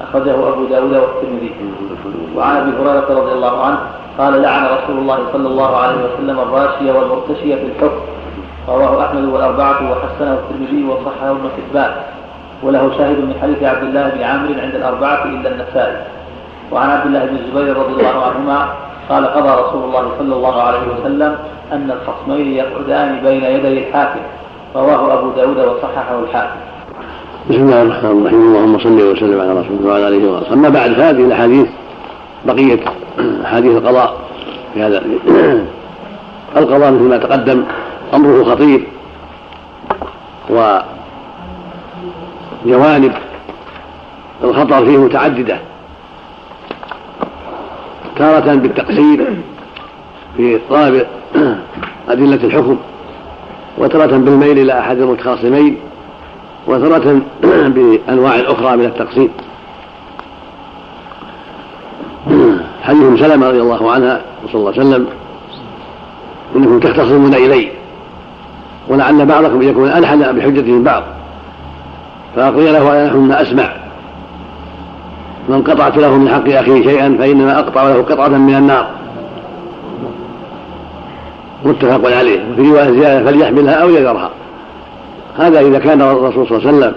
أخرجه 0.00 0.48
أبو 0.48 0.64
داود 0.64 0.96
والترمذي. 0.96 1.52
وعن 2.36 2.56
أبي 2.56 2.70
هريرة 2.70 3.20
رضي 3.20 3.32
الله 3.32 3.64
عنه 3.64 3.78
قال 4.18 4.42
لعن 4.42 4.64
رسول 4.64 4.98
الله 4.98 5.18
صلى 5.32 5.48
الله 5.48 5.76
عليه 5.76 5.96
وسلم 5.96 6.38
الراشية 6.38 6.92
والمرتشية 6.92 7.54
في 7.54 7.66
الحكم. 7.66 8.00
رواه 8.68 9.04
أحمد 9.04 9.24
والأربعة 9.24 9.92
وحسنه 9.92 10.32
الترمذي 10.32 10.84
وصححه 10.84 11.30
ابن 11.30 11.48
حبان. 11.56 11.92
وله 12.62 12.90
شاهد 12.98 13.18
من 13.18 13.34
حديث 13.42 13.62
عبد 13.62 13.82
الله 13.82 14.08
بن 14.08 14.22
عامر 14.22 14.60
عند 14.60 14.74
الأربعة 14.74 15.24
إلا 15.24 15.50
النسائي. 15.50 15.96
وعن 16.72 16.90
عبد 16.90 17.06
الله 17.06 17.24
بن 17.24 17.36
الزبير 17.36 17.76
رضي 17.76 17.92
الله 17.92 18.24
عنهما 18.24 18.68
قال 19.08 19.26
قضى 19.26 19.62
رسول 19.62 19.84
الله 19.84 20.10
صلى 20.18 20.34
الله 20.34 20.62
عليه 20.62 20.80
وسلم 20.94 21.38
أن 21.72 21.90
الخصمين 21.90 22.52
يقعدان 22.52 23.20
بين 23.24 23.44
يدي 23.44 23.88
الحاكم 23.88 24.20
رواه 24.74 25.18
أبو 25.18 25.30
داود 25.30 25.58
وصححه 25.58 26.18
الحاكم. 26.20 26.60
بسم 27.50 27.60
الله 27.60 27.82
الرحمن 27.82 28.20
الرحيم. 28.20 28.40
اللهم 28.40 28.78
صل 28.78 29.02
وسلم 29.02 29.40
على 29.40 29.50
رسول 29.50 29.76
الله 29.80 29.90
وعلى 29.90 30.08
آله 30.08 30.32
وصحبه. 30.32 30.52
أما 30.54 30.68
بعد 30.68 30.92
فهذه 30.92 31.24
الأحاديث 31.24 31.68
بقية 32.46 32.80
أحاديث 33.44 33.76
القضاء 33.76 34.16
في 34.74 34.82
هذا 34.82 35.02
القضاء 36.60 36.92
مثل 36.92 37.02
ما 37.02 37.16
تقدم. 37.16 37.64
أمره 38.14 38.44
خطير 38.44 38.86
وجوانب 42.64 43.12
الخطر 44.44 44.84
فيه 44.84 44.98
متعددة. 44.98 45.58
تارة 48.16 48.54
بالتقصير 48.54 49.26
في 50.36 50.58
طلب 50.70 51.06
أدلة 52.08 52.44
الحكم. 52.44 52.76
وتارة 53.80 54.16
بالميل 54.16 54.58
إلى 54.58 54.78
أحد 54.78 54.98
المتخاصمين 54.98 55.76
وتارة 56.66 57.20
بأنواع 57.74 58.34
أخرى 58.34 58.76
من 58.76 58.84
التقسيم 58.84 59.28
حديث 62.82 63.20
سلمة 63.20 63.48
رضي 63.48 63.60
الله 63.60 63.90
عنها 63.90 64.20
صلى 64.52 64.54
الله 64.54 64.72
عليه 64.72 64.80
وسلم 64.80 65.06
إنكم 66.56 66.80
تختصمون 66.80 67.34
إلي 67.34 67.68
ولعل 68.88 69.26
بعضكم 69.26 69.62
يكون 69.62 69.88
ألحن 69.88 70.36
بحجة 70.36 70.72
من 70.72 70.82
بعض 70.82 71.02
فأقضي 72.36 72.70
له 72.72 73.06
أنا 73.06 73.14
ما 73.14 73.42
أسمع. 73.42 73.72
من 75.48 75.62
قطعت 75.62 75.96
له 75.96 76.16
من 76.16 76.28
حق 76.28 76.48
أخيه 76.48 76.82
شيئا 76.82 77.16
فإنما 77.18 77.58
أقطع 77.58 77.82
له 77.82 78.02
قطعة 78.02 78.28
من 78.28 78.54
النار. 78.54 78.90
متفق 81.64 82.16
عليه. 82.16 82.40
وفي 82.52 82.70
رواية 82.70 82.90
زيادة 82.90 83.24
فليحملها 83.30 83.74
أو 83.74 83.90
يذرها 83.90 84.30
هذا 85.38 85.60
إذا 85.60 85.78
كان 85.78 86.02
الرسول 86.02 86.46
صلى 86.46 86.58
الله 86.58 86.68
عليه 86.68 86.78
وسلم 86.78 86.94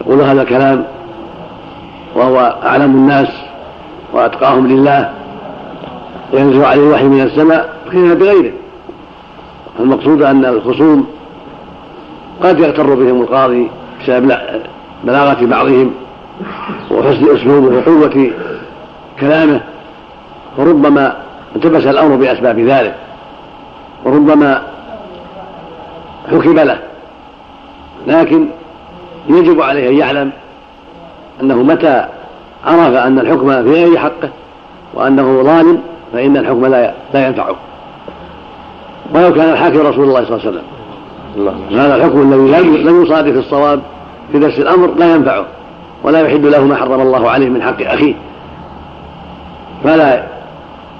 يقول 0.00 0.20
هذا 0.20 0.42
الكلام 0.42 0.84
وهو 2.14 2.56
أعلم 2.62 2.90
الناس 2.90 3.28
وأتقاهم 4.12 4.66
لله 4.66 5.10
وينزل 6.32 6.64
عليه 6.64 6.82
الوحي 6.82 7.04
من 7.04 7.20
السماء 7.20 7.74
خلاف 7.92 8.18
بغيره. 8.18 8.52
المقصود 9.80 10.22
أن 10.22 10.44
الخصوم 10.44 11.06
قد 12.42 12.60
يغتر 12.60 12.94
بهم 12.94 13.22
القاضي 13.22 13.70
بسبب 14.02 14.32
بلاغة 15.04 15.46
بعضهم 15.46 15.90
وحسن 16.90 17.36
أسلوبه 17.36 17.76
وقوة 17.76 18.30
كلامه 19.20 19.60
وربما 20.58 21.16
التبس 21.56 21.86
الأمر 21.86 22.16
بأسباب 22.16 22.58
ذلك. 22.58 22.94
وربما 24.04 24.62
حكم 26.30 26.58
له. 26.58 26.78
لكن 28.06 28.46
يجب 29.28 29.60
عليه 29.60 29.88
أن 29.88 29.94
يعلم 29.94 30.30
أنه 31.42 31.62
متى 31.62 32.06
عرف 32.66 32.94
أن 32.94 33.18
الحكم 33.18 33.62
في 33.62 33.70
غير 33.70 33.98
حقه 33.98 34.28
وأنه 34.94 35.42
ظالم 35.42 35.80
فإن 36.12 36.36
الحكم 36.36 36.66
لا 36.66 36.94
لا 37.14 37.26
ينفعه. 37.26 37.56
ولو 39.14 39.32
كان 39.32 39.52
الحاكم 39.52 39.78
رسول 39.78 40.04
الله 40.04 40.24
صلى 40.24 40.36
الله 40.36 40.46
عليه 40.46 40.50
وسلم. 40.50 40.64
هذا 41.80 41.96
الحكم 41.96 42.32
الذي 42.32 42.82
لم 42.82 43.02
يصادف 43.02 43.36
الصواب 43.36 43.80
في 44.32 44.38
نفس 44.38 44.58
الأمر 44.58 44.94
لا 44.94 45.14
ينفعه 45.14 45.44
ولا 46.02 46.20
يحل 46.20 46.52
له 46.52 46.64
ما 46.64 46.76
حرم 46.76 47.00
الله 47.00 47.30
عليه 47.30 47.48
من 47.48 47.62
حق 47.62 47.82
أخيه. 47.82 48.14
فلا 49.84 50.24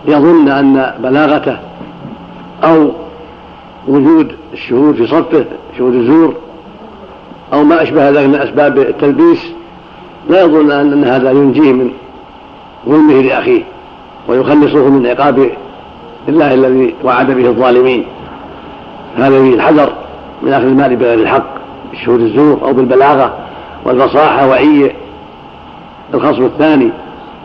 يظن 0.07 0.48
أن 0.48 0.94
بلاغته 0.98 1.57
أو 2.64 2.90
وجود 3.88 4.32
الشهود 4.52 4.94
في 4.94 5.07
صفه 5.07 5.44
شهود 5.78 5.94
الزور 5.94 6.34
أو 7.52 7.64
ما 7.64 7.82
أشبه 7.82 8.11
ذلك 8.11 8.28
من 8.28 8.34
أسباب 8.34 8.78
التلبيس 8.78 9.52
لا 10.30 10.42
يظن 10.42 10.70
أن 10.70 11.05
هذا 11.05 11.30
ينجيه 11.30 11.72
من 11.72 11.90
ظلمه 12.88 13.22
لأخيه 13.22 13.62
ويخلصه 14.28 14.88
من 14.88 15.07
عقاب 15.07 15.50
الله 16.28 16.55
الذي 16.55 16.94
وعد 17.05 17.30
به 17.30 17.48
الظالمين. 17.48 18.05
هذا 19.16 19.42
فيه 19.42 19.55
الحذر 19.55 19.92
من 20.42 20.52
أخذ 20.52 20.64
المال 20.64 20.96
بغير 20.96 21.18
الحق 21.18 21.46
بالشهود 21.90 22.20
الزور 22.20 22.59
أو 22.62 22.72
بالبلاغة 22.72 23.34
والفصاحة 23.84 24.48
وعي 24.48 24.92
الخصم 26.14 26.44
الثاني 26.44 26.90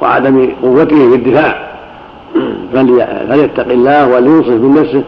وعدم 0.02 0.50
قوته 0.62 1.10
في 1.10 1.16
الدفاع. 1.16 1.69
فليتق 2.74 3.68
الله 3.72 4.08
ولينصف 4.08 4.50
من 4.50 4.74
نفسه 4.82 5.04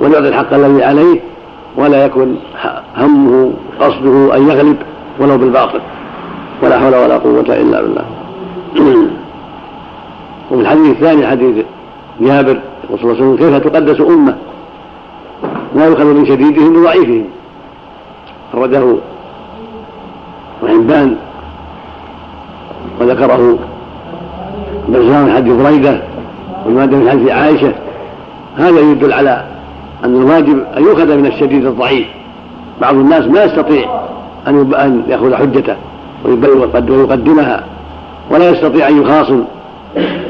وليعطي 0.00 0.28
الحق 0.28 0.54
الذي 0.54 0.84
عليه 0.84 1.20
ولا 1.76 2.04
يكن 2.04 2.34
همه 2.96 3.52
قصده 3.80 4.36
أن 4.36 4.48
يغلب 4.48 4.76
ولو 5.20 5.38
بالباطل. 5.38 5.80
ولا 6.62 6.78
حول 6.78 6.94
ولا 6.94 7.18
قوة 7.18 7.40
إلا 7.40 7.82
بالله. 7.82 8.04
وفي 10.50 10.60
الحديث 10.60 10.90
الثاني 10.90 11.26
حديث 11.26 11.64
جابر 12.20 12.60
يقول 12.84 12.98
صلى 12.98 13.12
الله 13.12 13.22
عليه 13.22 13.34
وسلم 13.34 13.36
كيف 13.36 13.72
تقدس 13.72 14.00
أمة 14.00 14.36
لا 15.74 15.86
يؤخذ 15.86 16.04
من 16.04 16.26
شديدهم 16.26 16.72
بضعيفهم 16.72 17.24
أخرجه 18.54 18.96
وحبان 20.62 21.16
وذكره. 23.00 23.58
بزار 24.88 25.30
حديث 25.30 25.52
بريدة 25.52 26.15
والمادة 26.66 26.96
من 26.96 27.10
حديث 27.10 27.30
عائشة 27.30 27.72
هذا 28.56 28.80
يدل 28.80 29.12
على 29.12 29.44
أن 30.04 30.16
الواجب 30.16 30.64
أن 30.76 30.82
يؤخذ 30.82 31.16
من 31.16 31.26
الشديد 31.26 31.66
الضعيف. 31.66 32.06
بعض 32.80 32.94
الناس 32.94 33.26
ما 33.26 33.44
يستطيع 33.44 34.00
أن 34.46 34.74
أن 34.74 35.02
يأخذ 35.08 35.34
حجته 35.34 35.76
ويقدمها 36.88 37.64
ولا 38.30 38.50
يستطيع 38.50 38.88
أن 38.88 39.02
يخاصم 39.02 39.44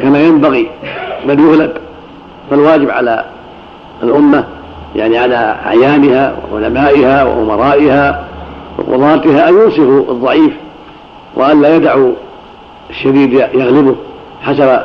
كما 0.03 0.21
ينبغي 0.21 0.71
بل 1.29 1.41
يغلب. 1.41 1.73
فالواجب 2.51 2.91
على 2.91 3.25
الأمة 4.03 4.45
يعني 4.97 5.19
على 5.19 5.57
أعيانها 5.67 6.37
وعلمائها 6.53 7.25
وأمرائها 7.25 8.25
وقضاتها 8.79 9.49
أن 9.49 9.55
ينصفوا 9.55 10.13
الضعيف 10.13 10.53
وأن 11.37 11.63
لا 11.63 11.77
يدعوا 11.77 12.13
الشديد 12.91 13.33
يغلبه 13.33 13.97
حسب 14.43 14.81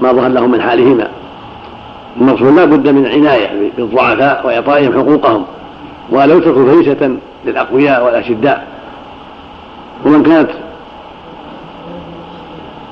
ما 0.00 0.12
ظهر 0.12 0.28
له 0.28 0.46
من 0.46 0.60
حالهما. 0.60 1.08
المقصود 2.20 2.54
لا 2.54 2.64
بد 2.64 2.88
من 2.88 3.06
عناية 3.06 3.70
بالضعفاء 3.76 4.46
وإعطائهم 4.46 4.92
حقوقهم 4.92 5.44
ولا 6.10 6.34
يتركوا 6.34 6.66
فريسة 6.66 7.16
للأقوياء 7.46 8.04
والأشداء. 8.04 8.66
ومن 10.06 10.22
كانت 10.22 10.50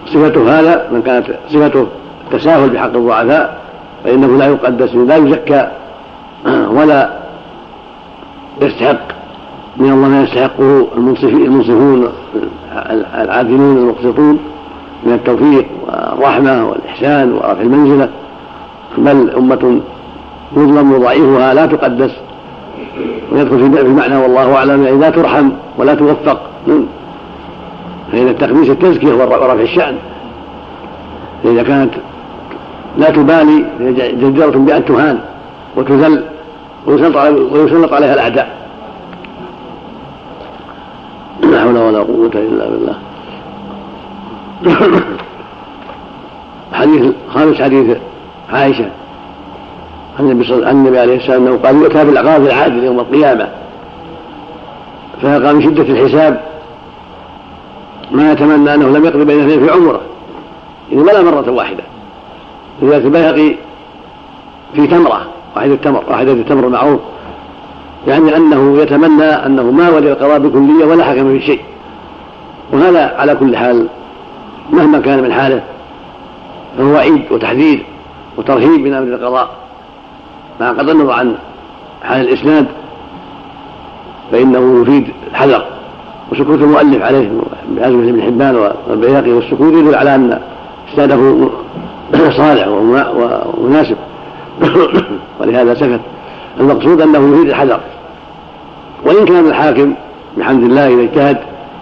صفته 0.06 0.60
هذا 0.60 0.88
من 0.92 1.02
كانت 1.02 1.26
صفته 1.48 1.86
التساهل 2.26 2.70
بحق 2.70 2.94
الضعفاء 2.94 3.58
فإنه 4.04 4.38
لا 4.38 4.46
يقدس 4.46 4.94
لا 4.94 5.16
يزكى 5.16 5.68
ولا 6.76 7.10
يستحق 8.62 9.18
من 9.76 9.92
الله 9.92 10.08
ما 10.08 10.22
يستحقه 10.22 10.88
المنصفون 10.96 12.08
العادلون 13.20 13.76
المقسطون. 13.76 14.38
من 15.02 15.12
التوفيق 15.12 15.66
والرحمة 15.86 16.68
والإحسان 16.68 17.32
ورفع 17.32 17.60
المنزلة. 17.60 18.08
بل 18.98 19.30
أمة 19.30 19.80
يظلم 20.56 20.98
ضعيفها 20.98 21.54
لا 21.54 21.66
تقدس. 21.66 22.10
ويدخل 23.32 23.58
في 23.58 23.80
المعنى 23.80 24.16
والله 24.16 24.54
أعلم 24.54 24.84
يعني 24.84 24.98
لا 24.98 25.10
ترحم 25.10 25.50
ولا 25.78 25.94
توفق. 25.94 26.40
فإن 28.12 28.28
التقديس 28.28 28.70
التزكية 28.70 29.14
ورفع 29.14 29.52
الشأن. 29.52 29.96
فإذا 31.44 31.62
كانت 31.62 31.94
لا 32.98 33.10
تبالي 33.10 33.64
جديرة 34.20 34.50
بأن 34.50 34.84
تهان 34.84 35.18
وتذل 35.76 36.24
ويسلط 36.86 37.92
عليها 37.92 38.14
الأعداء. 38.14 38.58
لا 41.42 41.60
حول 41.60 41.78
ولا 41.78 41.98
قوة 41.98 42.30
إلا 42.34 42.70
بالله. 42.70 42.94
حديث 46.72 47.12
خامس 47.34 47.62
حديث 47.62 47.96
عائشة. 48.52 48.90
عن 50.18 50.24
النبي 50.24 50.44
صلى 50.44 50.70
النبي 50.70 50.98
عليه 50.98 51.16
السلام 51.16 51.46
أنه 51.46 51.56
قال 51.56 51.76
يؤتى 51.76 52.04
بالعقاب 52.04 52.46
العادل 52.46 52.84
يوم 52.84 53.00
القيامة. 53.00 53.48
فيقع 55.20 55.52
من 55.52 55.62
شدة 55.62 55.82
الحساب 55.82 56.40
ما 58.10 58.32
يتمنى 58.32 58.74
أنه 58.74 58.88
لم 58.88 59.04
يقضي 59.04 59.24
بين 59.24 59.40
اثنين 59.40 59.66
في 59.66 59.70
عمره. 59.70 60.00
إذا 60.92 61.00
ولا 61.00 61.22
مرة 61.22 61.50
واحدة. 61.50 61.82
لذلك 62.82 63.04
البيهقي 63.04 63.56
في 64.74 64.86
تمرة 64.86 65.26
واحدة 65.56 65.74
التمر 65.74 66.04
واحدة 66.08 66.32
التمر 66.32 66.66
المعروف. 66.66 67.00
يعني 68.06 68.36
أنه 68.36 68.78
يتمنى 68.78 69.24
أنه 69.24 69.62
ما 69.62 69.90
ولي 69.90 70.12
القضاء 70.12 70.38
بكلية 70.38 70.84
ولا 70.84 71.04
حكم 71.04 71.38
في 71.38 71.46
شيء. 71.46 71.60
وهذا 72.72 73.14
على 73.18 73.34
كل 73.34 73.56
حال 73.56 73.88
مهما 74.72 74.98
كان 74.98 75.22
من 75.22 75.32
حاله 75.32 75.62
فهو 76.78 76.92
وعيد 76.92 77.22
وتحذير 77.30 77.84
وترهيب 78.36 78.80
من 78.80 78.94
أمر 78.94 79.14
القضاء. 79.14 79.50
مع 80.60 80.70
قد 80.70 80.88
النظر 80.88 81.12
عن 81.12 81.34
حال 82.02 82.28
الإسناد 82.28 82.66
فإنه 84.32 84.82
يفيد 84.82 85.08
الحذر. 85.30 85.64
وسكوت 86.32 86.58
المؤلف 86.58 87.02
عليه 87.02 87.30
بعزم 87.68 88.08
ابن 88.08 88.22
حبان 88.22 88.72
والبيهقي 88.88 89.30
والسكوت 89.30 89.72
يدل 89.72 89.94
على 89.94 90.14
أن 90.14 90.40
إسناده 90.92 91.48
صالح 92.30 92.68
ومناسب. 93.56 93.96
ولهذا 95.40 95.74
سكت. 95.74 96.00
المقصود 96.60 97.00
أنه 97.00 97.34
يفيد 97.34 97.48
الحذر. 97.48 97.80
وإن 99.04 99.24
كان 99.24 99.46
الحاكم 99.46 99.94
بحمد 100.36 100.62
الله 100.62 100.88
إذا 100.88 101.02
اجتهد 101.02 101.38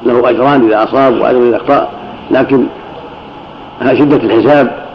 له 0.07 0.31
أجران 0.31 0.67
إذا 0.67 0.85
أصاب 0.85 1.21
وأجر 1.21 1.49
إذا 1.49 1.57
أخطأ. 1.57 1.89
لكن 2.31 2.67
شدة 3.93 4.17
الحساب 4.17 4.87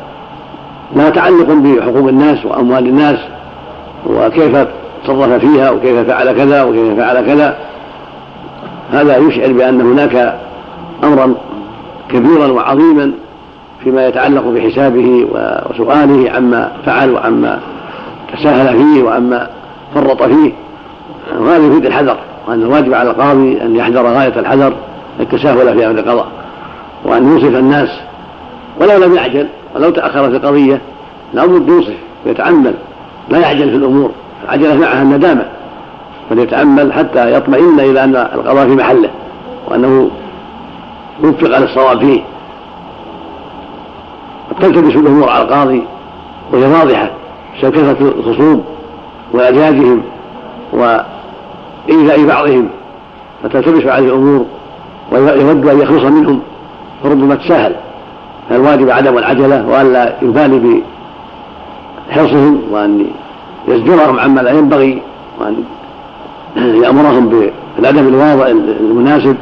لها 0.96 1.10
تعلق 1.10 1.52
بحقوق 1.54 2.08
الناس 2.08 2.46
وأموال 2.46 2.88
الناس 2.88 3.20
وكيف 4.06 4.68
تصرف 5.04 5.32
فيها 5.34 5.72
وكيف 5.72 6.00
فعل 6.00 6.32
كذا 6.32 6.64
وكيف 6.64 6.98
فعل 6.98 7.26
كذا. 7.26 7.58
هذا 8.92 9.18
يشعر 9.18 9.54
بأن 9.54 9.82
هناك 9.82 10.40
أمرا 11.04 11.34
كبيرا 12.10 12.48
وعظيما 12.48 13.12
فيما 13.84 14.08
يتعلق 14.08 14.44
بحسابه 14.48 15.28
وسؤاله 15.32 16.32
عما 16.32 16.72
فعل 16.86 17.12
وعما 17.12 17.60
تساهل 18.34 18.78
فيه 18.78 19.04
وعما 19.04 19.50
فرط 19.96 20.24
فيه. 20.24 20.52
وهذا 21.40 21.68
يفيد 21.68 21.86
الحذر 21.86 22.18
وأن 22.48 22.62
الواجب 22.62 22.94
على 22.94 23.12
القاضي 23.12 23.62
أن 23.62 23.76
يحذر 23.76 24.08
غاية 24.08 24.40
الحذر 24.40 24.74
التساهل 25.20 25.78
في 25.78 25.88
أمر 25.88 26.00
القضاء. 26.00 26.28
وأن 27.06 27.32
يوصف 27.32 27.56
الناس 27.56 27.90
ولو 28.82 29.04
لم 29.06 29.16
يعجل 29.16 29.48
ولو 29.76 29.90
تأخر 29.90 30.30
في 30.30 30.36
القضية 30.36 30.82
لابد 31.34 31.70
يوصف 31.70 31.96
ويتأمل 32.26 32.74
لا 33.30 33.40
يعجل 33.40 33.70
في 33.70 33.76
الأمور 33.76 34.12
العجلة 34.44 34.76
معها 34.76 35.02
الندامة 35.02 35.46
فليتأمل 36.30 36.94
حتى 36.94 37.34
يطمئن 37.34 37.80
إلى 37.80 38.04
أن 38.04 38.16
القضاء 38.16 38.68
في 38.68 38.76
محله 38.76 39.10
وأنه 39.68 40.10
وفق 41.24 41.58
للصواب 41.58 42.00
فيه 42.00 42.22
قد 44.50 44.60
تلتبس 44.60 44.96
الأمور 44.96 45.30
على 45.30 45.44
القاضي 45.44 45.84
وهي 46.54 46.66
واضحة 46.66 47.12
بسبب 47.58 47.72
كثرة 47.72 48.14
الخصوم 48.20 48.64
وإعجازهم 49.34 50.04
وإيذاء 50.74 52.26
بعضهم 52.26 52.70
فتلتبس 53.44 53.86
عليه 53.86 54.08
الأمور 54.08 54.46
ويود 55.12 55.68
أن 55.68 55.82
يخلص 55.82 56.04
منهم 56.04 56.42
فربما 57.04 57.36
تساهل. 57.36 57.76
فالواجب 58.50 58.90
عدم 58.90 59.18
العجلة 59.18 59.68
وألا 59.68 60.16
يبالي 60.22 60.84
بحرصهم 62.10 62.62
وأن 62.72 63.06
يزجرهم 63.68 64.20
عما 64.20 64.42
لا 64.42 64.52
ينبغي 64.52 65.02
وأن 65.40 65.64
يأمرهم 66.56 67.30
بالأدب 67.30 68.08
الواضع 68.08 68.48
المناسب 68.80 69.36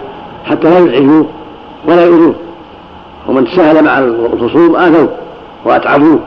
حتى 0.46 0.70
لا 0.70 0.80
يزعجوه 0.80 1.26
ولا 1.88 2.06
يؤذوه. 2.06 2.36
ومن 3.28 3.46
تساهل 3.46 3.84
مع 3.84 4.00
الخصوم 4.00 4.76
آذوه 4.76 5.10
وأتعبوه 5.66 6.20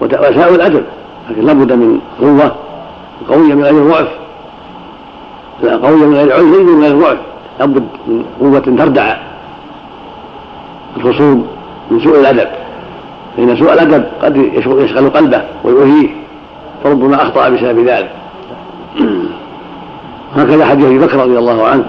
وساءوا 0.00 0.56
الأدب 0.56 0.84
لكن 1.30 1.46
لابد 1.46 1.72
من 1.72 2.00
قوة 2.20 2.54
قوية 3.28 3.54
من 3.54 3.64
غير 3.64 3.84
ضعف. 3.84 4.08
قوية 5.62 6.06
من 6.06 6.14
غير 6.14 6.32
عذر 6.32 6.62
من 6.62 6.84
غير 6.84 6.98
ضعف. 6.98 7.18
لابد 7.60 7.84
من 8.06 8.24
قوة 8.40 8.58
تردع. 8.58 9.16
الخصوم 10.96 11.46
من 11.90 12.00
سوء 12.00 12.20
الأدب. 12.20 12.48
فإن 13.36 13.56
سوء 13.56 13.72
الأدب 13.72 14.04
قد 14.22 14.36
يشغل 14.36 15.10
قلبه 15.10 15.42
ويؤذيه. 15.64 16.08
فربما 16.84 17.22
أخطأ 17.22 17.48
بسبب 17.48 17.78
ذلك. 17.78 18.10
هكذا 20.36 20.66
حديث 20.66 20.86
أبي 20.86 20.98
بكر 20.98 21.16
رضي 21.16 21.38
الله 21.38 21.66
عنه. 21.66 21.84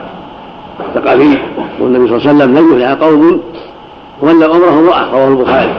الثقافي 0.79 1.37
والنبي 1.79 2.07
صلى 2.07 2.17
الله 2.17 2.29
عليه 2.29 2.35
وسلم 2.35 2.57
لن 2.57 2.73
يفلح 2.73 2.91
قوم 2.91 3.41
ولى 4.21 4.45
أمره 4.45 4.79
امرأة 4.79 5.11
رواه 5.11 5.27
البخاري. 5.27 5.73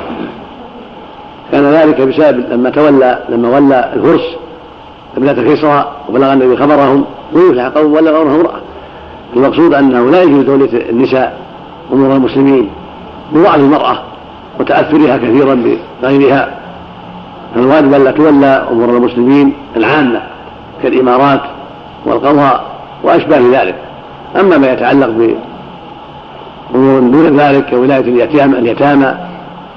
كان 1.53 1.65
ذلك 1.65 2.01
بسبب 2.01 2.45
لما 2.51 2.71
تولى 2.71 3.19
لما 3.29 3.49
ولى 3.49 3.93
الفرس 3.97 4.37
ابنة 5.17 5.33
كسرى 5.33 5.93
وبلغ 6.09 6.33
النبي 6.33 6.57
خبرهم 6.57 7.05
لن 7.33 7.41
يفلح 7.41 7.67
قوم 7.67 7.93
ولى 7.93 8.11
أمره 8.11 8.35
امرأة. 8.35 8.61
المقصود 9.37 9.75
أنه 9.75 10.11
لا 10.11 10.23
يجوز 10.23 10.47
تولية 10.47 10.91
النساء 10.91 11.39
أمور 11.93 12.17
المسلمين 12.17 12.71
بضعف 13.33 13.55
المرأة 13.55 13.99
وتأثرها 14.61 15.17
كثيرا 15.17 15.77
بغيرها. 16.03 16.49
فالواجب 17.55 17.95
ألا 17.95 18.11
تولى 18.11 18.67
أمور 18.71 18.89
المسلمين 18.89 19.53
العامة 19.77 20.23
كالإمارات 20.83 21.41
والقضاء 22.07 22.65
وأشباه 23.03 23.39
ذلك. 23.39 23.75
أما 24.41 24.59
ما 24.59 24.73
يتعلق 24.73 25.37
بأمور 26.73 27.01
دون 27.01 27.41
ذلك 27.41 27.71
كولاية 27.71 28.01
اليتامى 28.01 28.59
اليتامى 28.59 29.15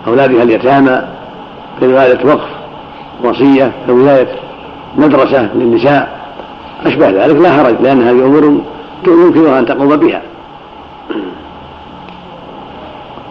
أولادها 0.07 0.43
اليتامى 0.43 1.01
كولاية 1.79 2.25
وقف 2.25 2.49
وصية 3.23 3.71
كولاية 3.87 4.27
مدرسة 4.97 5.49
للنساء 5.55 6.19
أشبه 6.85 7.09
ذلك 7.09 7.35
لا 7.35 7.51
حرج 7.51 7.75
لأن 7.81 8.01
هذه 8.01 8.25
أمور 8.25 8.61
يمكنها 9.07 9.59
أن 9.59 9.65
تقوم 9.65 9.95
بها. 9.95 10.21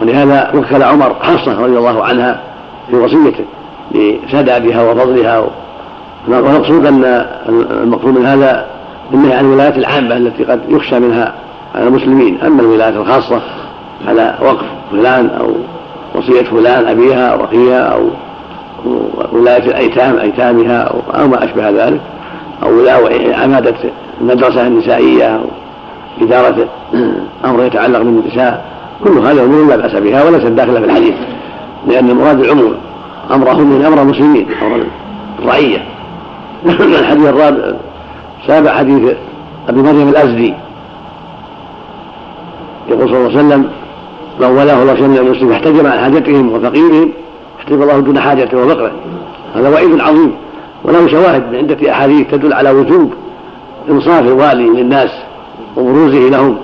ولهذا 0.01 0.51
وكل 0.55 0.83
عمر 0.83 1.15
حفصة 1.23 1.61
رضي 1.61 1.79
الله 1.79 2.05
عنها 2.05 2.41
في 2.91 2.97
وصيته 2.97 3.45
لسدادها 3.95 4.83
وفضلها 4.83 5.45
والمقصود 6.29 6.87
أن 6.87 7.27
المقصود 7.83 8.19
من 8.19 8.27
هذا 8.27 8.67
النهي 9.15 9.33
عن 9.33 9.45
الولايات 9.45 9.77
العامة 9.77 10.17
التي 10.17 10.45
قد 10.45 10.61
يخشى 10.69 10.99
منها 10.99 11.35
على 11.75 11.87
المسلمين. 11.87 12.41
أما 12.41 12.63
الولايات 12.63 12.95
الخاصة 12.95 13.41
على 14.09 14.35
وقف 14.41 14.65
فلان 14.91 15.31
أو 15.41 15.53
وصية 16.15 16.43
فلان 16.43 16.87
أبيها 16.89 17.29
أو 17.29 17.45
أخيها 17.45 17.81
أو 17.83 18.09
ولاية 19.33 19.67
الأيتام 19.67 20.19
أيتامها 20.19 20.93
أو 21.15 21.29
ما 21.29 21.45
أشبه 21.45 21.71
ذلك 21.71 22.01
أو 22.63 22.69
عمادة 23.35 23.75
المدرسة 24.21 24.67
النسائية 24.67 25.37
أو 25.37 25.45
إدارة 26.21 26.69
أمر 27.45 27.65
يتعلق 27.65 27.99
بالنساء. 27.99 28.78
كل 29.05 29.19
هذا 29.19 29.45
أمور 29.45 29.67
لا 29.67 29.77
بأس 29.77 29.95
بها 29.95 30.25
وليست 30.25 30.47
داخلة 30.47 30.81
في 30.81 30.87
الحديث 30.87 31.15
لأن 31.87 32.11
المراد 32.11 32.41
العموم 32.41 32.75
أمرهم 33.31 33.73
من 33.73 33.85
أمر 33.85 34.03
المسلمين 34.03 34.47
أمر 34.63 34.85
الرعية. 35.39 35.85
الحديث 36.65 37.29
الرابع 37.29 37.73
سابع 38.47 38.71
حديث 38.71 39.17
أبي 39.69 39.83
مريم 39.83 40.09
الأزدي. 40.09 40.55
يقول 42.89 43.09
صلى 43.09 43.17
الله 43.19 43.39
عليه 43.39 43.39
وسلم 43.39 43.71
من 44.41 44.47
ولاه 44.47 44.83
الله 44.83 44.95
شيئا 44.95 45.07
من 45.07 45.19
المسلمين 45.19 45.53
احتجم 45.53 45.87
عن 45.87 45.99
حاجتهم 45.99 46.53
وفقيرهم 46.53 47.13
احتجب 47.59 47.83
الله 47.83 48.01
دون 48.01 48.21
حاجته 48.21 48.59
وفقره. 48.59 48.93
هذا 49.55 49.69
وعيد 49.69 50.01
عظيم 50.01 50.33
وله 50.85 51.09
شواهد 51.09 51.53
من 51.53 51.59
عدة 51.59 51.93
أحاديث 51.93 52.31
تدل 52.31 52.53
على 52.53 52.71
وجوب 52.71 53.13
إنصاف 53.91 54.23
الوالي 54.23 54.69
للناس 54.69 55.11
وبروزه 55.77 56.19
لهم. 56.19 56.57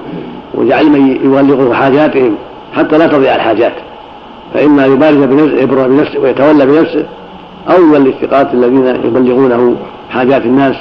وجعل 0.54 0.90
من 0.90 1.10
يبلغه 1.10 1.74
حاجاتهم 1.74 2.34
حتى 2.76 2.98
لا 2.98 3.06
تضيع 3.06 3.34
الحاجات. 3.36 3.72
فإما 4.54 4.86
يبارز 4.86 5.16
بنفسه 5.16 5.64
بنفسه 5.64 6.20
ويتولى 6.20 6.66
بنفسه 6.66 7.06
أو 7.70 7.82
يولي 7.82 8.08
الثقات 8.08 8.54
الذين 8.54 8.86
يبلغونه 8.86 9.76
حاجات 10.10 10.42
الناس 10.42 10.76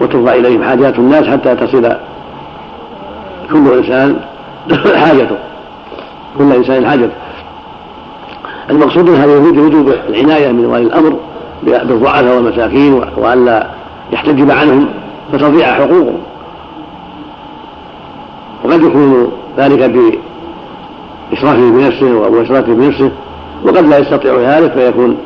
وترفع 0.00 0.34
إليهم 0.34 0.64
حاجات 0.64 0.98
الناس 0.98 1.26
حتى 1.26 1.56
تصل 1.56 1.96
كل 3.52 3.72
إنسان 3.78 4.16
حاجته. 5.04 5.36
كل 6.38 6.52
إنسان 6.52 6.86
حاجته. 6.86 7.14
المقصود 8.70 9.10
من 9.10 9.16
هذا 9.16 9.38
يفيد 9.38 9.58
وجوب 9.58 9.92
العناية 10.08 10.52
من 10.52 10.66
ولي 10.66 10.82
الأمر 10.82 11.16
بالضعفاء 11.62 12.36
والمساكين 12.36 13.00
وألا 13.16 13.66
يحتجب 14.12 14.50
عنهم 14.50 14.88
فتضيع 15.32 15.74
حقوقهم. 15.74 16.18
وقد 18.64 18.82
يكون 18.82 19.32
ذلك 19.58 19.90
بإشرافه 21.30 21.70
بنفسه 21.70 22.26
أو 22.26 22.42
إشرافه 22.42 22.74
بنفسه 22.74 23.10
وقد 23.64 23.86
لا 23.88 23.98
يستطيع 23.98 24.34
ذلك 24.34 24.72
فيكون 24.72 25.16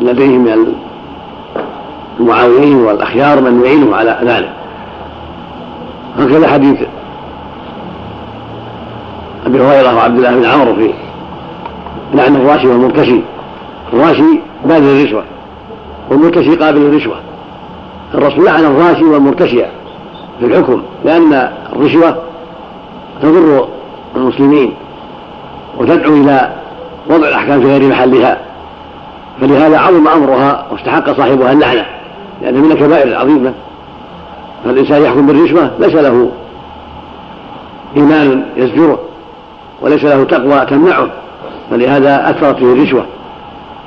لديهم 0.00 0.44
من 0.44 0.74
المعاونين 2.20 2.76
والأخيار 2.76 3.40
من 3.40 3.64
يعينه 3.64 3.96
على 3.96 4.18
ذلك. 4.22 4.50
هكذا 6.18 6.48
حديث 6.48 6.78
أبي 9.46 9.60
هريرة 9.60 9.96
وعبد 9.96 10.16
الله 10.16 10.34
بن 10.34 10.44
عمرو 10.44 10.74
في 10.74 10.92
لعن 12.14 12.36
الراشي 12.36 12.66
والمرتشي. 12.66 13.20
الراشي 13.92 14.40
باذل 14.64 15.00
الرشوة 15.00 15.24
والمرتشي 16.10 16.56
قابل 16.56 16.82
الرشوة. 16.82 17.16
الرسول 18.14 18.44
لعن 18.44 18.64
الراشي 18.64 19.04
والمرتشي 19.04 19.62
في 20.40 20.46
الحكم 20.46 20.82
لأن 21.04 21.52
الرشوة 21.72 22.27
تضر 23.22 23.68
المسلمين 24.16 24.74
وتدعو 25.78 26.14
إلى 26.14 26.52
وضع 27.10 27.28
الأحكام 27.28 27.60
في 27.60 27.66
غير 27.66 27.88
محلها. 27.88 28.38
فلهذا 29.40 29.78
عظم 29.78 30.08
أمرها 30.08 30.66
واستحق 30.70 31.16
صاحبها 31.16 31.52
اللعنة 31.52 31.86
لأن 32.42 32.54
من 32.54 32.72
الكبائر 32.72 33.08
العظيمة 33.08 33.52
فالانسان 34.64 35.02
يحكم 35.02 35.26
بالرشوة 35.26 35.70
ليس 35.78 35.94
له 35.94 36.30
إيمان 37.96 38.44
يزجره 38.56 38.98
وليس 39.82 40.04
له 40.04 40.24
تقوى 40.24 40.66
تمنعه 40.66 41.08
فلهذا 41.70 42.30
أثرت 42.30 42.56
فيه 42.56 42.72
الرشوة. 42.72 43.06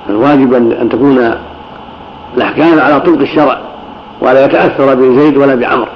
فالواجب 0.08 0.54
ان 0.54 0.90
تكون 0.90 1.36
الأحكام 2.38 2.80
على 2.80 3.00
طبق 3.00 3.20
الشرع 3.20 3.58
ولا 4.22 4.46
يتأثر 4.46 4.96
بزيد 4.96 5.38
ولا 5.38 5.56
بعمر. 5.56 5.88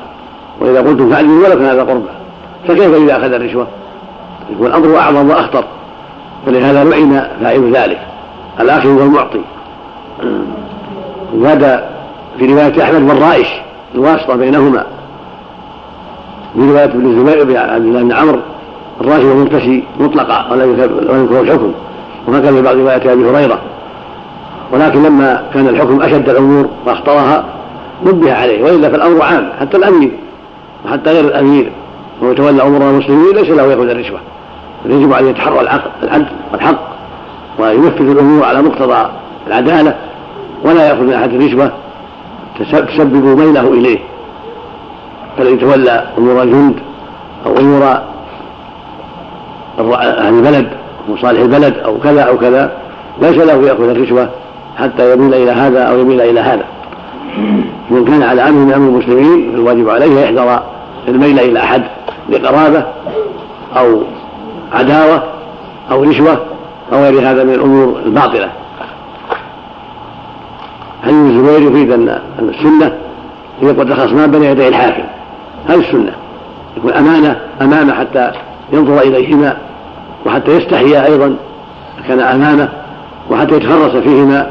وإذا 0.61 0.81
قلتم 0.81 1.09
فعلوا 1.09 1.47
ولو 1.47 1.55
كان 1.55 1.65
هذا 1.65 1.83
قربى. 1.83 2.09
فكيف 2.67 2.93
إذا 2.93 3.17
أخذ 3.17 3.33
الرشوة؟ 3.33 3.67
يكون 4.51 4.67
الامر 4.67 4.97
اعظم 4.97 5.29
وأخطر. 5.29 5.63
فلهذا 6.45 6.83
لعن 6.83 7.27
فاعل 7.41 7.75
ذلك. 7.75 7.99
الاخذ 8.59 8.89
والمعطي 8.89 9.41
وهذا 11.33 11.89
في 12.39 12.45
رواية 12.45 12.83
أحمد 12.83 13.09
والرائش 13.09 13.47
الواسطة 13.95 14.35
بينهما. 14.35 14.85
في 16.53 16.59
رواية 16.59 16.85
ابن 16.85 17.05
الزبير 17.05 17.43
بن 17.43 17.55
عبد 17.55 17.85
الله 17.85 18.01
بن 18.01 18.11
عمرو 18.11 18.39
الراشد 19.01 19.25
والمنتشي 19.25 19.83
مطلقا 19.99 20.51
ولا 20.51 20.65
يذكر 20.65 21.41
الحكم 21.41 21.71
وهكذا 22.27 22.51
في 22.51 22.61
بعض 22.61 22.75
روايات 22.75 23.07
أبي 23.07 23.29
هريرة. 23.29 23.59
ولكن 24.71 25.03
لما 25.03 25.43
كان 25.53 25.67
الحكم 25.67 26.01
أشد 26.01 26.29
الأمور 26.29 26.69
وأخطرها 26.85 27.43
نبه 28.05 28.33
عليه. 28.33 28.63
وإلا 28.63 28.89
فالأمر 28.89 29.21
عام 29.21 29.49
حتى 29.59 29.77
الأمير 29.77 30.11
وحتى 30.85 31.11
غير 31.11 31.25
الأمير. 31.25 31.71
وهو 32.21 32.31
يتولى 32.31 32.63
أمور 32.63 32.81
المسلمين 32.81 33.35
ليس 33.35 33.49
له 33.49 33.63
يأخذ 33.63 33.89
الرشوة. 33.89 34.19
يجب 34.85 35.13
عليه 35.13 35.29
يتحرى 35.29 35.61
العقل 35.61 35.91
العدل 36.03 36.25
والحق 36.51 36.79
وينفذ 37.59 38.09
الأمور 38.09 38.45
على 38.45 38.61
مقتضى 38.61 39.09
العدالة 39.47 39.95
ولا 40.63 40.87
يأخذ 40.87 41.01
من 41.01 41.13
احد 41.13 41.33
الرشوه 41.33 41.71
تسبب 42.59 43.39
ميله 43.39 43.73
إليه. 43.73 43.99
فلن 45.37 45.53
يتولى 45.53 46.07
أمور 46.17 46.43
الجند 46.43 46.75
أو 47.45 47.57
أمور 47.57 47.83
أهل 49.93 50.33
البلد 50.33 50.69
وصالح 51.09 51.39
البلد 51.39 51.77
أو 51.77 51.97
كذا 51.97 52.21
أو 52.21 52.37
كذا 52.37 52.71
ليس 53.21 53.37
له 53.37 53.67
يأخذ 53.67 53.89
الرشوة 53.89 54.29
حتى 54.77 55.13
يميل 55.13 55.33
إلى 55.33 55.51
هذا 55.51 55.83
أو 55.83 55.99
يميل 55.99 56.21
إلى 56.21 56.39
هذا. 56.39 56.65
من 57.89 58.05
كان 58.05 58.23
على 58.23 58.41
أمر 58.41 58.59
من 58.59 58.73
أمر 58.73 58.89
المسلمين 58.89 59.51
فالواجب 59.51 59.89
عليه 59.89 60.19
يحذر 60.19 60.63
الميل 61.07 61.39
إلى 61.39 61.59
أحد. 61.59 61.83
لقرابه 62.29 62.85
أو 63.77 64.01
عداوة 64.73 65.23
أو 65.91 66.03
رشوة 66.03 66.37
أو 66.93 67.03
غير 67.03 67.31
هذا 67.31 67.43
من 67.43 67.53
الأمور 67.53 67.99
الباطلة. 68.05 68.49
حديث 71.03 71.15
الزبير 71.15 71.71
يفيد 71.71 71.91
ان 71.91 72.19
السنة؟ 72.39 72.97
هي 73.61 73.69
قد 73.69 73.91
الخصمان 73.91 74.31
بين 74.31 74.43
يدي 74.43 74.67
الحاكم. 74.67 75.03
هذه 75.67 75.79
السنة. 75.79 76.11
يكون 76.77 76.91
امانه 76.91 77.39
امامه 77.61 77.93
حتى 77.93 78.31
ينظر 78.73 79.01
اليهما 79.01 79.57
وحتى 80.25 80.51
يستحيا 80.51 81.05
أيضا 81.05 81.35
كان 82.07 82.19
امامه 82.19 82.69
وحتى 83.31 83.55
يتخرص 83.55 83.91
فيهما 83.91 84.47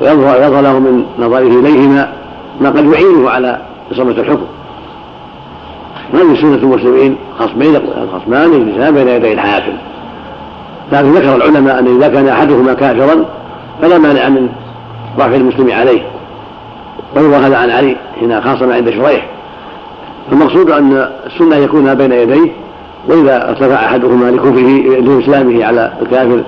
ويظهر 0.00 0.36
يظهر 0.36 0.62
له 0.62 0.78
من 0.78 1.06
نظره 1.18 1.60
إليهما 1.60 2.12
ما 2.60 2.68
قد 2.68 2.84
يعينه 2.84 3.30
على 3.30 3.58
إصابة 3.92 4.10
الحكم. 4.10 4.46
هذه 6.12 6.40
سنه 6.40 6.54
المسلمين 6.54 7.16
خصمين 7.38 7.76
الخصمان 7.76 8.52
يجلسان 8.52 8.94
بين 8.94 9.08
يدي 9.08 9.32
الحاكم. 9.32 9.72
لكن 10.92 11.12
ذكر 11.12 11.36
العلماء 11.36 11.78
أن 11.78 11.96
إذا 11.96 12.08
كان 12.08 12.28
أحدهما 12.28 12.74
كافرا 12.74 13.24
فلا 13.82 13.98
مانع 13.98 14.28
من 14.28 14.48
رفع 15.18 15.34
المسلم 15.34 15.72
عليه. 15.72 16.00
ويروى 17.16 17.36
هذا 17.36 17.56
عن 17.56 17.70
علي 17.70 17.96
حين 18.20 18.40
خاصم 18.40 18.72
عند 18.72 18.90
شريح. 18.90 19.26
المقصود 20.32 20.70
أن 20.70 21.08
السنة 21.26 21.56
يكون 21.56 21.94
بين 21.94 22.12
يديه 22.12 22.50
وإذا 23.08 23.48
ارتفع 23.48 23.74
أحدهما 23.74 24.30
لكفره 24.30 25.00
لإسلامه 25.00 25.64
على 25.64 25.92
الكافر 26.02 26.42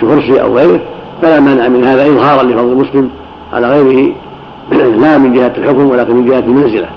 في 0.00 0.06
كرسي 0.06 0.42
أو 0.42 0.56
غيره 0.56 0.80
فلا 1.22 1.40
مانع 1.40 1.68
من 1.68 1.84
هذا 1.84 2.06
اظهارا 2.06 2.42
لفضل 2.42 2.72
المسلم 2.72 3.10
على 3.52 3.68
غيره. 3.68 4.12
لا 5.02 5.18
من 5.18 5.32
جهة 5.32 5.52
الحكم 5.58 5.90
ولكن 5.90 6.16
من 6.16 6.26
جهة 6.26 6.38
المنزلة. 6.38 6.88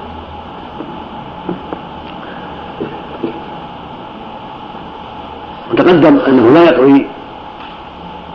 وتقدم 5.71 6.19
أنه 6.27 6.53
لا 6.53 6.63
يقضي 6.63 7.07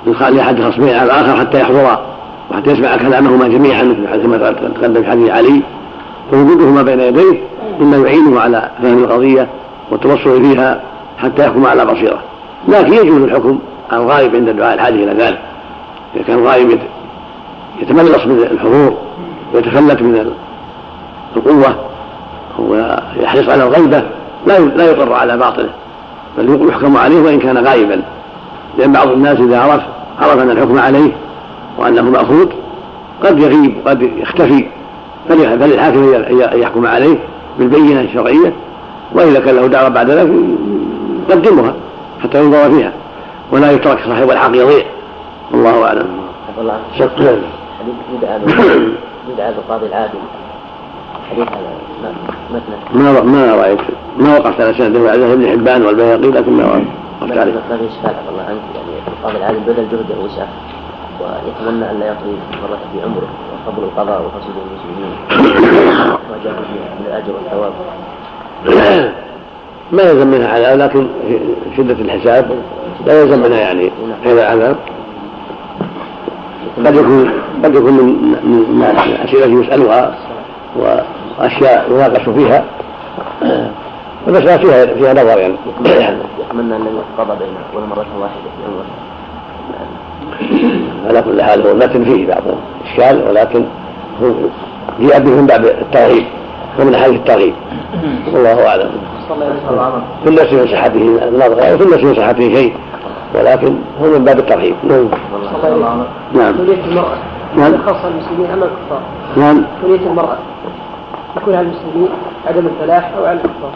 لاحد 0.07 0.63
خصمين 0.63 0.95
على 0.95 1.05
الآخر 1.05 1.37
حتى 1.37 1.61
يحضر 1.61 1.99
وحتى 2.51 2.71
يسمع 2.71 2.97
كلامهما 2.97 3.49
جميعا 3.49 3.83
كما 4.23 4.53
تقدم 4.81 5.03
في 5.03 5.11
حديث 5.11 5.31
علي. 5.31 5.63
فوجودهما 6.31 6.83
بين 6.83 7.01
يديه 7.01 7.39
مما 7.81 7.97
يعينه 7.97 8.41
على 8.41 8.71
فهم 8.83 9.05
القضية 9.05 9.49
والتوصل 9.91 10.43
فيها 10.43 10.81
حتى 11.19 11.43
يحكم 11.43 11.67
على 11.67 11.85
بصيرة. 11.85 12.19
لكن 12.69 12.93
يجوز 12.93 13.23
الحكم 13.23 13.59
على 13.93 14.03
الغائب 14.03 14.37
عند 14.37 14.49
دعاء 14.51 14.75
الحاجة 14.75 14.95
إلى 14.95 15.25
ذلك. 15.25 15.39
إذا 16.17 16.25
كان 16.25 16.39
الغائب 16.39 16.79
يتملص 17.83 18.27
من 18.27 18.49
الحضور 18.51 18.97
ويتفلت 19.55 20.03
من 20.03 20.33
القوة 21.37 21.75
ويحرص 22.59 23.49
على 23.49 23.65
الغيبة 23.65 24.03
لا 24.47 24.59
لا 24.59 24.85
يقر 24.85 25.13
على 25.13 25.37
باطله. 25.37 25.71
بل 26.39 26.69
يحكم 26.69 26.97
عليه 26.97 27.21
وإن 27.21 27.39
كان 27.39 27.67
غائبا 27.67 28.03
لأن 28.79 28.93
بعض 28.93 29.09
الناس 29.09 29.41
إذا 29.41 29.61
عرف 29.61 29.83
عرف 30.21 30.39
أن 30.39 30.51
الحكم 30.51 30.79
عليه 30.79 31.13
وأنه 31.79 32.03
مأخوذ 32.03 32.47
قد 33.25 33.39
يغيب 33.39 33.77
وقد 33.85 34.03
يختفي. 34.03 34.67
فللحاكم 35.29 36.15
أن 36.15 36.61
يحكم 36.61 36.87
عليه 36.87 37.19
بالبينة 37.59 38.01
الشرعية 38.01 38.53
وإذا 39.15 39.41
كان 39.41 39.57
له 39.57 39.67
دعوة 39.67 39.89
بعد 39.89 40.11
ذلك 40.11 40.33
يقدمها 41.29 41.75
حتى 42.23 42.39
ينظر 42.39 42.71
فيها. 42.71 42.93
ولا 43.53 43.71
يترك 43.71 43.99
صاحب 44.07 44.31
الحق 44.31 44.57
يضيع. 44.57 44.85
والله 45.53 45.85
أعلم. 45.87 46.07
حديث 47.81 47.95
بدعة 48.19 48.39
بدعة 49.35 49.51
بالقاضي 49.51 49.87
العادل. 49.87 50.19
ما 52.95 53.23
ما 53.23 53.55
رأيت 53.55 53.79
ما 54.19 54.39
وقفت 54.39 54.61
على 54.61 54.75
سنده 54.75 55.03
بعد 55.03 55.21
ابن 55.21 55.49
حبان 55.49 55.83
والبيهقي 55.83 56.31
لكن 56.31 56.53
ما 56.53 56.65
وقفت 56.65 57.39
عليه. 57.39 57.53
ما 57.53 57.77
في 57.77 57.87
اشكال 57.87 58.15
الله 58.31 58.43
عنك 58.49 58.61
يعني 58.75 58.99
القاضي 59.09 59.37
العادل 59.37 59.61
بذل 59.67 59.89
جهده 59.93 60.21
وسعه 60.25 60.49
ويتمنى 61.21 61.91
أن 61.91 62.01
لا 62.01 62.07
يقضي 62.07 62.37
مرة 62.63 62.79
في 62.93 63.03
عمره 63.05 63.29
وقبل 63.67 63.83
القضاء 63.83 64.23
وقصد 64.23 64.53
المسلمين 64.65 65.15
وجاب 66.33 66.55
من 67.01 67.07
الأجر 67.07 67.33
والثواب. 67.33 67.73
ما 69.93 70.03
يلزم 70.03 70.27
منها 70.27 70.49
عذاب 70.49 70.79
لكن 70.79 71.07
شدة 71.77 71.95
الحساب 71.95 72.51
لا 73.07 73.23
يلزم 73.23 73.39
منها 73.39 73.61
يعني 73.61 73.91
هذا 74.25 74.47
عذاب 74.47 74.77
قد 76.87 76.95
يكون 76.95 77.31
قد 77.65 77.75
يكون 77.75 77.95
من 77.95 78.85
الأسئلة 79.07 79.61
يسألها 79.61 80.15
وأشياء 81.39 81.87
يناقش 81.91 82.29
فيها. 82.29 82.65
المسألة 84.29 84.57
فيها 84.57 84.87
فيها 84.87 85.13
نظر 85.13 85.39
يعني. 85.39 85.55
يتمنى 86.41 86.77
أن 86.77 86.87
يقضى 87.19 87.39
بين 87.39 87.55
ولا 87.75 87.87
مرة 87.87 88.07
واحدة. 88.21 88.51
على 91.09 91.23
كل 91.23 91.43
حال 91.43 91.67
هو 91.67 91.73
المتن 91.73 92.05
فيه 92.05 92.27
بعض 92.27 92.43
الإشكال 92.81 93.29
ولكن 93.29 93.65
هو 94.23 94.29
جاء 95.01 95.21
به 95.21 95.31
من 95.31 95.47
باب 95.47 95.65
الترغيب 95.65 96.25
ومن 96.81 96.97
حيث 96.97 97.15
الترغيب. 97.15 97.55
والله 98.33 98.69
أعلم. 98.69 98.91
في 100.23 100.29
النفس 100.29 100.53
من 100.53 100.67
صحته 100.67 101.29
النظر 101.29 101.75
وفي 101.75 101.85
النفس 101.85 102.05
من 102.05 102.15
صحته 102.15 102.55
شيء 102.55 102.75
ولكن 103.35 103.77
هو 104.03 104.07
من 104.07 104.25
باب 104.25 104.39
الترهيب 104.39 104.75
نعم. 104.85 105.09
نعم. 106.35 106.61
ولية 106.61 106.85
المرأة. 106.85 107.17
نعم. 107.57 107.79
خاصة 107.87 108.09
المسلمين 108.09 108.51
أم 108.51 108.63
الكفار. 108.63 109.01
نعم. 109.37 109.65
المرأة. 109.85 110.37
يكون 111.37 111.55
على 111.55 111.67
المسلمين 111.67 112.09
عدم 112.47 112.67
الفلاح 112.67 113.13
أو 113.19 113.25
على 113.25 113.37
الكفار. 113.37 113.73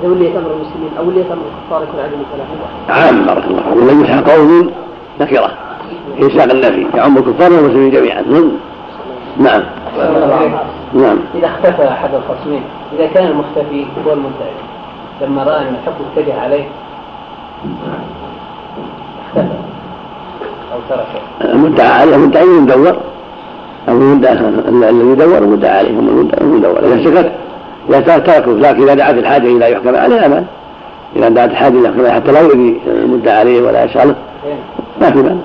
إذا 0.00 0.08
ولية 0.10 0.38
أمر 0.38 0.50
المسلمين 0.50 0.90
أو 0.98 1.08
ولية 1.08 1.32
أمر 1.32 1.42
الكفار 1.52 1.82
يكون 1.82 2.00
عدم 2.00 2.18
الفلاح. 2.20 2.48
عام 2.88 3.26
بارك 3.26 3.44
الله 3.44 3.62
فيك. 3.62 3.76
ولن 3.76 4.00
يلحق 4.00 4.30
قوم 4.30 4.70
نكرة 5.20 5.50
في 6.18 6.38
ساق 6.38 6.50
النفي. 6.50 6.86
يعم 6.94 7.16
الكفار 7.16 7.52
والمسلمين 7.52 7.90
جميعا. 7.90 8.22
نعم. 8.22 8.52
نعم. 9.38 9.62
نعم. 10.94 11.18
إذا 11.34 11.46
اختفى 11.46 11.88
أحد 11.88 12.10
الخصمين 12.14 12.62
إذا 12.92 13.06
كان 13.06 13.26
المختفي 13.26 13.86
هو 14.06 14.12
المدعي 14.12 14.52
لما 15.20 15.44
رأى 15.44 15.68
أن 15.68 15.74
الحكم 15.74 16.04
اتجه 16.16 16.40
عليه 16.40 16.64
أو 20.72 20.78
ترك. 20.88 21.22
المدعى 21.44 21.88
عليه. 21.88 22.14
المدعي 22.14 22.46
يدور 22.46 22.96
أو 23.88 23.96
الذي 24.68 25.06
يدور 25.12 25.38
المدعى 25.38 25.78
عليه 25.78 25.90
هم 25.90 26.28
المدور 26.40 26.78
إذا 26.78 27.04
سكت 27.04 27.32
إذا 27.88 28.18
تركوا 28.18 28.52
لكن 28.52 28.82
إذا 28.82 28.94
دعت 28.94 29.14
الحاجة 29.14 29.46
إلى 29.46 29.72
يحكم 29.72 29.96
عليه 29.96 30.26
أمان 30.26 30.44
إذا 31.16 31.28
دعت 31.28 31.50
الحاجة 31.50 31.72
إلى 31.72 31.88
يحكم 31.88 32.06
حتى 32.06 32.32
لا 32.32 32.40
يؤذي 32.40 32.80
المدعى 32.86 33.34
عليه 33.34 33.62
ولا 33.62 33.84
يسأله 33.84 34.14
ما 35.00 35.10
في 35.10 35.18
مانع 35.18 35.40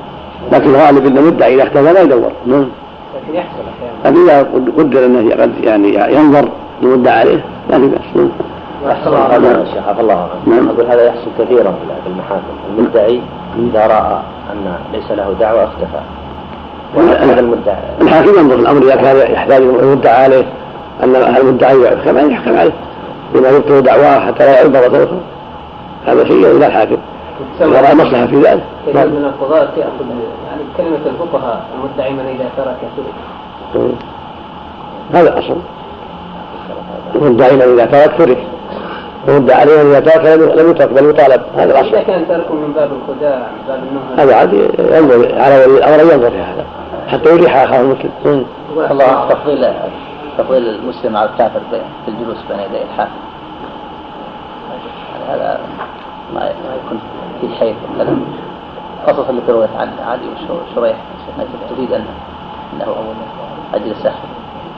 لكن 0.51 0.69
الغالب 0.69 1.05
أن 1.05 1.17
المدعي 1.17 1.55
إذا 1.55 1.63
اختفى 1.63 1.93
لا 1.93 2.01
يدور. 2.01 2.31
نعم. 2.45 2.67
لكن 3.15 3.35
يحصل 3.35 3.59
أحيانا. 4.03 4.17
لكن 4.17 4.29
إذا 4.29 4.47
قدر 4.77 5.05
أنه 5.05 5.35
قد 5.35 5.51
يعني 5.63 6.15
ينظر 6.15 6.49
المدعى 6.83 7.19
عليه 7.19 7.45
لا 7.69 7.79
في 7.79 7.88
بأس. 7.88 8.01
نعم. 8.15 8.29
يحصل 8.85 9.15
هذا 9.15 9.65
شيخ 9.65 9.88
عفى 9.88 10.01
الله 10.01 10.27
نعم. 10.47 10.69
أقول 10.69 10.85
هذا 10.85 11.05
يحصل 11.05 11.27
كثيرا 11.39 11.71
في 12.03 12.09
المحاكم. 12.09 12.77
المدعي 12.77 13.21
إذا 13.59 13.88
رأى 13.88 14.19
أن 14.51 14.73
ليس 14.93 15.11
له 15.11 15.35
دعوة 15.39 15.63
اختفى. 15.63 16.01
وهذا 16.95 17.39
المدعي 17.39 17.75
الحاكم 18.01 18.39
ينظر 18.39 18.55
الأمر 18.55 18.83
اذا 18.83 18.95
كان 18.95 19.31
يحتاج 19.31 19.61
المدعى 19.61 20.23
عليه 20.23 20.45
أن 21.03 21.15
المدعي 21.15 21.81
يحكم 21.83 22.17
عليه 22.17 22.33
يحكم 22.33 22.57
عليه. 22.57 22.73
بما 23.33 23.49
يبطل 23.49 23.81
دعواه 23.81 24.19
حتى 24.19 24.45
لا 24.45 24.59
يعود 24.59 24.77
مره 24.77 25.03
أخرى 25.03 25.19
هذا 26.05 26.23
شيء 26.23 26.57
إلى 26.57 26.67
الحاكم. 26.67 26.97
اذا 27.61 27.81
راى 27.81 27.95
مصلحة 27.95 28.27
في 28.27 28.35
ذلك. 28.35 28.63
كثير 28.88 29.07
من 29.07 29.25
القضاة 29.25 29.69
يأخذ 29.77 30.05
يعني 30.47 30.61
كلمة 30.77 30.99
الفقهاء 31.05 31.65
المدعي 31.75 32.13
من 32.13 32.19
إذا 32.19 32.49
ترك 32.57 32.77
ترك 32.97 33.93
هذا 35.13 35.29
الاصل 35.29 35.57
المدعي 37.15 37.55
من 37.55 37.61
إذا 37.61 37.85
ترك 37.85 38.17
ترك 38.17 38.38
المدعى 39.28 39.61
عليه 39.61 39.82
إذا 39.82 39.99
ترك 39.99 40.25
لم- 40.25 40.69
يترك 40.71 40.89
بل 40.93 41.09
يطالب 41.09 41.41
هذا 41.57 41.80
الأصل. 41.80 41.99
كان 42.05 42.28
تركه 42.28 42.53
من 42.53 42.73
باب 42.73 42.89
الخداع 42.91 43.38
من 43.39 43.63
باب 43.67 43.80
النهى 43.84 44.23
هذا 44.25 44.36
عاد 44.36 44.53
ينظر 44.80 45.39
على 45.41 45.65
ولي 45.65 45.78
الأمر 45.78 45.95
ان 46.01 46.07
ينظر 46.11 46.30
في 46.32 46.38
هذا. 46.41 46.65
حتى 47.07 47.30
يريح 47.30 47.55
أخاه 47.57 47.82
المسلم. 47.82 48.45
الله 48.75 49.30
تفضيل 49.30 49.67
تفضيل 50.38 50.63
المسلم 50.69 51.17
على 51.17 51.30
الكافر 51.30 51.59
في 52.05 52.11
الجلوس 52.11 52.38
بين 52.49 52.59
يدي 52.59 52.84
الحاكم. 52.84 53.11
هذا 55.30 55.59
ما 56.34 56.39
ما 56.39 56.75
يكون 56.86 56.99
في 57.41 57.47
شيء. 57.59 57.75
كلام 57.97 58.21
خاصة 59.07 59.30
اللي 59.30 59.41
رويت 59.49 59.69
عن 59.80 59.89
عدي 60.07 60.21
وشريح 60.75 60.97
تريد 61.75 61.91
أن 61.93 62.05
أنه 62.73 62.95
أجلس 63.73 64.07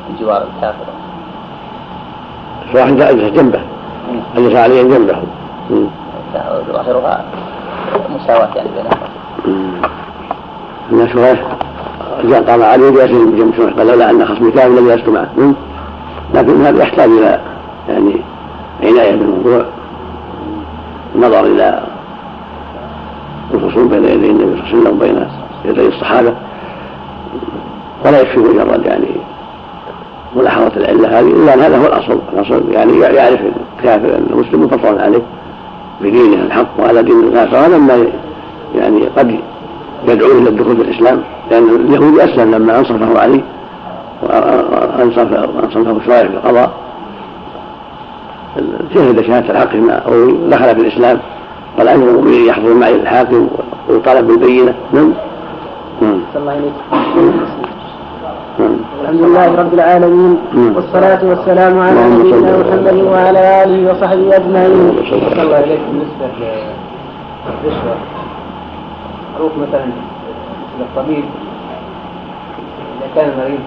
بجوار 0.09 0.43
الكافر. 0.55 0.85
واحد 2.75 3.01
اجلس 3.01 3.33
جنبه 3.33 3.61
اجلس 4.35 4.55
عليه 4.55 4.83
جنبه. 4.83 5.15
مم. 5.69 5.87
ظاهرها 6.73 7.25
مساواة 8.09 8.49
يعني 8.55 8.69
بينهما 8.69 9.07
ان 10.91 11.09
شريح 11.09 11.57
جاء 12.23 12.43
قام 12.43 12.63
علي 12.63 12.91
جالس 12.91 13.11
جنب 13.11 13.53
شريح 13.57 13.73
قال 13.73 13.87
لولا 13.87 14.09
أن 14.09 14.25
خصمي 14.25 14.51
كافر 14.51 14.69
لم 14.69 14.87
جلست 14.89 15.09
معه. 15.09 15.53
لكن 16.33 16.65
هذا 16.65 16.83
يحتاج 16.83 17.09
إلى 17.09 17.39
يعني 17.89 18.21
عناية 18.83 19.15
بالموضوع. 19.15 19.65
النظر 21.15 21.45
إلى 21.45 21.83
الخصوم 23.53 23.87
بين 23.87 24.03
يدي 24.03 24.29
النبي 24.29 24.61
صلى 24.61 24.63
الله 24.63 24.67
عليه 24.67 24.79
وسلم 24.79 24.97
وبين 24.97 25.27
يدي 25.65 25.87
الصحابة. 25.87 26.33
ولا 28.05 28.21
يكفي 28.21 28.39
مجرد 28.39 28.85
يعني 28.85 29.07
ملاحظة 30.35 30.71
العلة 30.77 31.19
هذه 31.19 31.27
إلا 31.27 31.53
أن 31.53 31.59
هذا 31.59 31.77
هو 31.77 31.85
الأصل. 31.85 32.19
الأصل 32.33 32.61
يعني 32.71 32.99
يعرف 32.99 33.39
الكافر 33.77 34.15
أن 34.15 34.27
المسلم 34.31 34.63
مفطر 34.63 35.01
عليه 35.01 35.21
بدينه 36.01 36.43
الحق 36.43 36.67
وعلى 36.79 37.03
دين 37.03 37.19
الكافر 37.19 37.57
هذا 37.57 37.77
ما 37.77 38.05
يعني 38.75 39.07
قد 39.17 39.39
يدعوه 40.07 40.31
إلى 40.31 40.49
الدخول 40.49 40.75
في 40.75 40.81
الإسلام 40.81 41.21
لأن 41.51 41.69
اليهودي 41.69 42.23
أسلم 42.23 42.55
لما 42.55 42.79
أنصفه 42.79 43.19
علي 43.19 43.41
وأنصف 44.23 45.33
أنصفه 45.63 45.99
شرائع 46.05 46.27
في 46.27 46.33
القضاء. 46.33 46.71
شهد 48.93 49.21
شهادة 49.21 49.51
الحق 49.51 49.75
ما 49.75 50.07
ودخل 50.07 50.75
في 50.75 50.81
الإسلام 50.81 51.19
قال 51.77 51.87
أمير 51.87 52.09
المؤمنين 52.09 52.45
يحضر 52.45 52.73
معي 52.73 52.95
الحاكم 52.95 53.47
ويطالب 53.89 54.27
بالبينة 54.27 54.73
نعم. 54.93 55.13
نعم 56.01 56.21
الحمد 59.09 59.25
لله 59.25 59.49
رب 59.61 59.73
العالمين. 59.73 60.37
والصلاة 60.75 61.21
والسلام 61.29 61.73
على 61.79 62.01
نبينا 62.13 62.51
محمد 62.61 62.97
وعلى 63.09 63.41
آله 63.63 63.79
وصحبه 63.89 64.35
أجمعين. 64.37 64.85
صلى 65.09 65.41
الله 65.41 65.59
إليك 65.65 65.81
بالنسبة 65.89 66.25
للرشوة. 66.37 67.95
معروف 69.33 69.53
مثلا 69.63 69.85
مثل 70.69 70.81
الطبيب. 70.89 71.25
إذا 72.97 73.07
كان 73.15 73.27
المريض 73.33 73.63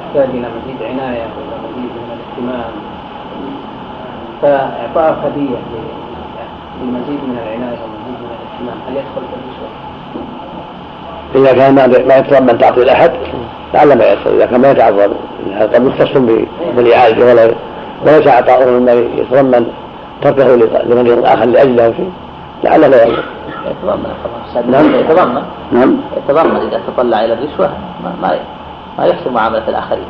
يحتاج 0.00 0.28
إلى 0.36 0.48
مزيد 0.56 0.80
عناية 0.90 1.26
وإلى 1.34 1.56
مزيد 1.64 1.92
من 1.96 2.08
الاهتمام. 2.16 2.72
فإعطاء 4.42 5.10
هدية 5.24 5.60
لمزيد 6.80 7.20
من 7.28 7.36
العناية 7.42 7.80
ومزيد 7.84 8.16
من 8.24 8.30
الاهتمام. 8.36 8.78
هل 8.86 8.92
يدخل 8.96 9.22
في 9.30 9.34
الرشوة؟ 9.40 9.89
إذا 11.34 11.52
كان 11.52 11.74
ما 12.08 12.16
يتضمن 12.16 12.58
تعطي 12.58 12.84
لأحد 12.84 13.10
لعل 13.74 13.98
ما 13.98 14.12
يدخل 14.12 14.30
إذا 14.30 14.46
كان 14.46 14.60
ما 14.60 14.70
يتعرض 14.70 15.16
هذا 15.54 15.74
قد 15.74 15.82
مختص 15.82 16.16
ب- 16.16 16.46
بالإعالة 16.76 17.26
ولا 17.32 17.54
وليس 18.06 18.26
عطاؤه 18.28 18.70
مما 18.70 18.92
يتضمن 18.92 19.66
تركه 20.22 20.54
لمريض 20.86 21.24
آخر 21.26 21.44
لأجله 21.44 21.86
أو 21.86 21.92
شيء 21.92 22.10
لعل 22.64 22.80
لا 22.80 23.04
يضر 23.06 23.22
يتضمن 23.66 24.12
طبعا 24.24 24.64
نعم. 24.70 24.94
يتضمن. 24.94 25.42
نعم. 25.72 25.96
يتضمن 26.16 26.56
إذا 26.56 26.80
تطلع 26.96 27.24
إلى 27.24 27.32
الرشوة. 27.32 27.70
ما 28.04 28.12
ما 28.22 28.38
ما 28.98 29.04
يحسن 29.06 29.32
معاملة 29.32 29.68
الآخرين. 29.68 30.04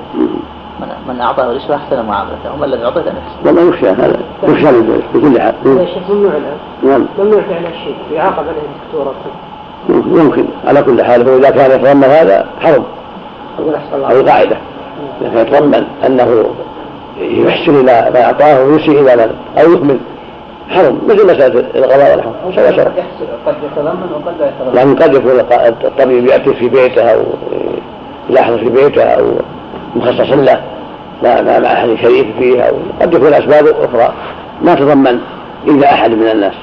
من 0.81 0.89
من 1.09 1.21
أعطاه 1.21 1.53
رشوة 1.53 1.77
أحسن 1.77 2.07
معاملته. 2.07 2.55
ومن 2.55 2.69
لم 2.69 2.81
يعطه 2.81 3.01
لم 3.01 3.07
يحسن 3.07 3.47
والله 3.47 3.69
يخشى 3.69 3.89
هذا. 3.89 4.21
يخشى 4.43 4.65
من 4.73 5.03
بكل 5.15 5.41
حال. 5.41 5.55
يا 5.67 5.87
شيخ 5.87 6.11
ممنوع 6.11 6.33
الآن 6.33 6.57
نعم. 6.83 7.07
ممنوع 7.19 7.41
فعل 7.43 7.67
الشيء 7.67 7.97
يعاقب 8.13 8.39
عليه 8.39 8.51
الدكتور. 8.51 9.15
يمكن 9.89 10.45
على 10.67 10.83
كل 10.83 11.03
حال 11.03 11.29
هو 11.29 11.37
إذا 11.37 11.51
كان 11.51 11.71
يتضمن 11.71 12.05
هذا 12.05 12.47
حرم. 12.61 12.85
هذه 14.09 14.23
قاعدة. 14.27 14.57
إذا 15.21 15.31
كان 15.31 15.47
يتضمن 15.47 15.85
أنه 16.07 16.45
يحسن 17.21 17.81
إلى 17.81 18.11
ما 18.15 18.25
أعطاه 18.25 18.65
ويسيء 18.65 19.01
إلى 19.01 19.17
من 19.17 19.35
أو 19.63 19.73
يكمل 19.73 19.99
حرم. 20.69 21.01
مثل 21.09 21.25
مسألة 21.25 21.65
القضاء 21.75 22.35
سواء 22.55 22.73
سواء 22.73 23.05
قد 23.47 23.55
يتضمن 23.65 24.13
وقد 24.15 24.35
لا 24.41 24.47
يتضمن. 24.47 24.75
لأن 24.75 24.95
قد 24.97 25.15
يكون 25.15 25.41
الطبيب 25.85 26.27
يأتي 26.27 26.55
في 26.55 26.69
بيته 26.69 27.03
أو 27.03 27.21
يلاحظ 28.31 28.55
في 28.55 28.69
بيته 28.69 29.03
أو 29.03 29.25
مخصص 29.97 30.33
له 30.33 30.61
لا 31.23 31.43
ما 31.43 31.59
مع 31.61 31.73
أحد 31.73 31.95
شريك 32.03 32.27
فيه 32.39 32.63
أو 32.63 32.75
قد 33.01 33.15
يكون 33.15 33.35
أسباب 33.35 33.67
أخرى 33.67 34.13
ما 34.63 34.75
تضمن 34.75 35.21
إذا 35.67 35.87
أحد 35.87 36.11
من 36.11 36.29
الناس. 36.29 36.55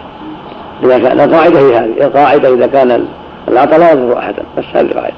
إذا 0.83 0.99
كان 0.99 1.19
القاعدة 1.19 1.59
هي 1.59 1.77
هذه. 1.77 2.05
القاعدة 2.05 2.53
إذا 2.53 2.67
كان 2.67 3.05
العطاء 3.47 3.79
لا 3.79 3.91
يضر 3.91 4.17
أحدا 4.17 4.43
بس 4.57 4.65
هذه 4.73 4.85
القاعدة 4.85 5.15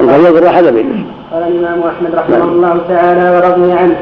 إن 0.00 0.06
كان 0.06 0.24
يضر 0.24 0.48
أحدا 0.48 0.70
بيده 0.70 1.04
قال 1.32 1.42
الإمام 1.42 1.82
أحمد 1.82 2.14
رحمه 2.14 2.44
الله 2.44 2.80
تعالى 2.88 3.30
ورضي 3.30 3.72
عنه. 3.72 3.96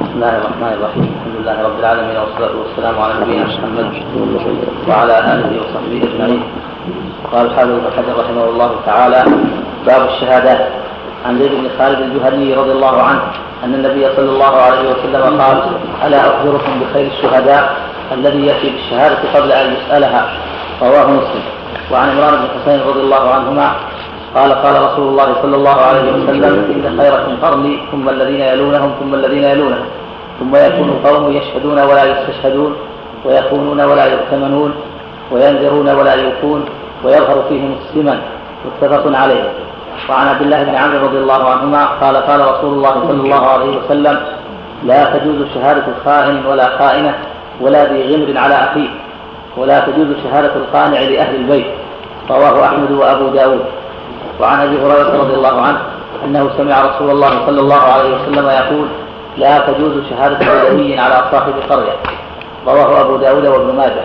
بسم 0.00 0.14
الله 0.14 0.36
الرحمن 0.36 0.72
الرحيم. 0.78 1.02
الحمد 1.02 1.36
لله 1.40 1.62
رب 1.62 1.80
العالمين 1.80 2.16
والصلاة 2.16 2.58
والسلام 2.60 2.94
على 3.02 3.14
نبينا 3.24 3.44
محمد 3.44 3.92
وعلى 4.88 5.18
آله 5.18 5.60
وصحبه 5.60 6.14
أجمعين. 6.14 6.42
قال 7.32 7.46
الحافظ 7.46 7.70
ابن 7.70 7.84
حجر 7.96 8.20
رحمه 8.20 8.44
الله 8.44 8.70
تعالى 8.86 9.24
باب 9.86 10.08
الشهادات 10.08 10.68
عن 11.26 11.38
زيد 11.38 11.50
بن 11.50 11.68
خالد 11.78 12.00
الجهني 12.00 12.54
رضي 12.54 12.72
الله 12.72 13.02
عنه 13.02 13.20
أن 13.64 13.74
النبي 13.74 14.06
صلى 14.16 14.30
الله 14.30 14.56
عليه 14.56 14.90
وسلم 14.90 15.40
قال 15.40 15.58
ألا 16.06 16.20
أخبركم 16.20 16.80
بخير 16.80 17.06
الشهداء؟ 17.06 17.76
الذي 18.12 18.46
يأتي 18.46 18.70
بالشهادة 18.70 19.18
قبل 19.34 19.52
أن 19.52 19.72
يسألها 19.72 20.28
رواه 20.82 21.06
مسلم. 21.06 21.42
وعن 21.92 22.08
عمران 22.10 22.34
بن 22.34 22.46
حسين 22.60 22.80
رضي 22.88 23.00
الله 23.00 23.30
عنهما 23.30 23.72
قال 24.34 24.52
قال 24.52 24.82
رسول 24.82 25.08
الله 25.08 25.34
صلى 25.42 25.56
الله 25.56 25.80
عليه 25.80 26.12
وسلم 26.12 26.54
إن 26.74 26.98
خيركم 27.00 27.36
قرني 27.42 27.78
ثم 27.92 28.08
الذين 28.08 28.40
يلونهم 28.40 28.94
ثم 29.00 29.14
الذين 29.14 29.44
يلونهم. 29.44 29.86
ثم 30.40 30.56
يكون 30.56 31.00
قوم 31.04 31.32
يشهدون 31.32 31.78
ولا 31.78 32.04
يستشهدون 32.04 32.76
ويخونون 33.24 33.80
ولا 33.80 34.04
يؤتمنون 34.04 34.74
وينذرون 35.32 35.88
ولا 35.88 36.14
يوفون 36.14 36.64
ويظهر 37.04 37.44
فيهم 37.48 37.76
السمن. 37.82 38.18
متفق 38.66 39.16
عليه. 39.16 39.44
وعن 40.10 40.28
عبد 40.28 40.42
الله 40.42 40.62
بن 40.62 40.74
عمرو 40.74 41.06
رضي 41.06 41.18
الله 41.18 41.48
عنهما 41.50 41.84
قال 41.84 42.16
قال 42.16 42.40
رسول 42.40 42.74
الله 42.74 42.94
صلى 43.08 43.20
الله 43.20 43.46
عليه 43.46 43.78
وسلم 43.78 44.20
لا 44.84 45.04
تجوز 45.04 45.46
شهادة 45.54 45.86
خائن 46.04 46.46
ولا 46.46 46.78
خائنة 46.78 47.14
ولا 47.60 47.92
ذي 47.92 48.14
غمر 48.14 48.38
على 48.38 48.54
أخيه 48.54 48.88
ولا 49.56 49.80
تجوز 49.80 50.06
شهادة 50.24 50.56
القانع 50.56 51.00
لأهل 51.00 51.34
البيت. 51.34 51.66
رواه 52.30 52.64
أحمد 52.64 52.90
وأبو 52.90 53.28
داود. 53.28 53.60
وعن 54.40 54.60
أبي 54.60 54.76
هريرة 54.76 55.16
رضي 55.22 55.34
الله 55.34 55.62
عنه 55.62 55.78
أنه 56.24 56.50
سمع 56.58 56.80
رسول 56.80 57.10
الله 57.10 57.46
صلى 57.46 57.60
الله 57.60 57.80
عليه 57.80 58.14
وسلم 58.14 58.48
يقول 58.48 58.86
لا 59.36 59.58
تجوز 59.58 59.92
شهادة 60.10 60.38
بدوي 60.38 60.98
على 60.98 61.24
صاحب 61.32 61.52
قرية. 61.70 61.96
رواه 62.66 63.00
أبو 63.00 63.16
داود 63.16 63.46
وابن 63.46 63.76
ماجه. 63.76 64.04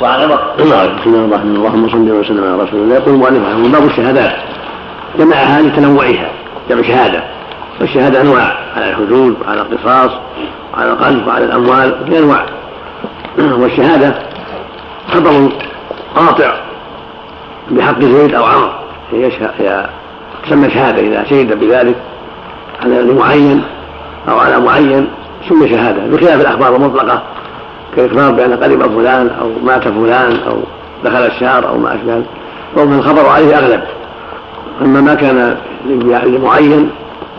وعن 0.00 0.22
عمر. 0.22 0.38
نعم 0.58 0.96
بسم 0.96 1.14
الله 1.14 1.24
الرحمن 1.24 1.56
الرحيم. 1.56 1.56
اللهم 1.56 1.88
صل 1.88 2.10
وسلم 2.10 2.44
على 2.44 2.62
رسول 2.62 2.80
الله. 2.80 2.94
يقول 2.94 3.14
المؤلف 3.14 3.72
باب 3.72 3.84
الشهادات. 3.84 4.32
جمعها 5.18 5.62
لتنوعها. 5.62 6.30
جمع 6.70 6.82
شهادة. 6.82 7.22
والشهادة 7.82 8.20
أنواع 8.20 8.56
على 8.76 8.90
الحدود 8.90 9.36
وعلى 9.46 9.60
القصاص 9.60 10.10
وعلى 10.74 10.90
القلب 10.90 11.26
وعلى 11.26 11.44
الأموال 11.44 11.94
في 12.06 12.18
أنواع. 12.18 12.44
والشهادة 13.60 14.14
خبر 15.12 15.48
قاطع 16.16 16.54
بحق 17.70 18.00
زيد 18.00 18.34
هي 19.12 19.30
هي 19.58 19.86
تسمى 20.46 20.70
شهادة 20.70 21.00
إذا 21.00 21.24
شهد 21.24 21.58
بذلك 21.60 21.94
على 22.82 23.02
معين 23.02 23.62
أو 24.28 24.38
على 24.38 24.60
معين 24.60 25.08
سمي 25.48 25.68
شهادة 25.68 26.06
بخلاف 26.06 26.40
الأخبار 26.40 26.76
المطلقة 26.76 27.22
كالإخبار 27.96 28.30
بأن 28.30 28.52
قرب 28.52 28.94
فلان 28.94 29.30
أو 29.40 29.50
مات 29.64 29.88
فلان 29.88 30.40
أو 30.48 30.58
دخل 31.04 31.26
الشهر 31.26 31.68
أو 31.68 31.78
ما 31.78 31.94
أشبه 31.94 32.22
رغم 32.76 32.98
الخبر 32.98 33.28
عليه 33.28 33.58
أغلب. 33.58 33.82
أما 34.82 35.00
ما 35.00 35.14
كان 35.14 35.56
لمعين 36.24 36.90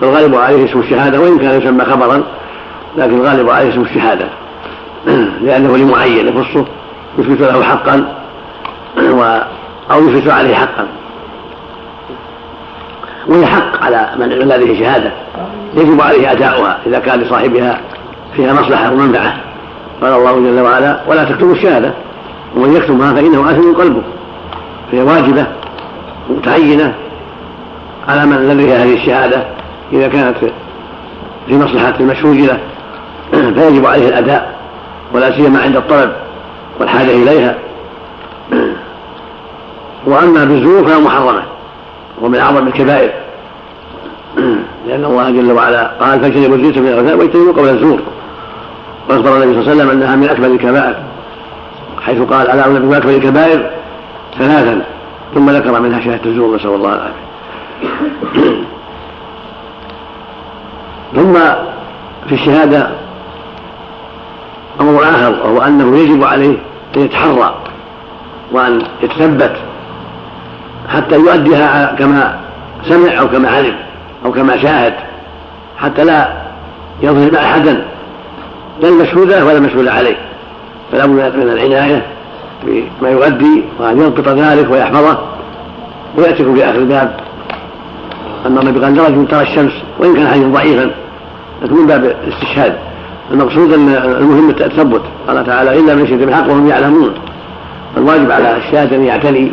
فالغالب 0.04 0.36
عليه 0.36 0.66
اسم 0.66 0.80
الشهادة 0.80 1.20
وإن 1.20 1.40
كان 1.40 1.62
يسمى 1.62 1.86
خبرا 1.86 2.24
لكن 2.98 3.16
الغالب 3.16 3.50
عليه 3.50 3.70
اسم 3.70 3.82
الشهادة. 3.82 4.26
لأنه 5.46 5.78
لمعين 5.78 6.28
يخصه 6.28 6.66
يثبت 7.18 7.42
له 7.42 7.64
حقا 7.64 8.16
و 8.98 9.40
أو 9.92 10.10
يثبت 10.10 10.32
عليه 10.32 10.56
حقا. 10.56 10.88
وهي 13.28 13.46
حق 13.46 13.84
على 13.84 14.10
من 14.18 14.32
الذي 14.32 14.80
شهاده 14.80 15.12
يجب 15.76 16.02
عليه 16.02 16.32
أداؤها 16.32 16.80
إذا 16.86 17.00
كان 17.00 17.20
لصاحبها 17.20 17.82
فيها 18.36 18.54
مصلحة 18.54 18.92
ومنفعة. 18.92 19.38
قال 20.02 20.14
الله 20.14 20.34
جل 20.34 20.60
وعلا 20.60 21.00
ولا 21.08 21.24
تكتموا 21.24 21.54
الشهادة. 21.54 21.94
ومن 22.56 22.76
يكتمها 22.76 23.14
فإنه 23.14 23.52
آثم 23.52 23.74
قلبه. 23.74 24.02
فهي 24.92 25.02
واجبة 25.02 25.46
متعينة 26.30 26.94
على 28.08 28.26
من 28.26 28.34
الذي 28.34 28.74
هذه 28.74 28.94
الشهادة. 28.94 29.63
إذا 29.92 30.08
كانت 30.08 30.38
في 31.48 31.58
مصلحة 31.58 31.94
المشهود 32.00 32.38
له 32.38 32.60
فيجب 33.56 33.86
عليه 33.86 34.10
الأداء 34.10 34.54
ولا 35.14 35.32
سيما 35.32 35.62
عند 35.62 35.76
الطلب 35.76 36.12
والحاجة 36.80 37.12
إليها. 37.12 37.56
وأما 40.08 40.46
بالزور 40.46 40.88
فهي 40.88 41.00
محرمة 41.00 41.44
ومن 42.22 42.40
أعظم 42.40 42.68
الكبائر. 42.68 43.12
لأن 44.88 45.06
الله 45.06 45.30
جل 45.30 45.52
وعلا 45.52 45.92
قال 46.00 46.20
فاجتنبوا 46.20 46.56
الرجس 46.56 46.78
من 46.78 46.88
الاوثان 46.88 47.20
واجتنبوا 47.20 47.54
قول 47.54 47.70
الزور. 47.70 48.00
وأخبر 49.10 49.36
النبي 49.36 49.54
صلى 49.54 49.62
الله 49.62 49.72
عليه 49.72 49.84
وسلم 49.84 49.90
أنها 49.90 50.16
من 50.16 50.30
أكبر 50.30 50.48
الكبائر 50.48 50.96
حيث 52.02 52.22
قال 52.22 52.52
الا 52.52 52.66
انبئكم 52.66 52.94
أكبر 52.94 53.10
الكبائر 53.10 53.70
ثلاثا 54.40 54.82
ثم 55.34 55.50
ذكر 55.50 55.82
منها 55.82 56.00
شهاده 56.00 56.26
الزور 56.26 56.56
نسأل 56.56 56.70
الله 56.70 56.94
العافية. 56.94 58.63
ثم 61.16 61.34
في 62.28 62.36
الشهادة 62.36 62.90
أمر 64.82 65.04
آخر 65.04 65.36
وهو 65.44 65.62
أنه 65.62 65.98
يجب 65.98 66.24
عليه 66.24 66.58
أن 66.98 67.02
يتحرى 67.02 67.56
وأن 68.52 68.82
يتثبت 69.02 69.56
حتى 70.90 71.16
يؤديها 71.16 71.96
كما 72.00 72.40
سمع 72.84 73.20
أو 73.20 73.28
كما 73.28 73.50
علم 73.50 73.76
أو 74.26 74.32
كما 74.32 74.58
شاهد 74.58 74.94
حتى 75.78 76.04
لا 76.04 76.44
يظلم 77.02 77.36
أحدا 77.36 77.86
لا 78.82 78.90
المشهود 78.90 79.28
له 79.28 79.46
ولا 79.46 79.58
المشهود 79.58 79.88
عليه. 79.88 80.16
فلا 80.92 81.06
بد 81.06 81.36
من 81.36 81.44
العناية 81.44 82.06
بما 82.64 83.10
يؤدي 83.10 83.64
وأن 83.80 84.02
يضبط 84.02 84.28
ذلك 84.28 84.72
ويحفظه. 84.72 85.18
ويأتيكم 86.18 86.56
في 86.56 86.66
آخر 86.66 86.78
الباب. 86.78 87.20
ان 88.46 88.58
النبي 88.58 88.80
قال 88.80 88.94
درج 88.94 89.28
ترى 89.28 89.42
الشمس 89.42 89.72
وإن 90.00 90.16
كان 90.16 90.28
حديثا 90.28 90.48
ضعيفا. 90.48 90.92
لكن 91.62 91.76
من 91.76 91.88
باب 91.88 92.16
الاستشهاد. 92.24 92.76
المقصود 93.32 93.74
أن 93.74 93.90
المهم 93.90 94.50
التثبت. 94.50 95.02
قال 95.28 95.46
تعالى 95.46 95.80
الا 95.80 95.96
من 95.96 96.04
يشهد 96.04 96.20
بالحق 96.20 96.50
وهم 96.50 96.68
يعلمون. 96.68 97.14
فالواجب 97.96 98.32
على 98.32 98.58
الشاهد 98.58 98.94
أن 98.94 99.04
يعتني 99.04 99.52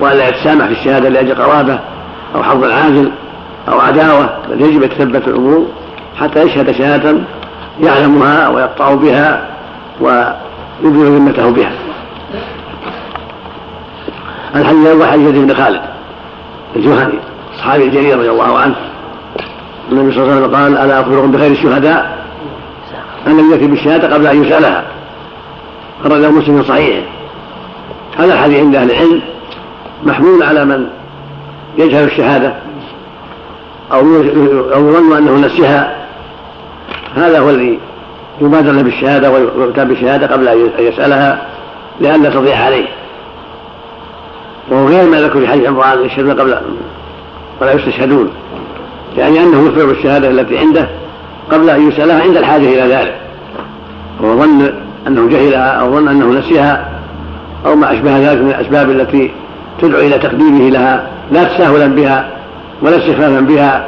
والا 0.00 0.28
يتسامح 0.28 0.66
في 0.66 0.72
الشهادة 0.72 1.08
لأجل 1.08 1.34
قرابة 1.34 1.78
أو 2.34 2.42
حظ 2.42 2.64
العاجل 2.64 3.10
أو 3.68 3.80
عداوة 3.80 4.30
بل 4.50 4.60
يجب 4.60 4.82
يتثبت 4.82 5.28
الأمور 5.28 5.66
حتى 6.16 6.42
يشهد 6.42 6.70
شهادة 6.70 7.14
يعلمها 7.80 8.48
ويقطع 8.48 8.94
بها 8.94 9.48
ويبذل 10.00 11.16
ذمته 11.16 11.50
بها. 11.50 11.72
الحديث 14.56 14.86
الأول 14.86 15.06
حديث 15.06 15.28
بن 15.28 15.54
خالد 15.54 15.80
الجهني 16.76 17.18
الصحابي 17.54 17.84
الجليل 17.84 18.18
رضي 18.18 18.30
الله 18.30 18.58
عنه. 18.58 18.74
النبي 19.92 20.12
صلى 20.12 20.22
الله 20.22 20.34
عليه 20.34 20.42
وسلم 20.42 20.56
قال 20.56 20.78
ألا 20.78 21.00
اخبركم 21.00 21.32
بخير 21.32 21.50
الشهداء؟ 21.50 22.24
الذي 23.26 23.50
ياتي 23.52 23.66
بالشهادة 23.66 24.14
قبل 24.14 24.26
أن 24.26 24.44
يسألها. 24.44 24.84
خرجه 26.04 26.30
مسلم 26.30 26.62
صحيح 26.62 27.04
هذا 28.18 28.34
الحديث 28.34 28.60
عند 28.60 28.74
أهل 28.76 28.90
العلم 28.90 29.22
محمول 30.04 30.42
على 30.42 30.64
من 30.64 30.86
يجهل 31.78 32.04
الشهادة 32.04 32.54
أو 33.92 34.00
أو 34.74 34.88
يظن 34.88 35.16
أنه 35.16 35.46
نسيها. 35.46 36.06
هذا 37.16 37.40
هو 37.40 37.50
الذي 37.50 37.78
يبادر 38.40 38.72
له 38.72 38.82
بالشهادة 38.82 39.30
ويؤتى 39.30 39.84
بالشهادة 39.84 40.26
قبل 40.26 40.48
أن 40.48 40.70
يسألها 40.78 41.46
لئلا 42.00 42.30
تضيع 42.30 42.56
عليه. 42.56 42.86
وهو 44.70 44.88
غير 44.88 45.10
ما 45.10 45.20
ذكر 45.20 45.40
في 45.40 45.48
حديث 45.48 45.68
عمران 45.68 46.04
يشهدون 46.04 46.40
قبل 46.40 46.60
ولا 47.60 47.72
يستشهدون. 47.72 48.30
يعني 49.16 49.42
أنه 49.42 49.66
يخبر 49.66 49.86
بالشهاده 49.86 50.30
التي 50.30 50.58
عنده 50.58 50.88
قبل 51.50 51.70
أن 51.70 51.88
يسالها 51.88 52.22
عند 52.22 52.36
الحاجة 52.36 52.62
إلى 52.62 52.94
ذلك. 52.94 53.14
وهو 54.20 54.42
ظن 54.42 54.72
أنه 55.06 55.28
جهلها 55.28 55.70
أو 55.70 55.94
ظن 55.94 56.08
أنه 56.08 56.26
نسيها 56.26 56.88
أو 57.66 57.76
ما 57.76 57.92
أشبه 57.92 58.18
ذلك 58.18 58.42
من 58.42 58.50
الأسباب 58.50 58.90
التي 58.90 59.30
تدعو 59.80 60.00
إلى 60.00 60.18
تقديمه 60.18 60.70
لها 60.70 61.06
لا 61.32 61.44
تساهلا 61.44 61.86
بها 61.86 62.30
ولا 62.82 62.96
استخفافا 62.96 63.40
بها 63.40 63.84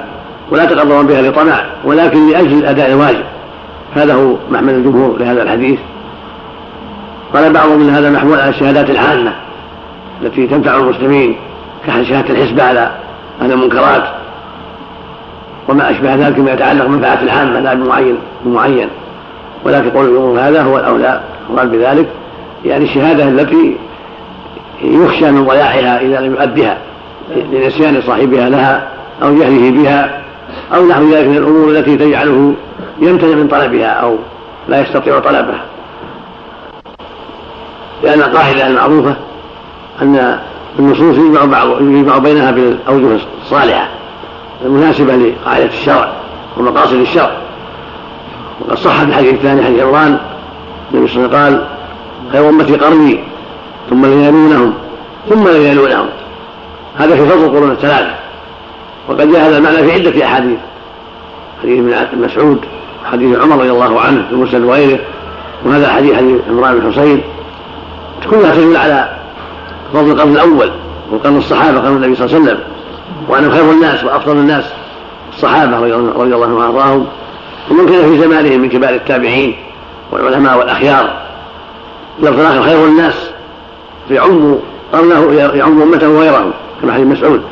ولا 0.51 0.65
تقربا 0.65 1.03
بها 1.03 1.23
لطمع 1.23 1.65
ولكن 1.85 2.31
لأجل 2.31 2.65
اداء 2.65 2.91
الواجب. 2.91 3.25
هذا 3.95 4.15
هو 4.15 4.35
محمل 4.51 4.75
الجمهور 4.75 5.19
لهذا 5.19 5.43
الحديث. 5.43 5.79
قال 7.35 7.53
بعضهم 7.53 7.81
ان 7.81 7.91
هذا 7.91 8.11
محمول 8.11 8.41
على 8.41 8.51
الشهادات 8.51 8.91
العامة 8.91 9.33
التي 10.23 10.47
تنفع 10.47 10.77
المسلمين 10.77 11.37
كشهادة 11.87 12.35
الحسبة 12.35 12.63
على 12.63 12.91
أهل 13.43 13.53
المنكرات. 13.53 14.22
وما 15.69 15.91
أشبه 15.91 16.15
ذلك 16.15 16.39
مما 16.39 16.53
يتعلق 16.53 16.87
بمنفعة 16.87 17.23
العامة 17.23 17.61
لا 17.61 17.75
بمعين 17.75 18.19
بمعين. 18.45 18.89
ولكن 19.65 19.91
قول 19.91 20.05
الجمهور 20.05 20.41
هذا 20.41 20.63
هو 20.63 20.79
الأولى 20.79 21.21
قال 21.57 21.69
بذلك. 21.69 22.07
يعني 22.65 22.85
الشهادة 22.85 23.29
التي 23.29 23.77
يخشى 24.83 25.31
من 25.31 25.45
ضياعها 25.45 26.01
إذا 26.01 26.21
لم 26.21 26.33
يؤدها 26.33 26.79
لنسيان 27.53 28.03
صاحبها 28.03 28.49
لها 28.49 28.89
أو 29.23 29.35
جهله 29.35 29.71
بها 29.71 30.23
أو 30.75 30.87
نحو 30.87 31.11
ذلك 31.13 31.29
من 31.29 31.37
الأمور 31.37 31.71
التي 31.71 31.97
تجعله 31.97 32.55
يمتنع 33.01 33.37
من 33.37 33.49
طلبها 33.49 33.87
أو 33.87 34.17
لا 34.69 34.81
يستطيع 34.81 35.19
طلبها. 35.19 35.63
لأن 38.03 38.21
القاعدة 38.21 38.67
المعروفة 38.67 39.15
أن 40.03 40.39
النصوص 40.79 41.17
يجمع 41.17 42.19
بينها 42.19 42.51
بالأوجه 42.51 43.19
الصالحة. 43.43 43.89
المناسبة 44.65 45.17
لقاعدة 45.17 45.65
الشرع 45.65 46.13
ومقاصد 46.57 46.95
الشرع. 46.95 47.31
وقد 48.61 48.79
صح 48.79 48.99
في 48.99 49.09
الحديث 49.09 49.35
الثاني 49.35 49.65
حديث 49.65 49.83
عمران 49.83 50.19
النبي 50.95 51.09
صلى 51.09 51.25
الله 51.25 51.39
عليه 51.39 51.47
وسلم 51.47 51.61
قال 51.61 51.67
خير 52.33 52.49
أمتي 52.49 52.77
قرني 52.77 53.21
ثم 53.91 54.07
ليلونهم 54.07 54.75
ثم 55.29 55.49
ليلونهم 55.49 56.07
هذا 56.99 57.17
في 57.17 57.27
فضل 57.27 57.45
القرون 57.45 57.71
الثلاثة. 57.71 58.15
وقد 59.09 59.33
جاء 59.33 59.49
هذا 59.49 59.59
المعنى 59.59 59.77
في 59.77 59.93
عدة 59.93 60.25
أحاديث. 60.25 60.59
حديث 61.63 61.79
ابن 61.79 62.25
مسعود 62.25 62.59
وحديث 63.05 63.39
عمر 63.39 63.57
رضي 63.57 63.71
الله 63.71 64.01
عنه 64.01 64.27
في 64.31 64.35
مسند 64.35 64.65
وغيره. 64.65 64.99
وهذا 65.65 65.93
حديث 65.93 66.15
حديث 66.15 66.41
عمران 66.51 66.81
بن 66.81 66.93
حصين 66.93 67.23
كلها 68.31 68.55
تدل 68.55 68.77
على 68.77 69.17
فضل 69.93 70.11
القرن 70.11 70.33
الأول 70.33 70.71
وقرن 71.11 71.37
الصحابة 71.37 71.81
قرن 71.81 71.97
النبي 71.97 72.15
صلى 72.15 72.27
الله 72.27 72.37
عليه 72.37 72.45
وسلم. 72.45 72.61
وانه 73.29 73.51
خير 73.51 73.71
الناس 73.71 74.05
وأفضل 74.05 74.37
الناس 74.37 74.65
الصحابة 75.33 75.79
رضي 75.79 75.95
الله 76.35 76.45
عنهم 76.45 76.57
وأرضاهم. 76.57 77.07
ومن 77.71 77.87
كان 77.87 78.11
في 78.11 78.19
زمانهم 78.19 78.61
من 78.61 78.69
كبار 78.69 78.95
التابعين 78.95 79.57
والعلماء 80.11 80.59
والأخيار. 80.59 81.13
لفظ 82.21 82.41
الآخر 82.41 82.63
خير 82.63 82.85
الناس 82.85 83.31
فيعم 84.09 84.59
قرنه 84.93 85.33
يعم 85.55 85.83
أمته 85.83 86.09
وغيرهم 86.09 86.51
كما 86.83 86.93
حديث 86.93 87.07
مسعود. 87.07 87.43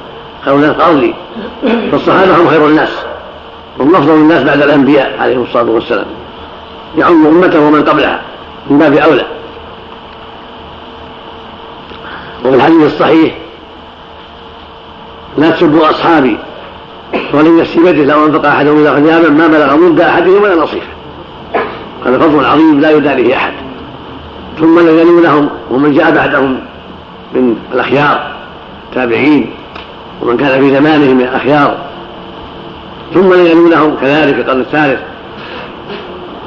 خير 0.45 0.55
الناس 0.55 0.77
قرني. 0.77 1.15
فالصحابة 1.93 2.37
هم 2.37 2.49
خير 2.49 2.67
الناس. 2.67 2.91
هم 3.81 3.97
أفضل 3.97 4.15
الناس 4.15 4.43
بعد 4.43 4.63
الأنبياء 4.63 5.17
عليهم 5.21 5.43
الصلاة 5.43 5.71
والسلام. 5.71 6.07
يعم 6.99 7.27
أمته 7.27 7.61
ومن 7.61 7.85
قبلها 7.85 8.21
من 8.71 8.79
باب 8.79 8.95
أولى. 8.95 9.25
وفي 12.45 12.57
الحديث 12.57 12.83
الصحيح 12.83 13.35
لا 15.39 15.51
تسبوا 15.51 15.91
أصحابي. 15.91 16.39
ولن 17.35 17.65
بيده 17.77 18.05
لو 18.05 18.27
أنفق 18.27 18.47
أحدهم 18.47 18.87
إلى 18.87 19.11
ذهبا 19.11 19.29
ما 19.29 19.47
بلغ 19.47 19.77
مد 19.77 20.01
أحدهم 20.01 20.43
ولا 20.43 20.55
نصيفه. 20.55 20.87
هذا 22.07 22.19
فضل 22.19 22.45
عظيم 22.45 22.81
لا 22.81 22.91
يداريه 22.91 23.37
أحد. 23.37 23.53
ثم 24.61 24.79
الذين 24.79 24.99
يلونهم 24.99 25.51
ومن 25.71 25.93
جاء 25.93 26.11
بعدهم 26.11 26.61
من 27.35 27.57
الأخيار 27.75 28.33
التابعين 28.89 29.51
ومن 30.23 30.37
كان 30.37 30.61
في 30.61 30.77
زمانهم 30.77 31.17
من 31.17 31.23
الأخيار. 31.23 31.77
ثم 33.15 33.33
الذين 33.33 33.47
يلونهم 33.47 33.97
كذلك 34.01 34.35
في 34.35 34.41
القرن 34.41 34.61
الثالث. 34.61 35.01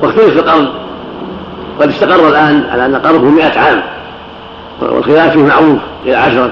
واختلف 0.02 0.38
القرن. 0.38 0.68
قد 1.80 1.90
استقر 1.90 2.28
الآن 2.30 2.68
على 2.72 2.86
أن 2.86 2.96
قرنه 2.96 3.30
مئة 3.30 3.60
عام. 3.60 3.84
والخلاف 4.92 5.34
فيه 5.34 5.44
معروف. 5.44 5.78
إلى 6.06 6.16
عشرة 6.16 6.52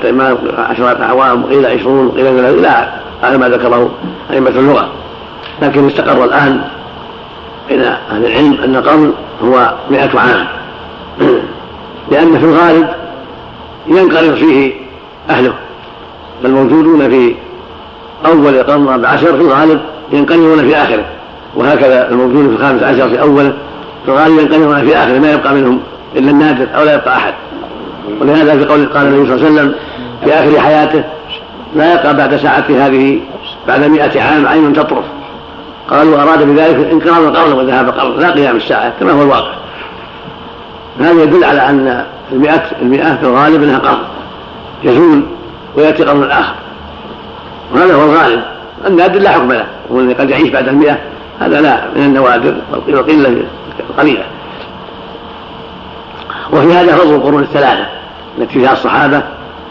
عشرة 0.57 1.03
أعوام 1.03 1.43
وقيل 1.43 1.65
عشرون 1.65 2.07
وقيل 2.07 2.27
إلى 2.27 2.89
على 3.23 3.37
ما 3.37 3.49
ذكره 3.49 3.89
أئمة 4.31 4.49
اللغة. 4.49 4.89
لكن 5.61 5.87
استقر 5.87 6.23
الآن 6.23 6.61
بين 7.69 7.81
أهل 7.81 8.25
العلم 8.25 8.57
أن 8.63 8.75
القرن 8.75 9.13
هو 9.43 9.73
مئة 9.89 10.19
عام. 10.19 10.47
لأن 12.11 12.39
في 12.39 12.45
الغالب 12.45 12.87
ينقرض 13.87 14.33
فيه 14.33 14.73
أهله. 15.29 15.53
بل 16.43 16.51
موجودون 16.51 17.09
في 17.09 17.35
أول 18.25 18.55
القرن 18.55 18.83
الرابع 18.83 19.09
عشر 19.09 19.37
في 19.37 19.41
الغالب 19.41 19.81
ينقرضون 20.11 20.61
في 20.61 20.75
آخره. 20.75 21.05
وهكذا 21.55 22.09
الموجود 22.09 22.47
في 22.47 22.55
الخامس 22.55 22.83
عشر 22.83 23.09
في 23.09 23.21
أوله 23.21 23.53
في 24.05 24.11
الغالب 24.11 24.39
ينقرضون 24.39 24.81
في 24.81 24.97
آخره. 24.97 25.19
ما 25.19 25.31
يبقى 25.31 25.53
منهم 25.53 25.79
إلا 26.15 26.31
النادر 26.31 26.67
أو 26.75 26.83
لا 26.83 26.93
يبقى 26.95 27.17
أحد. 27.17 27.33
ولهذا 28.21 28.57
في 28.57 28.65
قول 28.65 28.85
قال 28.85 29.07
النبي 29.07 29.27
صلى 29.27 29.35
الله 29.35 29.45
عليه 29.45 29.55
وسلم 29.55 29.75
في 30.23 30.33
آخر 30.33 30.59
حياته 30.59 31.03
لا 31.75 31.93
يبقى 31.93 32.15
بعد 32.15 32.35
ساعة 32.35 32.65
هذه 32.69 33.19
بعد 33.67 33.83
مئة 33.83 34.21
عام 34.21 34.47
عين 34.47 34.73
تطرف. 34.73 35.05
قالوا 35.89 36.21
أراد 36.21 36.43
بذلك 36.43 36.91
انقراض 36.91 37.23
القرن 37.23 37.51
وذهاب 37.51 37.89
القرن 37.89 38.19
لا 38.19 38.31
قيام 38.31 38.55
الساعة 38.55 38.93
كما 38.99 39.11
هو 39.11 39.23
الواقع. 39.23 39.53
هذا 40.99 41.23
يدل 41.23 41.43
على 41.43 41.69
أن 41.69 42.05
المئة 42.31 42.63
المئة 42.81 43.15
في 43.15 43.23
الغالب 43.23 43.63
أنها 43.63 43.77
قرن 43.77 43.97
يزول 44.83 45.21
ويأتي 45.75 46.03
قرن 46.03 46.31
آخر 46.31 46.53
وهذا 47.73 47.95
هو 47.95 48.03
الغالب. 48.03 48.41
النادر 48.87 49.19
لا 49.19 49.29
حكم 49.29 49.51
له. 49.51 49.65
والذي 49.89 50.13
قد 50.13 50.29
يعيش 50.29 50.49
بعد 50.49 50.67
المئة 50.67 50.97
هذا 51.39 51.61
لا 51.61 51.81
من 51.95 52.03
النوادر 52.03 52.53
والقلة 52.87 53.43
قليلة. 53.97 54.23
وفي 56.51 56.73
هذا 56.73 56.95
فضل 56.95 57.15
القرون 57.15 57.43
الثلاثة 57.43 57.85
التي 58.37 58.59
فيها 58.59 58.73
الصحابة 58.73 59.21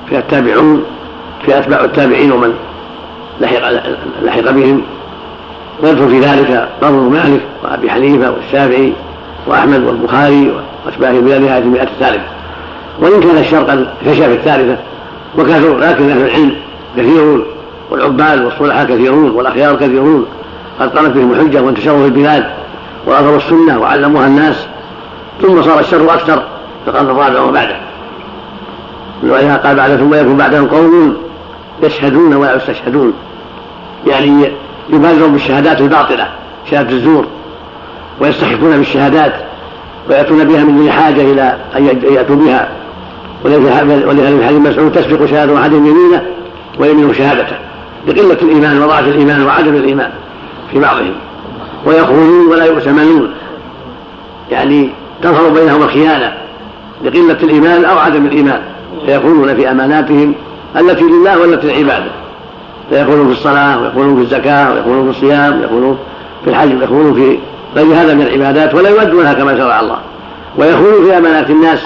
فيها 0.08 0.18
التابعون 0.18 0.84
فيها 1.44 1.58
أتباع 1.58 1.84
التابعين 1.84 2.32
ومن 2.32 2.54
لحق 3.40 3.70
لحق 4.22 4.50
بهم. 4.50 4.82
ويدخل 5.82 6.08
في 6.08 6.20
ذلك 6.20 6.68
قرن 6.82 6.94
مالك 6.94 7.40
وأبي 7.64 7.90
حنيفة 7.90 8.30
والشافعي 8.30 8.92
وأحمد 9.46 9.84
والبخاري 9.84 10.52
وأشباه 10.86 11.20
بلاد 11.20 11.42
هذه 11.42 11.58
المئة 11.58 11.82
الثالثة. 11.82 12.26
وإن 13.00 13.20
كان 13.20 13.38
الشرق 13.38 13.70
قد 13.70 13.88
كشف 14.06 14.28
الثالثة 14.28 14.76
وكثر 15.38 15.78
لكن 15.78 16.10
أهل 16.10 16.22
العلم 16.26 16.56
كثيرون 16.96 17.44
والعباد 17.90 18.44
والصلحاء 18.44 18.84
كثيرون 18.84 19.30
والأخيار 19.30 19.76
كثيرون 19.76 20.26
قد 20.80 20.96
قامت 20.96 21.10
بهم 21.10 21.32
الحجة 21.32 21.62
وانتشروا 21.62 21.98
في 21.98 22.04
البلاد 22.04 22.44
وأظهروا 23.06 23.36
السنة 23.36 23.78
وعلموها 23.80 24.26
الناس 24.26 24.66
ثم 25.42 25.62
صار 25.62 25.80
الشر 25.80 26.14
أكثر. 26.14 26.42
القرن 26.86 27.06
الرابع 27.06 27.40
وبعده. 27.40 27.76
ولهذا 29.22 29.56
قال 29.56 29.76
بعد 29.76 29.96
ثم 29.96 30.14
يكون 30.14 30.36
بعدهم 30.36 30.66
قوم 30.66 31.16
يشهدون 31.82 32.34
ولا 32.34 32.56
يستشهدون. 32.56 33.12
يعني 34.06 34.52
يبالغون 34.90 35.32
بالشهادات 35.32 35.80
الباطلة 35.80 36.28
شهادة 36.70 36.90
الزور 36.90 37.26
ويستحقون 38.20 38.76
بالشهادات 38.76 39.32
ويأتون 40.08 40.44
بها 40.44 40.64
من 40.64 40.76
دون 40.76 40.90
حاجة 40.90 41.20
إلى 41.20 41.56
أن 41.76 41.86
يأتوا 42.02 42.36
بها. 42.36 42.68
ولهذا 43.44 44.38
في 44.38 44.46
حديث 44.46 44.60
مسعود 44.60 44.92
تسبق 44.92 45.26
شهادة 45.26 45.58
أحدهم 45.58 45.86
يمينه 45.86 46.22
ويمينه 46.78 47.12
شهادته؟ 47.12 47.56
لقلة 48.06 48.38
الإيمان 48.42 48.82
وضعف 48.82 49.08
الإيمان 49.08 49.46
وعدم 49.46 49.76
الإيمان 49.76 50.10
في 50.72 50.78
بعضهم. 50.78 51.14
ويخونون 51.86 52.46
ولا 52.50 52.64
يؤتمنون. 52.64 53.34
يعني 54.50 54.90
تظهر 55.22 55.48
بينهم 55.48 55.82
الخيانة. 55.82 56.32
لقلة 57.04 57.36
الإيمان 57.42 57.84
أو 57.84 57.98
عدم 57.98 58.26
الإيمان. 58.26 58.60
فيكونون 59.06 59.54
في 59.54 59.70
أماناتهم 59.70 60.34
التي 60.76 61.04
لله 61.04 61.40
والتي 61.40 61.66
لعباده. 61.66 62.10
فيكونون 62.90 63.26
في 63.26 63.32
الصلاة 63.32 63.82
ويكونون 63.82 64.16
في 64.16 64.22
الزكاة 64.22 64.74
ويكونون 64.74 65.12
في 65.12 65.18
الصيام 65.18 65.60
ويكونون 65.60 65.98
في 66.44 66.50
الحج 66.50 66.80
ويكونون 66.80 67.14
في 67.14 67.38
غير 67.76 67.94
هذا 67.94 68.14
من 68.14 68.22
العبادات 68.22 68.74
ولا 68.74 68.88
يؤدونها 68.88 69.32
كما 69.32 69.56
شرع 69.56 69.80
الله. 69.80 69.98
ويكونون 70.58 71.04
في 71.04 71.18
أمانات 71.18 71.50
الناس 71.50 71.80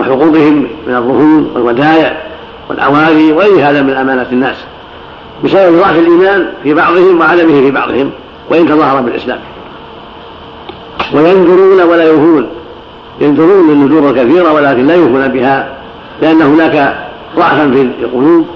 وحقوقهم 0.00 0.66
من 0.86 0.94
الرهون 0.94 1.50
والودائع 1.54 2.22
والأوالي 2.70 3.32
وغير 3.32 3.70
هذا 3.70 3.82
من 3.82 3.90
أمانات 3.90 4.32
الناس. 4.32 4.56
بسبب 5.44 5.78
ضعف 5.78 5.98
الإيمان 5.98 6.46
في 6.62 6.74
بعضهم 6.74 7.20
وعدمه 7.20 7.60
في 7.60 7.70
بعضهم 7.70 8.10
وإن 8.50 8.68
تظاهر 8.68 9.00
بالإسلام. 9.00 9.38
وينذرون 11.14 11.82
ولا 11.82 12.04
يوفون 12.04 12.46
ينذرون 13.20 13.70
النذور 13.70 14.10
الكثيرة 14.10 14.52
ولكن 14.52 14.86
لا 14.86 14.94
يوفون 14.94 15.28
بها 15.28 15.68
لأن 16.22 16.42
هناك 16.42 16.96
ضعفا 17.36 17.70
في 17.70 17.82
القلوب 17.82 18.46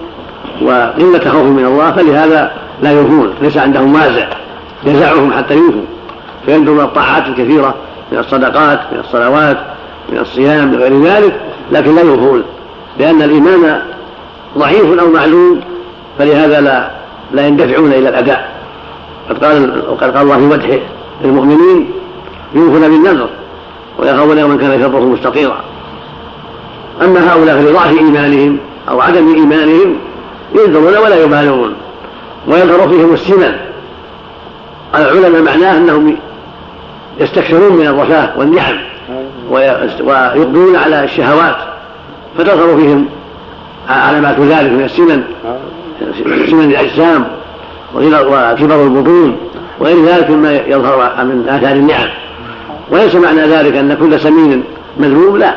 وقلة 0.62 1.30
خوف 1.30 1.44
من 1.44 1.64
الله 1.64 1.92
فلهذا 1.92 2.52
لا 2.82 2.90
يوفون 2.90 3.34
ليس 3.42 3.56
عندهم 3.56 3.94
وازع 3.94 4.28
يزعهم 4.84 5.32
حتى 5.32 5.54
يوفوا. 5.54 5.82
فينذرون 6.46 6.80
الطاعات 6.80 7.26
الكثيرة 7.26 7.74
من 8.12 8.18
الصدقات 8.18 8.80
من 8.92 8.98
الصلوات 8.98 9.58
من 10.12 10.18
الصيام 10.18 10.68
من 10.68 10.74
غير 10.74 11.02
ذلك 11.02 11.40
لكن 11.72 11.94
لا 11.94 12.02
يوفون 12.02 12.42
لأن 12.98 13.22
الإيمان 13.22 13.82
ضعيف 14.58 14.98
أو 15.00 15.10
معلوم 15.10 15.60
فلهذا 16.18 16.60
لا 16.60 16.90
لا 17.32 17.46
يندفعون 17.46 17.92
إلى 17.92 18.08
الأداء. 18.08 18.58
قد 19.30 19.44
قال 19.44 19.82
وقد 19.88 20.16
قال 20.16 20.22
الله 20.22 20.36
في 20.36 20.44
مدح 20.44 20.78
المؤمنين 21.24 21.90
يوفون 22.54 22.80
بالنذر. 22.80 23.28
ويخافون 23.98 24.38
يوما 24.38 24.56
كان 24.56 24.80
شره 24.80 25.00
مستطيرا 25.00 25.60
أما 27.02 27.32
هؤلاء 27.32 27.62
فلضعف 27.62 27.98
إيمانهم 27.98 28.58
أو 28.88 29.00
عدم 29.00 29.34
إيمانهم 29.34 29.96
ينذرون 30.54 30.96
ولا 30.96 31.24
يبالغون 31.24 31.74
ويظهر 32.46 32.88
فيهم 32.88 33.14
السمن 33.14 33.56
العلماء 34.94 35.42
معناه 35.42 35.76
أنهم 35.76 36.16
يستكثرون 37.20 37.72
من 37.72 37.86
الرفاه 37.86 38.38
والنعم 38.38 38.76
ويقبلون 39.50 40.76
على 40.76 41.04
الشهوات 41.04 41.56
فتظهر 42.38 42.76
فيهم 42.76 43.06
علامات 43.88 44.40
ذلك 44.40 44.72
من 44.72 44.84
السمن 44.84 45.24
سمن 46.50 46.70
الأجسام 46.70 47.24
وكبر 47.94 48.84
البطون 48.84 49.36
وغير 49.80 50.04
ذلك 50.04 50.30
مما 50.30 50.52
يظهر 50.52 51.24
من 51.24 51.48
آثار 51.48 51.76
النعم 51.76 52.08
وليس 52.90 53.14
معنى 53.14 53.40
ذلك 53.40 53.76
أن 53.76 53.94
كل 53.94 54.20
سمين 54.20 54.64
مذموم 54.96 55.36
لا. 55.36 55.54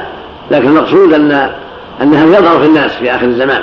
لكن 0.51 0.67
المقصود 0.67 1.13
ان 1.13 1.49
أنها 2.01 2.25
يظهر 2.25 2.59
في 2.59 2.65
الناس 2.65 2.91
في 2.91 3.15
آخر 3.15 3.25
الزمان 3.25 3.61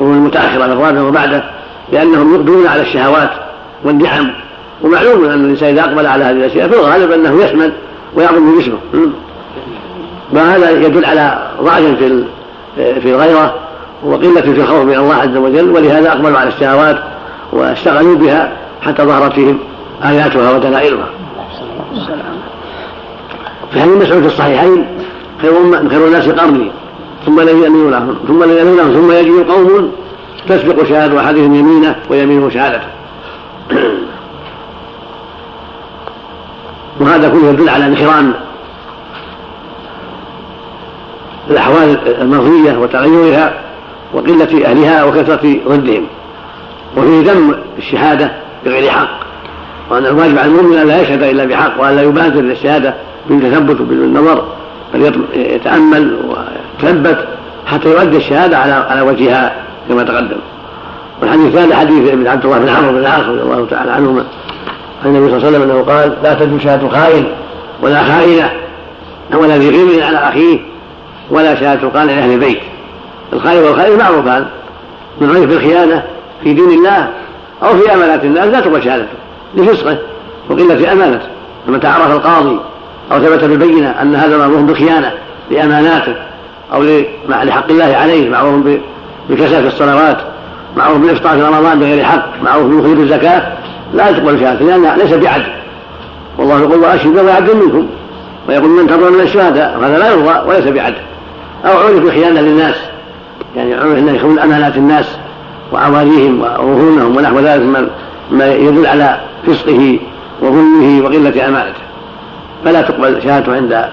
المتاخره 0.00 0.66
من 0.66 0.72
الرابع 0.72 1.02
وبعده 1.02 1.44
لأنهم 1.92 2.34
يقبلون 2.34 2.66
على 2.66 2.82
الشهوات 2.82 3.30
والنعم 3.84 4.30
ومعلوم 4.82 5.24
أن 5.24 5.44
الإنسان 5.44 5.68
إذا 5.68 5.80
أقبل 5.80 6.06
على 6.06 6.24
هذه 6.24 6.30
الأشياء 6.30 6.68
في 6.68 6.74
الغالب 6.74 7.12
أنه 7.12 7.44
يسمن 7.44 7.72
ويعظم 8.14 8.58
جسمه. 8.58 8.78
وهذا 10.32 10.70
يدل 10.70 11.04
على 11.04 11.38
ضعف 11.62 11.82
في 11.82 12.24
في 12.74 13.10
الغيرة 13.10 13.54
وقلة 14.04 14.40
في 14.40 14.60
الخوف 14.60 14.82
من 14.84 14.94
الله 14.94 15.14
عز 15.14 15.36
وجل 15.36 15.70
ولهذا 15.70 16.12
أقبلوا 16.12 16.38
على 16.38 16.48
الشهوات 16.48 16.98
واشتغلوا 17.52 18.16
بها 18.16 18.52
حتى 18.82 19.02
ظهرت 19.02 19.32
فيهم 19.32 19.58
آياتها 20.04 20.50
ودلائلها. 20.50 21.06
في 23.72 23.80
حديث 23.80 23.96
مسعود 23.96 24.20
في 24.20 24.26
الصحيحين 24.26 24.86
خير 25.42 25.52
خير 25.88 26.06
الناس 26.06 26.28
قرني. 26.28 26.70
ثم 27.26 27.40
الذين 27.40 27.64
يلونهم 27.64 28.16
ثم 28.28 28.42
الذين 28.42 28.66
يلونهم 28.66 28.92
ثم 28.92 29.12
يجي 29.12 29.44
قوم 29.52 29.92
تسبق 30.48 30.84
شهادة 30.84 31.20
أحدهم 31.20 31.54
يمينه 31.54 31.96
ويمينه 32.10 32.50
شهادته. 32.50 32.86
وهذا 37.00 37.28
كله 37.28 37.48
يدل 37.48 37.68
على 37.68 37.86
انحرام 37.86 38.34
الأحوال 41.50 41.98
المرضية 42.20 42.78
وتغيرها 42.78 43.60
وقلة 44.12 44.66
أهلها 44.66 45.04
وكثرة 45.04 45.56
ضدهم. 45.68 46.06
وفيه 46.96 47.32
ذم 47.32 47.56
الشهادة 47.78 48.32
بغير 48.64 48.90
حق 48.90 49.20
وأن 49.90 50.06
الواجب 50.06 50.38
على 50.38 50.48
المؤمن 50.48 50.78
أن 50.78 50.88
لا 50.88 51.02
يشهد 51.02 51.22
إلا 51.22 51.44
بحق 51.44 51.80
وأن 51.80 51.96
لا 51.96 52.02
يبادر 52.02 52.40
للشهادة 52.40 52.94
بالتثبت 53.28 53.80
وبالنظر 53.80 54.44
بل 54.94 55.12
يتأمل 55.34 56.16
ويتثبت 56.28 57.28
حتى 57.66 57.90
يؤدي 57.90 58.16
الشهادة 58.16 58.58
على 58.58 58.72
على 58.72 59.00
وجهها 59.00 59.54
كما 59.88 60.02
تقدم. 60.02 60.36
والحديث 61.22 61.56
هذا 61.56 61.76
حديث 61.76 62.12
ابن 62.12 62.26
عبد 62.26 62.44
الله 62.44 62.58
بن 62.58 62.68
عمرو 62.68 62.92
بن 62.92 62.98
العاص 62.98 63.22
رضي 63.22 63.42
الله 63.42 63.66
تعالى 63.70 63.90
عنهما 63.92 64.24
عن 65.04 65.16
النبي 65.16 65.28
صلى 65.28 65.36
الله 65.36 65.46
عليه 65.46 65.58
وسلم 65.58 65.70
أنه 65.70 65.82
قال 65.82 66.16
لا 66.22 66.34
تجد 66.34 66.60
شهادة 66.60 66.88
خائن 66.88 67.24
ولا 67.82 68.04
خائنة 68.04 68.50
ولا 69.34 69.58
ذي 69.58 69.70
غير 69.70 70.04
على 70.04 70.18
أخيه 70.18 70.58
ولا 71.30 71.54
شهادة 71.54 71.88
قال 71.88 72.06
لأهل 72.06 72.30
البيت. 72.30 72.60
الخائن 73.32 73.62
والخائن 73.62 73.98
معروفان 73.98 74.46
من 75.20 75.30
عرف 75.30 75.44
بالخيانة 75.44 76.02
في 76.42 76.54
دين 76.54 76.70
الله 76.70 77.08
أو 77.62 77.76
في 77.76 77.94
أمانات 77.94 78.24
الناس 78.24 78.46
لا 78.46 78.60
تقبل 78.60 78.82
شهادته 78.82 79.08
لفسقه 79.54 79.98
وقلة 80.50 80.92
أمانته 80.92 81.26
فمن 81.66 81.80
تعرف 81.80 82.10
القاضي. 82.10 82.58
أو 83.12 83.18
ثبت 83.18 83.44
بالبينة 83.44 83.88
أن 84.02 84.14
هذا 84.14 84.38
معروف 84.38 84.60
بالخيانة 84.60 85.12
لاماناته 85.50 86.14
أو 86.74 86.82
لحق 87.28 87.70
الله 87.70 87.96
عليه 87.96 88.30
معروف 88.30 88.54
بكسل 89.30 89.66
الصلوات 89.66 90.18
معروف 90.76 90.98
بالإفطار 90.98 91.36
في 91.36 91.42
رمضان 91.42 91.78
بغير 91.78 92.04
حق 92.04 92.42
معروف 92.42 92.66
بخروج 92.66 92.98
الزكاة 92.98 93.42
لا 93.94 94.12
تقبل 94.12 94.40
شهادته 94.40 94.64
لانها 94.64 94.96
ليس 94.96 95.12
بعدل. 95.12 95.46
والله 96.38 96.60
يقول 96.60 96.78
وأشهد 96.78 97.18
ويعدل 97.18 97.56
منكم. 97.56 97.86
ويقول 98.48 98.70
من 98.70 98.86
ترضى 98.86 99.10
من 99.10 99.20
الشهداء 99.20 99.78
وهذا 99.80 99.98
لا 99.98 100.10
يرضى 100.10 100.48
وليس 100.48 100.64
بعدل. 100.64 100.96
أو 101.64 101.78
عرف 101.78 101.98
بخيانة 101.98 102.40
للناس 102.40 102.74
يعني 103.56 103.74
عرف 103.74 103.98
انه 103.98 104.12
يخون 104.12 104.38
أمانات 104.38 104.76
الناس 104.76 105.06
وعواليهم 105.72 106.40
ورهونهم 106.40 107.16
ونحو 107.16 107.38
ذلك 107.38 107.62
من 107.62 107.88
ما 108.30 108.54
يدل 108.54 108.86
على 108.86 109.20
فسقه 109.46 109.98
وظلمه 110.42 111.04
وقلة 111.04 111.48
أمانته. 111.48 111.85
فلا 112.64 112.82
تقبل 112.82 113.22
شهادته 113.22 113.54
عند 113.54 113.88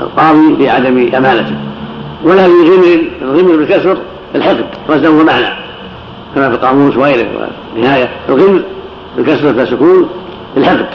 القاضي 0.00 0.64
لعدم 0.64 1.10
أمانته. 1.16 1.56
ولا 2.24 2.48
للغمر 2.48 3.00
الغمر 3.22 3.56
بالكسر 3.56 3.96
الحقد 4.34 4.66
وزنه 4.88 5.24
معنى. 5.24 5.54
كما 6.34 6.48
في 6.48 6.54
القاموس 6.54 6.96
وغيره 6.96 7.26
نهايه 7.76 8.08
الغمر 8.28 8.62
بالكسر 9.16 9.64
سكون 9.64 10.08
الحقد. 10.56 10.86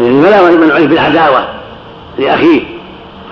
يعني 0.00 0.22
فلا 0.22 0.50
من 0.50 0.70
عرف 0.70 0.86
بالعداوه 0.86 1.44
لأخيه. 2.18 2.62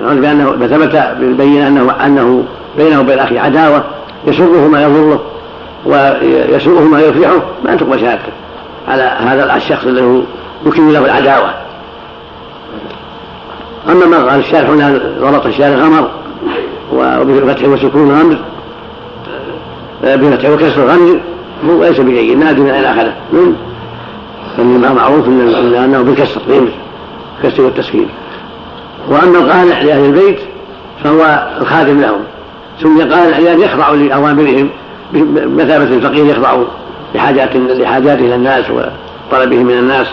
يعرف 0.02 0.18
بانه 0.18 0.66
ثبت 0.66 0.96
بالبينة 1.20 1.68
انه 1.68 1.92
أنه 2.06 2.44
بينه 2.78 3.00
وبين 3.00 3.18
أخيه 3.18 3.40
عداوة 3.40 3.84
يسره 4.26 4.68
ما 4.68 4.82
يضره 4.82 5.22
ويسوءه 5.86 6.82
ما 6.82 7.00
يفرحه 7.00 7.42
ما 7.64 7.76
تقبل 7.76 8.00
شهادته 8.00 8.32
على 8.88 9.02
هذا 9.02 9.56
الشخص 9.56 9.86
الذي 9.86 10.24
يكن 10.66 10.92
له 10.92 11.04
العداوة. 11.04 11.50
أما 13.88 14.06
ما 14.06 14.30
قال 14.30 14.40
الشارح 14.40 14.70
هنا 14.70 15.00
غلط 15.20 15.46
الشارح 15.46 15.78
غمر 15.78 16.10
وبفتح 16.92 17.68
وسكون 17.68 18.10
غمر 18.10 18.36
بفتح 20.02 20.50
وكسر 20.50 20.84
غمر 20.86 21.20
هو 21.68 21.84
ليس 21.84 22.00
بجيد 22.00 22.38
نادر 22.38 22.62
من 22.62 22.70
أين 22.70 22.84
أخذه. 22.84 23.14
من 23.32 23.56
فانما 24.56 24.92
معروف 24.92 25.28
إنه 25.28 26.02
بالكسر 26.02 26.40
بالكسر 27.42 27.62
والتسكين. 27.62 28.08
وأما 29.08 29.38
القانع 29.38 29.80
لاهل 29.82 30.04
البيت 30.04 30.38
فهو 31.04 31.48
الخادم 31.60 32.00
لهم. 32.00 32.20
ثم 32.82 33.00
قانع 33.00 33.38
لأن 33.38 33.60
يخضع 33.60 33.90
لأوامرهم 33.90 34.70
بمثابه 35.12 35.84
الفقير 35.84 36.26
يخضع 36.26 36.56
لحاجات 37.14 37.56
لحاجاته 37.56 38.20
إلى 38.20 38.34
الناس 38.34 38.64
وطلبه 38.70 39.56
من 39.56 39.78
الناس 39.78 40.06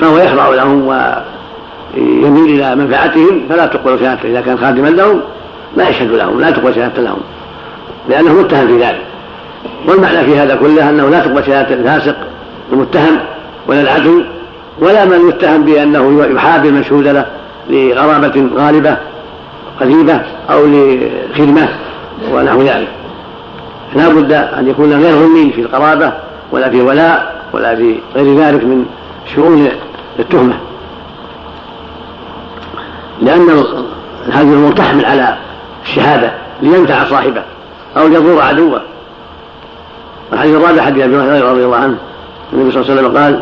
فهو 0.00 0.18
يخضع 0.18 0.48
لهم 0.48 0.88
يميل 1.96 2.44
إلى 2.44 2.76
منفعتهم 2.76 3.42
فلا 3.48 3.66
تقبل 3.66 3.98
شهادته 3.98 4.28
إذا 4.28 4.40
كان 4.40 4.58
خادما 4.58 4.88
لهم 4.88 5.20
لا 5.76 5.88
يشهد 5.88 6.10
لهم 6.10 6.40
لا 6.40 6.50
تقبل 6.50 6.74
شهادته 6.74 7.02
لهم 7.02 7.20
لأنه 8.08 8.32
متهم 8.32 8.66
في 8.66 8.78
ذلك. 8.78 9.00
والمعنى 9.88 10.24
في 10.24 10.38
هذا 10.38 10.56
كله 10.56 10.90
أنه 10.90 11.08
لا 11.08 11.20
تقبل 11.20 11.44
شهادة 11.44 11.74
الفاسق 11.74 12.16
المتهم 12.72 13.18
ولا 13.68 13.80
العدو 13.80 14.22
ولا 14.78 15.04
من 15.04 15.28
يتهم 15.28 15.62
بأنه 15.62 16.24
يحابي 16.24 16.68
المشهود 16.68 17.08
له 17.08 17.26
لغرابة 17.70 18.48
غالبة 18.56 18.96
قريبه 19.80 20.20
أو 20.50 20.66
لخدمة 20.66 21.68
ونحو 22.32 22.62
ذلك. 22.62 22.88
لا 23.94 24.08
بد 24.08 24.32
أن 24.32 24.68
يكون 24.68 24.92
غير 24.92 25.14
غني 25.14 25.52
في 25.52 25.60
القرابة 25.60 26.12
ولا 26.52 26.70
في 26.70 26.80
ولاء 26.80 27.42
ولا 27.52 27.76
في 27.76 27.98
غير 28.16 28.38
ذلك 28.38 28.64
من 28.64 28.86
شؤون 29.34 29.68
التهمة. 30.18 30.54
لأن 33.22 33.64
هذه 34.32 34.52
الأمور 34.52 34.72
تحمل 34.72 35.04
على 35.04 35.36
الشهادة 35.82 36.32
لينفع 36.62 37.04
صاحبه 37.04 37.42
أو 37.96 38.08
ليضر 38.08 38.42
عدوه. 38.42 38.80
الحديث 40.32 40.56
الرابع 40.56 40.82
حديث 40.82 41.04
أبي 41.04 41.16
هريرة 41.16 41.50
رضي 41.50 41.64
الله 41.64 41.76
عنه 41.76 41.96
النبي 42.52 42.70
صلى 42.72 42.82
الله 42.82 42.92
عليه 42.92 43.00
وسلم 43.00 43.18
قال 43.18 43.40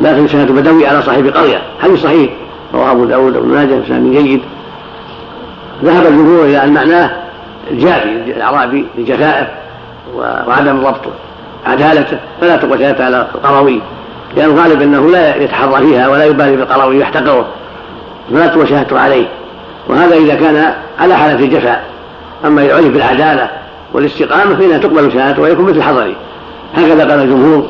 لا 0.00 0.12
تجد 0.12 0.26
شهادة 0.26 0.54
بدوي 0.54 0.86
على 0.86 1.02
صاحب 1.02 1.26
قرية. 1.26 1.62
حديث 1.82 2.02
صحيح 2.02 2.30
رواه 2.74 2.92
أبو 2.92 3.04
داود 3.04 3.36
وابن 3.36 3.48
ماجه 3.48 3.74
بسند 3.74 4.12
جيد. 4.12 4.40
ذهب 5.84 6.06
الجمهور 6.06 6.44
إلى 6.44 6.64
أن 6.64 6.74
معناه 6.74 7.10
الجافي 7.70 8.08
الأعرابي 8.08 8.86
لجفائه 8.98 9.48
وعدم 10.46 10.80
ضبطه 10.80 11.10
عدالته 11.66 12.18
فلا 12.40 12.56
تقوى 12.56 12.86
على 12.86 13.26
القروي 13.34 13.80
لأن 14.36 14.50
الغالب 14.50 14.82
أنه 14.82 15.10
لا 15.10 15.36
يتحرى 15.36 15.86
فيها 15.86 16.08
ولا 16.08 16.24
يبالي 16.24 16.56
بالقروي 16.56 17.00
يحتقره. 17.00 17.46
فلا 18.30 18.56
وشهدت 18.56 18.92
عليه. 18.92 19.26
وهذا 19.88 20.14
إذا 20.14 20.34
كان 20.34 20.74
على 20.98 21.16
حالة 21.16 21.44
الجفاء. 21.44 21.84
أما 22.44 22.62
يعرف 22.62 22.88
بالعدالة 22.88 23.50
والاستقامة 23.92 24.54
فإنها 24.54 24.78
تقبل 24.78 25.12
شهادته 25.12 25.42
ويكون 25.42 25.64
مثل 25.64 25.82
حضري 25.82 26.16
هكذا 26.74 27.10
قال 27.10 27.20
الجمهور 27.20 27.66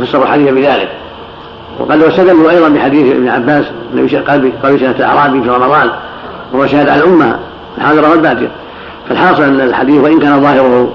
فسروا 0.00 0.24
الحديث 0.24 0.50
بذلك. 0.50 0.88
وقد 1.78 2.02
واستدلوا 2.02 2.50
أيضا 2.50 2.68
بحديث 2.68 3.12
ابن 3.12 3.28
عباس 3.28 3.64
النبي 3.94 4.16
قال 4.16 4.52
قال 4.62 4.80
شهادة 4.80 4.98
الأعرابي 4.98 5.42
في 5.42 5.50
رمضان 5.50 5.90
وهو 6.52 6.66
شهادة 6.66 6.92
على 6.92 7.00
الأمة 7.04 7.38
الحاضرة 7.78 8.10
والبادية 8.10 8.48
فالحاصل 9.08 9.42
أن 9.42 9.60
الحديث 9.60 10.00
وإن 10.00 10.20
كان 10.20 10.40
ظاهره 10.40 10.92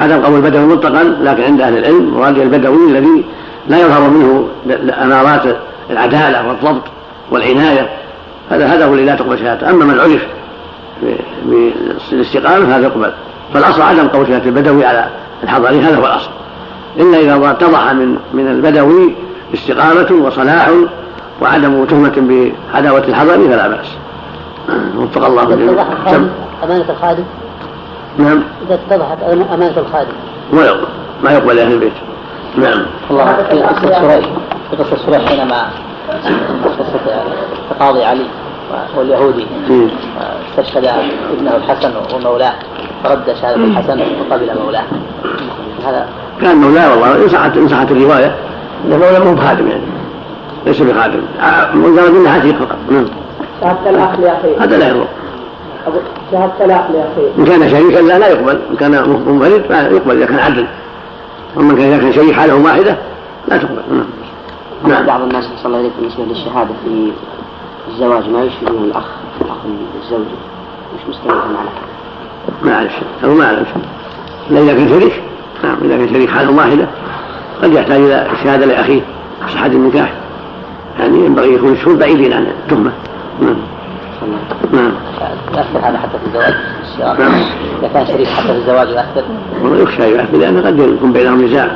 عدم 0.00 0.22
قول 0.22 0.36
البدوي 0.36 0.66
مطلقا 0.66 1.16
لكن 1.22 1.42
عند 1.42 1.60
أهل 1.60 1.78
العلم 1.78 2.14
مراد 2.14 2.38
البدوي 2.38 2.90
الذي 2.90 3.24
لا 3.68 3.78
يظهر 3.78 4.10
منه 4.10 4.48
أمارات 5.02 5.56
العدالة 5.90 6.48
والضبط 6.48 6.82
والعناية 7.30 7.88
هذا 8.50 8.66
هذا 8.66 8.86
هو 8.86 8.94
الذي 8.94 9.04
لا 9.04 9.14
تقبل 9.14 9.38
شهادته. 9.38 9.70
أما 9.70 9.84
من 9.84 10.00
عرف 10.00 10.26
بالاستقامة 12.10 12.76
هذا 12.76 12.84
يقبل 12.84 13.12
فالأصل 13.54 13.82
عدم 13.82 14.08
قول 14.08 14.26
شهادة 14.26 14.44
البدوي 14.44 14.84
على 14.84 15.08
الحضري 15.42 15.80
هذا 15.80 15.96
هو 15.96 16.06
الأصل. 16.06 16.30
إلا 16.96 17.18
إذا 17.18 17.50
اتضح 17.50 17.92
من 17.92 18.16
من 18.32 18.48
البدوي 18.48 19.14
استقامة 19.54 20.26
وصلاح 20.26 20.70
وعدم 21.42 21.84
تهمة 21.84 22.44
بعداوه 22.72 23.04
الحضري 23.08 23.48
فلا 23.48 23.68
بأس. 23.68 23.86
وفق 24.96 25.26
الله 25.26 25.42
أمانة 26.64 26.84
الخادم. 26.90 27.24
نعم. 28.18 28.42
إذا 28.66 28.74
اتضحت 28.74 29.22
أمانة 29.54 29.78
الخادم. 29.78 30.12
ما 30.52 30.64
يقبل. 30.64 30.86
ما 31.24 31.30
يقبل 31.30 31.56
لأهل 31.56 31.72
البيت. 31.72 31.92
نعم. 32.56 32.86
الله. 33.10 33.36
في 33.50 33.62
قصة 33.62 34.00
سريح 34.00 34.28
في 34.70 34.76
قصة 34.76 34.96
سريح 35.06 35.28
حينما 35.28 35.68
قصة 36.64 37.24
تقاضي 37.70 38.04
علي 38.04 38.26
واليهودي. 38.96 39.46
استشهد 40.50 40.84
ابنه 41.32 41.56
الحسن 41.56 41.92
ومولاه. 42.14 42.52
فرد 43.04 43.34
شهادة 43.40 43.64
الحسن 43.64 44.00
وقبل 44.00 44.50
مولاه. 44.64 44.84
هذا 45.86 46.06
كان 46.40 46.56
مولاه 46.56 46.90
والله 46.90 47.24
إن 47.24 47.28
صحت 47.28 47.56
إن 47.56 47.68
صحت 47.68 47.90
الرواية. 47.90 48.34
أنه 48.86 48.96
مولاه 48.96 49.24
مو 49.24 49.34
بخادم 49.34 49.68
يعني. 49.68 49.82
ليس 50.66 50.82
بخادم. 50.82 51.22
مجرد 51.74 52.14
أنه 52.14 52.30
عتيق 52.30 52.56
فقط. 52.56 52.76
نعم. 52.90 53.06
شهادة 53.60 53.90
الأخ 53.90 54.20
لأخيه. 54.20 54.64
هذا 54.64 54.78
لا 54.78 54.88
يضر. 54.88 55.06
شهادة 56.32 56.64
الأخ 56.64 56.84
لأخيه. 56.90 57.28
إن 57.38 57.44
كان 57.44 57.70
شريكا 57.70 57.98
لا 57.98 58.18
لا 58.18 58.28
يقبل. 58.28 58.60
إن 58.70 58.76
كان 58.76 58.90
منفرد 59.26 59.62
فيقبل 59.68 60.16
إذا 60.16 60.26
كان 60.26 60.38
عدل. 60.38 60.66
أما 61.56 61.72
إذا 61.72 61.98
كان 61.98 62.12
شريك 62.12 62.34
حالة 62.34 62.54
واحدة 62.54 62.96
لا 63.48 63.56
تقبل. 63.56 63.82
نعم. 63.90 64.04
بعض 64.84 65.20
الناس 65.20 65.44
صلى 65.44 65.66
الله 65.66 65.78
عليه 65.78 65.90
بالنسبة 65.98 66.24
للشهادة 66.24 66.70
في 66.84 67.12
الزواج 67.88 68.28
ما 68.28 68.42
يشهدون 68.42 68.84
الأخ 68.84 69.04
أخ 69.40 69.56
الزوج. 70.02 70.26
مش 70.94 71.08
مستوعب 71.08 71.36
على 71.36 71.68
ما 72.62 72.74
أعرف 72.74 72.92
شيء. 72.92 73.08
أو 73.24 73.34
ما 73.34 73.44
أعرف 73.44 73.68
شيء. 73.68 73.82
إلا 74.50 74.60
إذا 74.60 74.72
كان 74.72 74.88
شريك. 74.88 75.22
نعم 75.64 75.76
إذا 75.84 75.96
كان 75.96 76.08
شريك 76.08 76.30
حال 76.30 76.50
واحدة 76.50 76.86
قد 77.62 77.72
يحتاج 77.72 78.00
إلى 78.00 78.26
شهادة 78.44 78.66
لأخيه 78.66 79.00
صحة 79.54 79.66
النكاح. 79.66 80.12
يعني 80.98 81.24
ينبغي 81.24 81.54
يكون 81.54 81.72
الشهود 81.72 81.98
بعيدين 81.98 82.32
عن 82.32 82.46
التهمة. 82.46 82.92
نعم. 83.40 83.56
نعم. 84.72 84.92
يأثر 85.54 85.78
هذا 85.78 85.98
حتى 85.98 86.18
في 86.18 86.26
الزواج. 86.26 86.54
نعم. 87.20 87.42
إذا 87.78 87.88
كان 87.94 88.06
شريك 88.06 88.28
حتى 88.28 88.46
في 88.46 88.58
الزواج 88.58 88.88
يأثر 88.88 89.24
يخشى 89.64 90.10
يؤثر 90.10 90.36
لأنه 90.36 90.66
قد 90.66 90.78
يكون 90.78 91.12
بينهم 91.12 91.44
نزاع. 91.44 91.70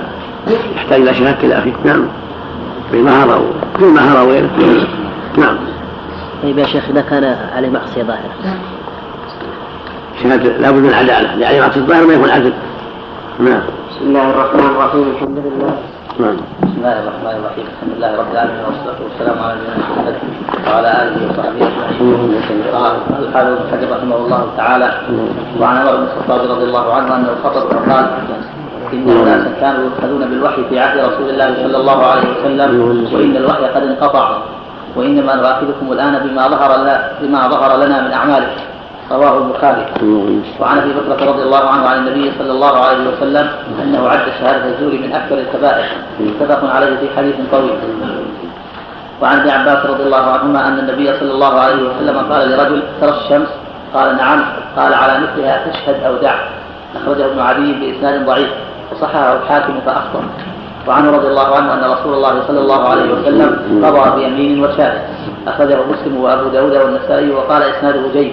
يحتاج 0.76 1.00
إلى 1.00 1.14
شهادة 1.14 1.46
الأخي 1.46 1.72
نعم. 1.84 2.06
في 2.94 3.00
المهر 3.00 3.34
أو 3.34 3.42
في 3.78 3.84
المهر 3.84 4.20
أو 4.20 4.30
غيره 4.30 4.50
نعم. 5.38 5.56
طيب 6.42 6.58
يا 6.58 6.66
شيخ 6.66 6.84
إذا 6.90 7.00
كان 7.00 7.36
عليه 7.56 7.68
معصية 7.68 8.02
ظاهرة. 8.02 8.58
شهادة 10.22 10.58
لابد 10.58 10.78
من 10.78 10.88
العدالة 10.88 11.40
يعني 11.40 11.60
معصية 11.60 11.80
الظاهر 11.80 12.06
ما 12.06 12.12
يكون 12.12 12.30
عدل 12.30 12.52
نعم. 13.38 13.62
بسم 13.90 14.02
الله 14.02 14.30
الرحمن 14.30 14.60
الرحيم. 14.60 15.10
الحمد 15.16 15.38
لله. 15.38 15.76
نعم. 16.20 16.36
بسم 16.62 16.72
الله 16.76 16.92
الرحمن 17.02 17.40
الرحيم. 17.40 17.64
الحمد 17.72 17.96
لله 17.96 18.16
رب 18.18 18.32
العالمين 18.32 18.64
والصلاة 18.66 18.98
والسلام 19.04 19.44
على 19.44 19.54
نبينا 19.54 19.76
محمد 19.76 20.14
وعلى 20.66 20.88
آله 21.02 21.16
وصحبه 21.26 21.66
أجمعين. 21.90 22.62
قال 22.74 22.92
الحافظ 23.22 23.52
ابن 23.52 23.70
حجر 23.72 23.96
رحمه 23.96 24.16
الله 24.16 24.46
تعالى. 24.56 25.00
وعن 25.60 25.76
عمر 25.76 25.96
بن 25.96 26.02
الخطاب 26.02 26.50
رضي 26.50 26.64
الله 26.64 26.94
عنه 26.94 27.16
انه 27.16 27.30
خطب 27.44 27.62
فقال 27.72 28.06
ان 28.92 29.08
اناسا 29.08 29.52
كانوا 29.60 29.84
يؤخذون 29.84 30.30
بالوحي 30.30 30.62
في 30.70 30.78
عهد 30.78 30.98
رسول 30.98 31.30
الله 31.30 31.54
صلى 31.62 31.76
الله 31.76 32.06
عليه 32.06 32.28
وسلم 32.40 32.70
وإن 33.12 33.36
الوحي 33.36 33.64
قد 33.64 33.82
انقطع 33.82 34.38
وإنما 34.96 35.34
نؤاخذكم 35.34 35.92
الآن 35.92 36.18
بما 36.24 36.48
ظهر 36.48 36.80
لنا 36.80 37.10
بما 37.22 37.48
ظهر 37.48 37.76
لنا 37.76 38.00
من 38.00 38.12
اعمالكم 38.12 38.60
رواه 39.10 39.38
البخاري. 39.38 39.86
وعن 40.60 40.78
أبي 40.78 40.92
بكر 41.10 41.26
رضي 41.28 41.42
الله 41.42 41.68
عنه 41.68 41.86
عن 41.86 41.98
النبي 41.98 42.32
صلى 42.38 42.52
الله 42.52 42.78
عليه 42.78 43.08
وسلم 43.08 43.48
أنه 43.82 44.08
عد 44.08 44.26
شهادة 44.40 44.64
الزور 44.64 44.92
من 44.92 45.12
أكثر 45.12 45.38
الكبائر. 45.38 45.84
متفق 46.20 46.74
عليه 46.74 46.96
في 46.96 47.16
حديث 47.16 47.34
طويل. 47.52 47.70
وعن 49.22 49.40
ابن 49.40 49.50
عباس 49.50 49.86
رضي 49.86 50.02
الله 50.02 50.24
عنهما 50.30 50.68
أن 50.68 50.78
النبي 50.78 51.12
صلى 51.20 51.32
الله 51.32 51.60
عليه 51.60 51.74
وسلم 51.74 52.32
قال 52.32 52.50
لرجل 52.50 52.82
ترى 53.00 53.10
الشمس؟ 53.10 53.48
قال 53.94 54.16
نعم. 54.16 54.44
قال 54.76 54.94
على 54.94 55.20
مثلها 55.20 55.66
تشهد 55.70 56.04
أو 56.04 56.16
دع. 56.16 56.34
أخرجه 56.96 57.26
ابن 57.26 57.40
عدي 57.40 57.72
بإسناد 57.72 58.26
ضعيف. 58.26 58.50
وصححه 58.92 59.36
الحاكم 59.36 59.80
فأخطأ. 59.86 60.22
وعنه 60.88 61.10
رضي 61.10 61.26
الله 61.26 61.56
عنه 61.56 61.74
أن 61.74 61.90
رسول 61.92 62.14
الله 62.14 62.42
صلى 62.48 62.60
الله 62.60 62.88
عليه 62.88 63.12
وسلم 63.12 63.80
قضى 63.84 64.16
بيمين 64.16 64.64
وشاهد. 64.64 65.02
أخرجه 65.46 65.78
مسلم 65.92 66.16
وأبو 66.16 66.48
داود 66.48 66.76
والنسائي 66.76 67.30
وقال 67.30 67.62
إسناده 67.62 68.02
جيد. 68.12 68.32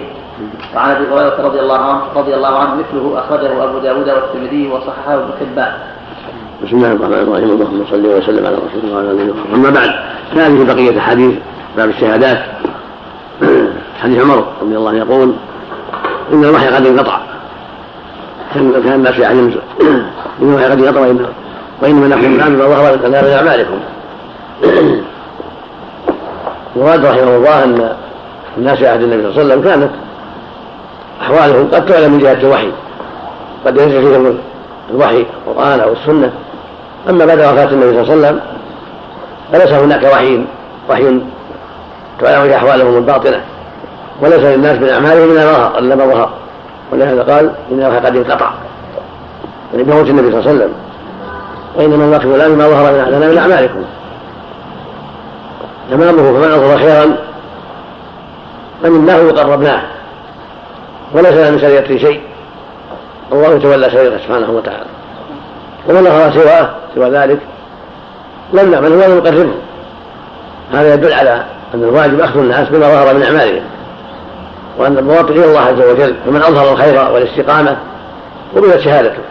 وعن 0.76 0.90
أبي 0.90 1.04
هريرة 1.04 1.36
رضي 1.42 1.60
الله 1.60 1.78
عنه 1.78 2.00
رضي 2.16 2.34
الله 2.34 2.58
عنه 2.58 2.74
مثله 2.74 3.18
أخرجه 3.18 3.64
أبو 3.64 3.78
داود 3.78 4.08
والترمذي 4.08 4.68
وصححه 4.68 5.14
ابن 5.14 5.30
حبان. 5.40 5.72
بسم 6.64 6.76
الله 6.76 6.92
الرحمن 6.92 7.14
الرحيم. 7.14 7.50
اللهم 7.50 7.84
صل 7.90 8.06
وسلم 8.06 8.46
على 8.46 8.56
رسول 8.56 8.80
الله 8.84 8.94
وعلى 8.94 9.10
آله 9.10 9.32
وصحبه. 9.32 9.54
أما 9.54 9.70
بعد 9.70 9.90
فهذه 10.34 10.74
بقية 10.74 10.98
أحاديث 10.98 11.34
باب 11.76 11.88
الشهادات. 11.88 12.38
حديث 14.02 14.22
عمر 14.22 14.44
رضي 14.62 14.76
الله 14.76 14.90
عنه 14.90 14.98
يقول 14.98 15.34
إن 16.32 16.44
الوحي 16.44 16.66
قد 16.66 16.86
انقطع. 16.86 17.20
كان 18.54 18.92
الناس 18.94 19.18
يعلم 19.18 19.54
ان 20.42 20.58
الوحي 20.58 20.80
قد 20.80 20.96
وان 20.96 21.26
وإنما 21.82 22.08
نحن 22.08 22.38
بما 22.56 22.66
ظهر 22.66 22.96
لنا 22.96 23.22
من 23.22 23.28
أعمالكم. 23.28 23.80
مراد 26.76 27.04
رحمه 27.06 27.36
الله 27.36 27.64
أن 27.64 27.92
الناس 28.58 28.78
في 28.78 28.88
عهد 28.88 29.02
النبي 29.02 29.22
صلى 29.22 29.42
الله 29.42 29.52
عليه 29.52 29.54
وسلم 29.54 29.70
كانت 29.70 29.90
أحوالهم 31.22 31.68
قد 31.72 31.86
تعلم 31.86 32.12
من 32.12 32.18
جهة 32.18 32.32
الوحي. 32.32 32.70
قد 33.66 33.76
ينزل 33.76 34.02
فيهم 34.02 34.38
الوحي 34.90 35.26
القرآن 35.46 35.80
أو 35.80 35.92
السنة. 35.92 36.32
أما 37.08 37.24
بعد 37.24 37.38
وفاة 37.38 37.70
النبي 37.70 38.04
صلى 38.04 38.14
الله 38.14 38.26
عليه 38.26 38.38
وسلم 38.38 38.40
فليس 39.52 39.72
هناك 39.72 40.04
وحي 40.04 40.44
وحي 40.90 41.20
تعلم 42.20 42.44
به 42.44 42.56
أحوالهم 42.56 42.96
الباطنة. 42.96 43.40
وليس 44.20 44.40
للناس 44.40 44.78
من 44.78 44.88
أعمالهم 44.88 45.30
إلا 45.30 45.44
ما 45.44 45.52
ظهر 45.52 45.78
إلا 45.78 45.94
ما 45.94 46.06
ظهر. 46.06 46.41
ولهذا 46.92 47.22
قال 47.22 47.52
إن 47.72 47.82
الوحي 47.82 47.96
قد 47.96 48.16
انقطع 48.16 48.50
يعني 49.72 49.84
بموت 49.84 50.06
النبي 50.06 50.30
صلى 50.30 50.40
الله 50.40 50.50
عليه 50.50 50.60
وسلم. 50.60 50.72
وإنما 51.76 52.04
الوقت 52.04 52.24
الآن 52.24 52.58
ما 52.58 52.68
ظهر 52.68 52.92
لنا 52.92 53.28
من 53.28 53.38
أعمالكم. 53.38 53.84
تمامه 55.90 56.22
فمن 56.22 56.52
أظهر 56.52 56.78
خيرا؟ 56.78 57.16
فمنه 58.82 59.16
يقربناه 59.16 59.82
وليس 61.14 61.32
لنا 61.32 61.50
من 61.50 61.58
سريرته 61.58 61.98
شيء. 61.98 62.20
الله 63.32 63.54
يتولى 63.54 63.90
سريرته 63.90 64.18
سبحانه 64.26 64.50
وتعالى. 64.50 64.86
ومن 65.88 66.06
أخذ 66.06 66.42
سواه 66.42 66.70
سوى 66.94 67.10
ذلك 67.10 67.38
لم 68.52 68.70
نعمل 68.70 68.92
ولا 68.92 69.08
نقربه. 69.08 69.54
هذا 70.72 70.94
يدل 70.94 71.12
على 71.12 71.44
أن 71.74 71.82
الواجب 71.82 72.20
أخذ 72.20 72.38
الناس 72.38 72.68
بما 72.68 72.86
ظهر 72.86 73.14
من 73.14 73.22
أعمالهم. 73.22 73.62
وأن 74.78 74.98
المواطن 74.98 75.32
إلى 75.32 75.44
الله 75.44 75.60
عز 75.60 75.80
وجل 75.80 76.14
فمن 76.26 76.42
أظهر 76.42 76.72
الخير 76.72 77.12
والاستقامة 77.12 77.76
قبلت 78.56 78.80
شهادته. 78.80 79.22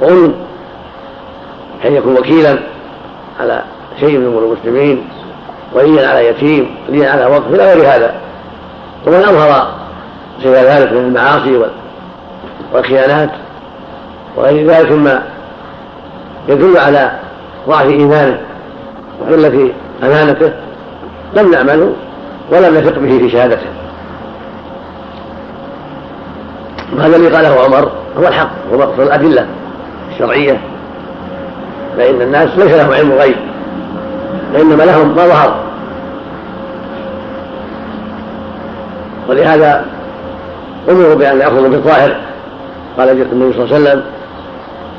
وأمن 0.00 0.34
كان 1.82 1.94
يكون 1.94 2.16
وكيلا 2.16 2.58
على 3.40 3.62
شيء 4.00 4.18
من 4.18 4.26
أمور 4.26 4.42
المسلمين 4.44 5.08
وليا 5.74 6.08
على 6.08 6.26
يتيم 6.26 6.76
وليا 6.88 7.10
على 7.10 7.26
وقف 7.26 7.54
إلى 7.54 7.74
غير 7.74 7.94
هذا. 7.94 8.14
ومن 9.06 9.14
أظهر 9.24 9.68
سوى 10.42 10.56
ذلك 10.56 10.92
من 10.92 10.98
المعاصي 10.98 11.62
والخيانات 12.72 13.30
وغير 14.36 14.66
ذلك 14.66 14.92
مما 14.92 15.22
يدل 16.48 16.78
على 16.78 17.12
ضعف 17.68 17.86
إيمانه 17.86 18.40
وقلة 19.20 19.72
أمانته 20.02 20.52
لم 21.36 21.50
نعمله 21.50 21.92
ولم 22.50 22.78
نثق 22.78 22.98
به 22.98 23.18
في 23.18 23.30
شهادته. 23.30 23.66
وهذا 26.96 27.16
الذي 27.16 27.36
قاله 27.36 27.64
عمر 27.64 27.90
هو 28.18 28.28
الحق 28.28 28.50
هو 28.72 28.78
مقصد 28.78 29.00
الأدلة 29.00 29.46
الشرعية. 30.12 30.60
فإن 31.96 32.22
الناس 32.22 32.48
ليس 32.56 32.72
لهم 32.72 32.92
علم 32.92 33.12
غيب 33.12 33.36
وإنما 34.54 34.82
لهم 34.82 35.16
ما 35.16 35.26
ظهر. 35.26 35.54
ولهذا 39.28 39.84
أمروا 40.90 41.14
بأن 41.14 41.40
يأخذوا 41.40 41.68
بالظاهر 41.68 42.16
قال 42.98 43.08
النبي 43.08 43.52
صلى 43.52 43.64
الله 43.64 43.74
عليه 43.74 43.82
وسلم 43.82 44.02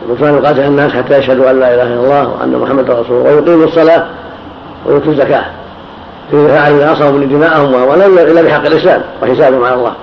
وكانوا 0.10 0.40
يقاتل 0.40 0.60
الناس 0.60 0.92
حتى 0.92 1.18
يشهدوا 1.18 1.52
أن 1.52 1.60
لا 1.60 1.74
إله 1.74 1.84
إلا 1.84 2.04
الله 2.04 2.30
وأن 2.30 2.60
محمدا 2.60 2.94
رسول 2.94 3.18
الله 3.18 3.36
ويقيموا 3.36 3.66
الصلاة 3.66 4.06
ويؤتوا 4.86 5.12
الزكاة. 5.12 5.46
في 6.32 6.48
فعلوا 6.48 6.86
ناصروا 6.86 7.20
لدماءهم 7.20 7.74
ولم 7.74 8.18
إلا 8.18 8.42
بحق 8.42 8.66
الإسلام 8.66 9.02
وحسابهم 9.24 9.64
على 9.64 9.76
الله 9.76 9.94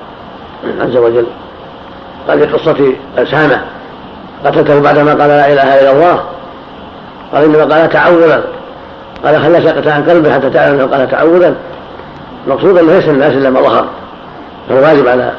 عز 0.81 0.97
وجل. 0.97 1.27
قال 2.29 2.39
في 2.39 2.47
قصه 2.47 2.93
أسامة 3.19 3.61
قتلته 4.45 4.81
بعدما 4.81 5.11
قال 5.11 5.29
لا 5.29 5.53
إله 5.53 5.81
إلا 5.81 5.93
الله. 5.93 6.23
قال 7.33 7.45
إنما 7.45 7.75
قال 7.75 7.89
تعوذا. 7.89 8.45
قال 9.25 9.43
خلى 9.43 9.63
شقة 9.63 9.93
عن 9.93 10.05
قلبه 10.05 10.35
حتى 10.35 10.51
تعلم 10.51 10.75
أنه 10.75 10.97
قال 10.97 11.11
تعوذا. 11.11 11.55
المقصود 12.47 12.79
ان 12.79 12.87
ليس 12.87 13.09
الناس 13.09 13.33
إلا 13.33 13.51
ما 13.51 13.61
ظهر. 13.61 13.87
فالواجب 14.69 15.09
على 15.09 15.33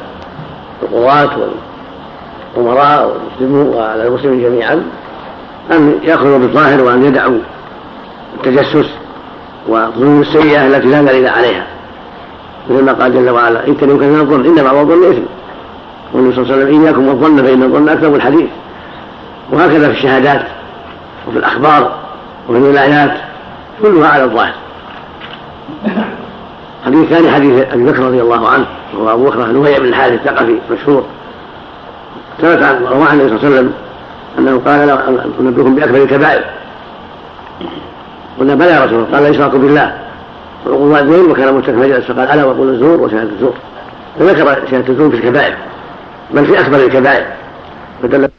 القضاة 0.82 1.30
والأمراء 2.56 3.12
والمسلمين 3.12 3.74
وعلى 3.74 4.06
المسلمين 4.06 4.42
جميعا 4.42 4.82
أن 5.72 5.98
يأخذوا 6.02 6.38
بالظاهر 6.38 6.82
وأن 6.82 7.04
يدعوا 7.04 7.38
التجسس 8.36 8.90
والظنون 9.68 10.20
السيئة 10.20 10.66
التي 10.66 10.86
لا 10.86 11.02
دليل 11.02 11.28
عليها. 11.28 11.66
مثل 12.70 12.84
ما 12.84 12.92
قال 12.92 13.14
جل 13.14 13.30
وعلا 13.30 13.66
إن 13.66 13.74
كان 13.74 13.90
يمكن 13.90 14.20
الظن 14.20 14.46
إن 14.46 14.64
بعض 14.64 14.76
الظن 14.76 15.10
إثم. 15.10 15.37
والنبي 16.12 16.34
صلى 16.34 16.42
الله 16.42 16.54
عليه 16.54 16.64
وسلم 16.64 16.82
إياكم 16.82 17.08
والظن 17.08 17.42
فإن 17.42 17.62
الظن 17.62 17.88
أكذب 17.88 18.14
الحديث 18.14 18.48
وهكذا 19.52 19.86
في 19.86 19.92
الشهادات 19.92 20.42
وفي 21.28 21.38
الأخبار 21.38 21.92
وفي 22.48 22.58
الولايات 22.58 23.10
كلها 23.82 24.08
على 24.08 24.24
الظاهر. 24.24 24.54
الحديث 26.80 27.00
الثاني 27.00 27.30
حديث 27.30 27.66
أبي 27.72 27.84
بكر 27.84 28.02
رضي 28.02 28.20
الله 28.20 28.48
عنه 28.48 28.66
وهو 28.94 29.14
أبو 29.14 29.24
بكر 29.24 29.46
نهيع 29.46 29.78
بن 29.78 29.84
الحارث 29.84 30.12
الثقفي 30.12 30.58
مشهور. 30.70 31.04
ثبت 32.42 32.62
عن 32.62 32.84
رواه 32.84 33.12
النبي 33.12 33.28
صلى 33.28 33.36
الله 33.36 33.46
عليه 33.46 33.48
وسلم 33.48 33.72
أنه 34.38 34.62
قال 34.66 34.90
أنبئكم 35.40 35.74
بأكبر 35.74 36.02
الكبائر. 36.02 36.44
قلنا 38.40 38.54
بلى 38.54 38.70
يا 38.70 38.84
رسول 38.84 38.94
الله 38.94 39.08
قال 39.12 39.26
الاشراك 39.26 39.50
بالله. 39.50 39.92
وعقول 40.66 40.86
الوالدين 40.86 41.30
وكان 41.30 41.54
مجلس 41.54 42.04
فقال 42.04 42.30
ألا 42.30 42.44
وقول 42.44 42.68
الزور 42.68 43.00
وشهادة 43.00 43.30
الزور 43.30 43.54
فذكر 44.18 44.66
شهادة 44.70 44.88
الزور 44.88 45.10
في 45.10 45.16
الكبائر. 45.16 45.54
بل 46.30 46.46
في 46.46 46.60
أكبر 46.60 46.76
الكبائر. 46.84 47.26
فدل 48.02 48.30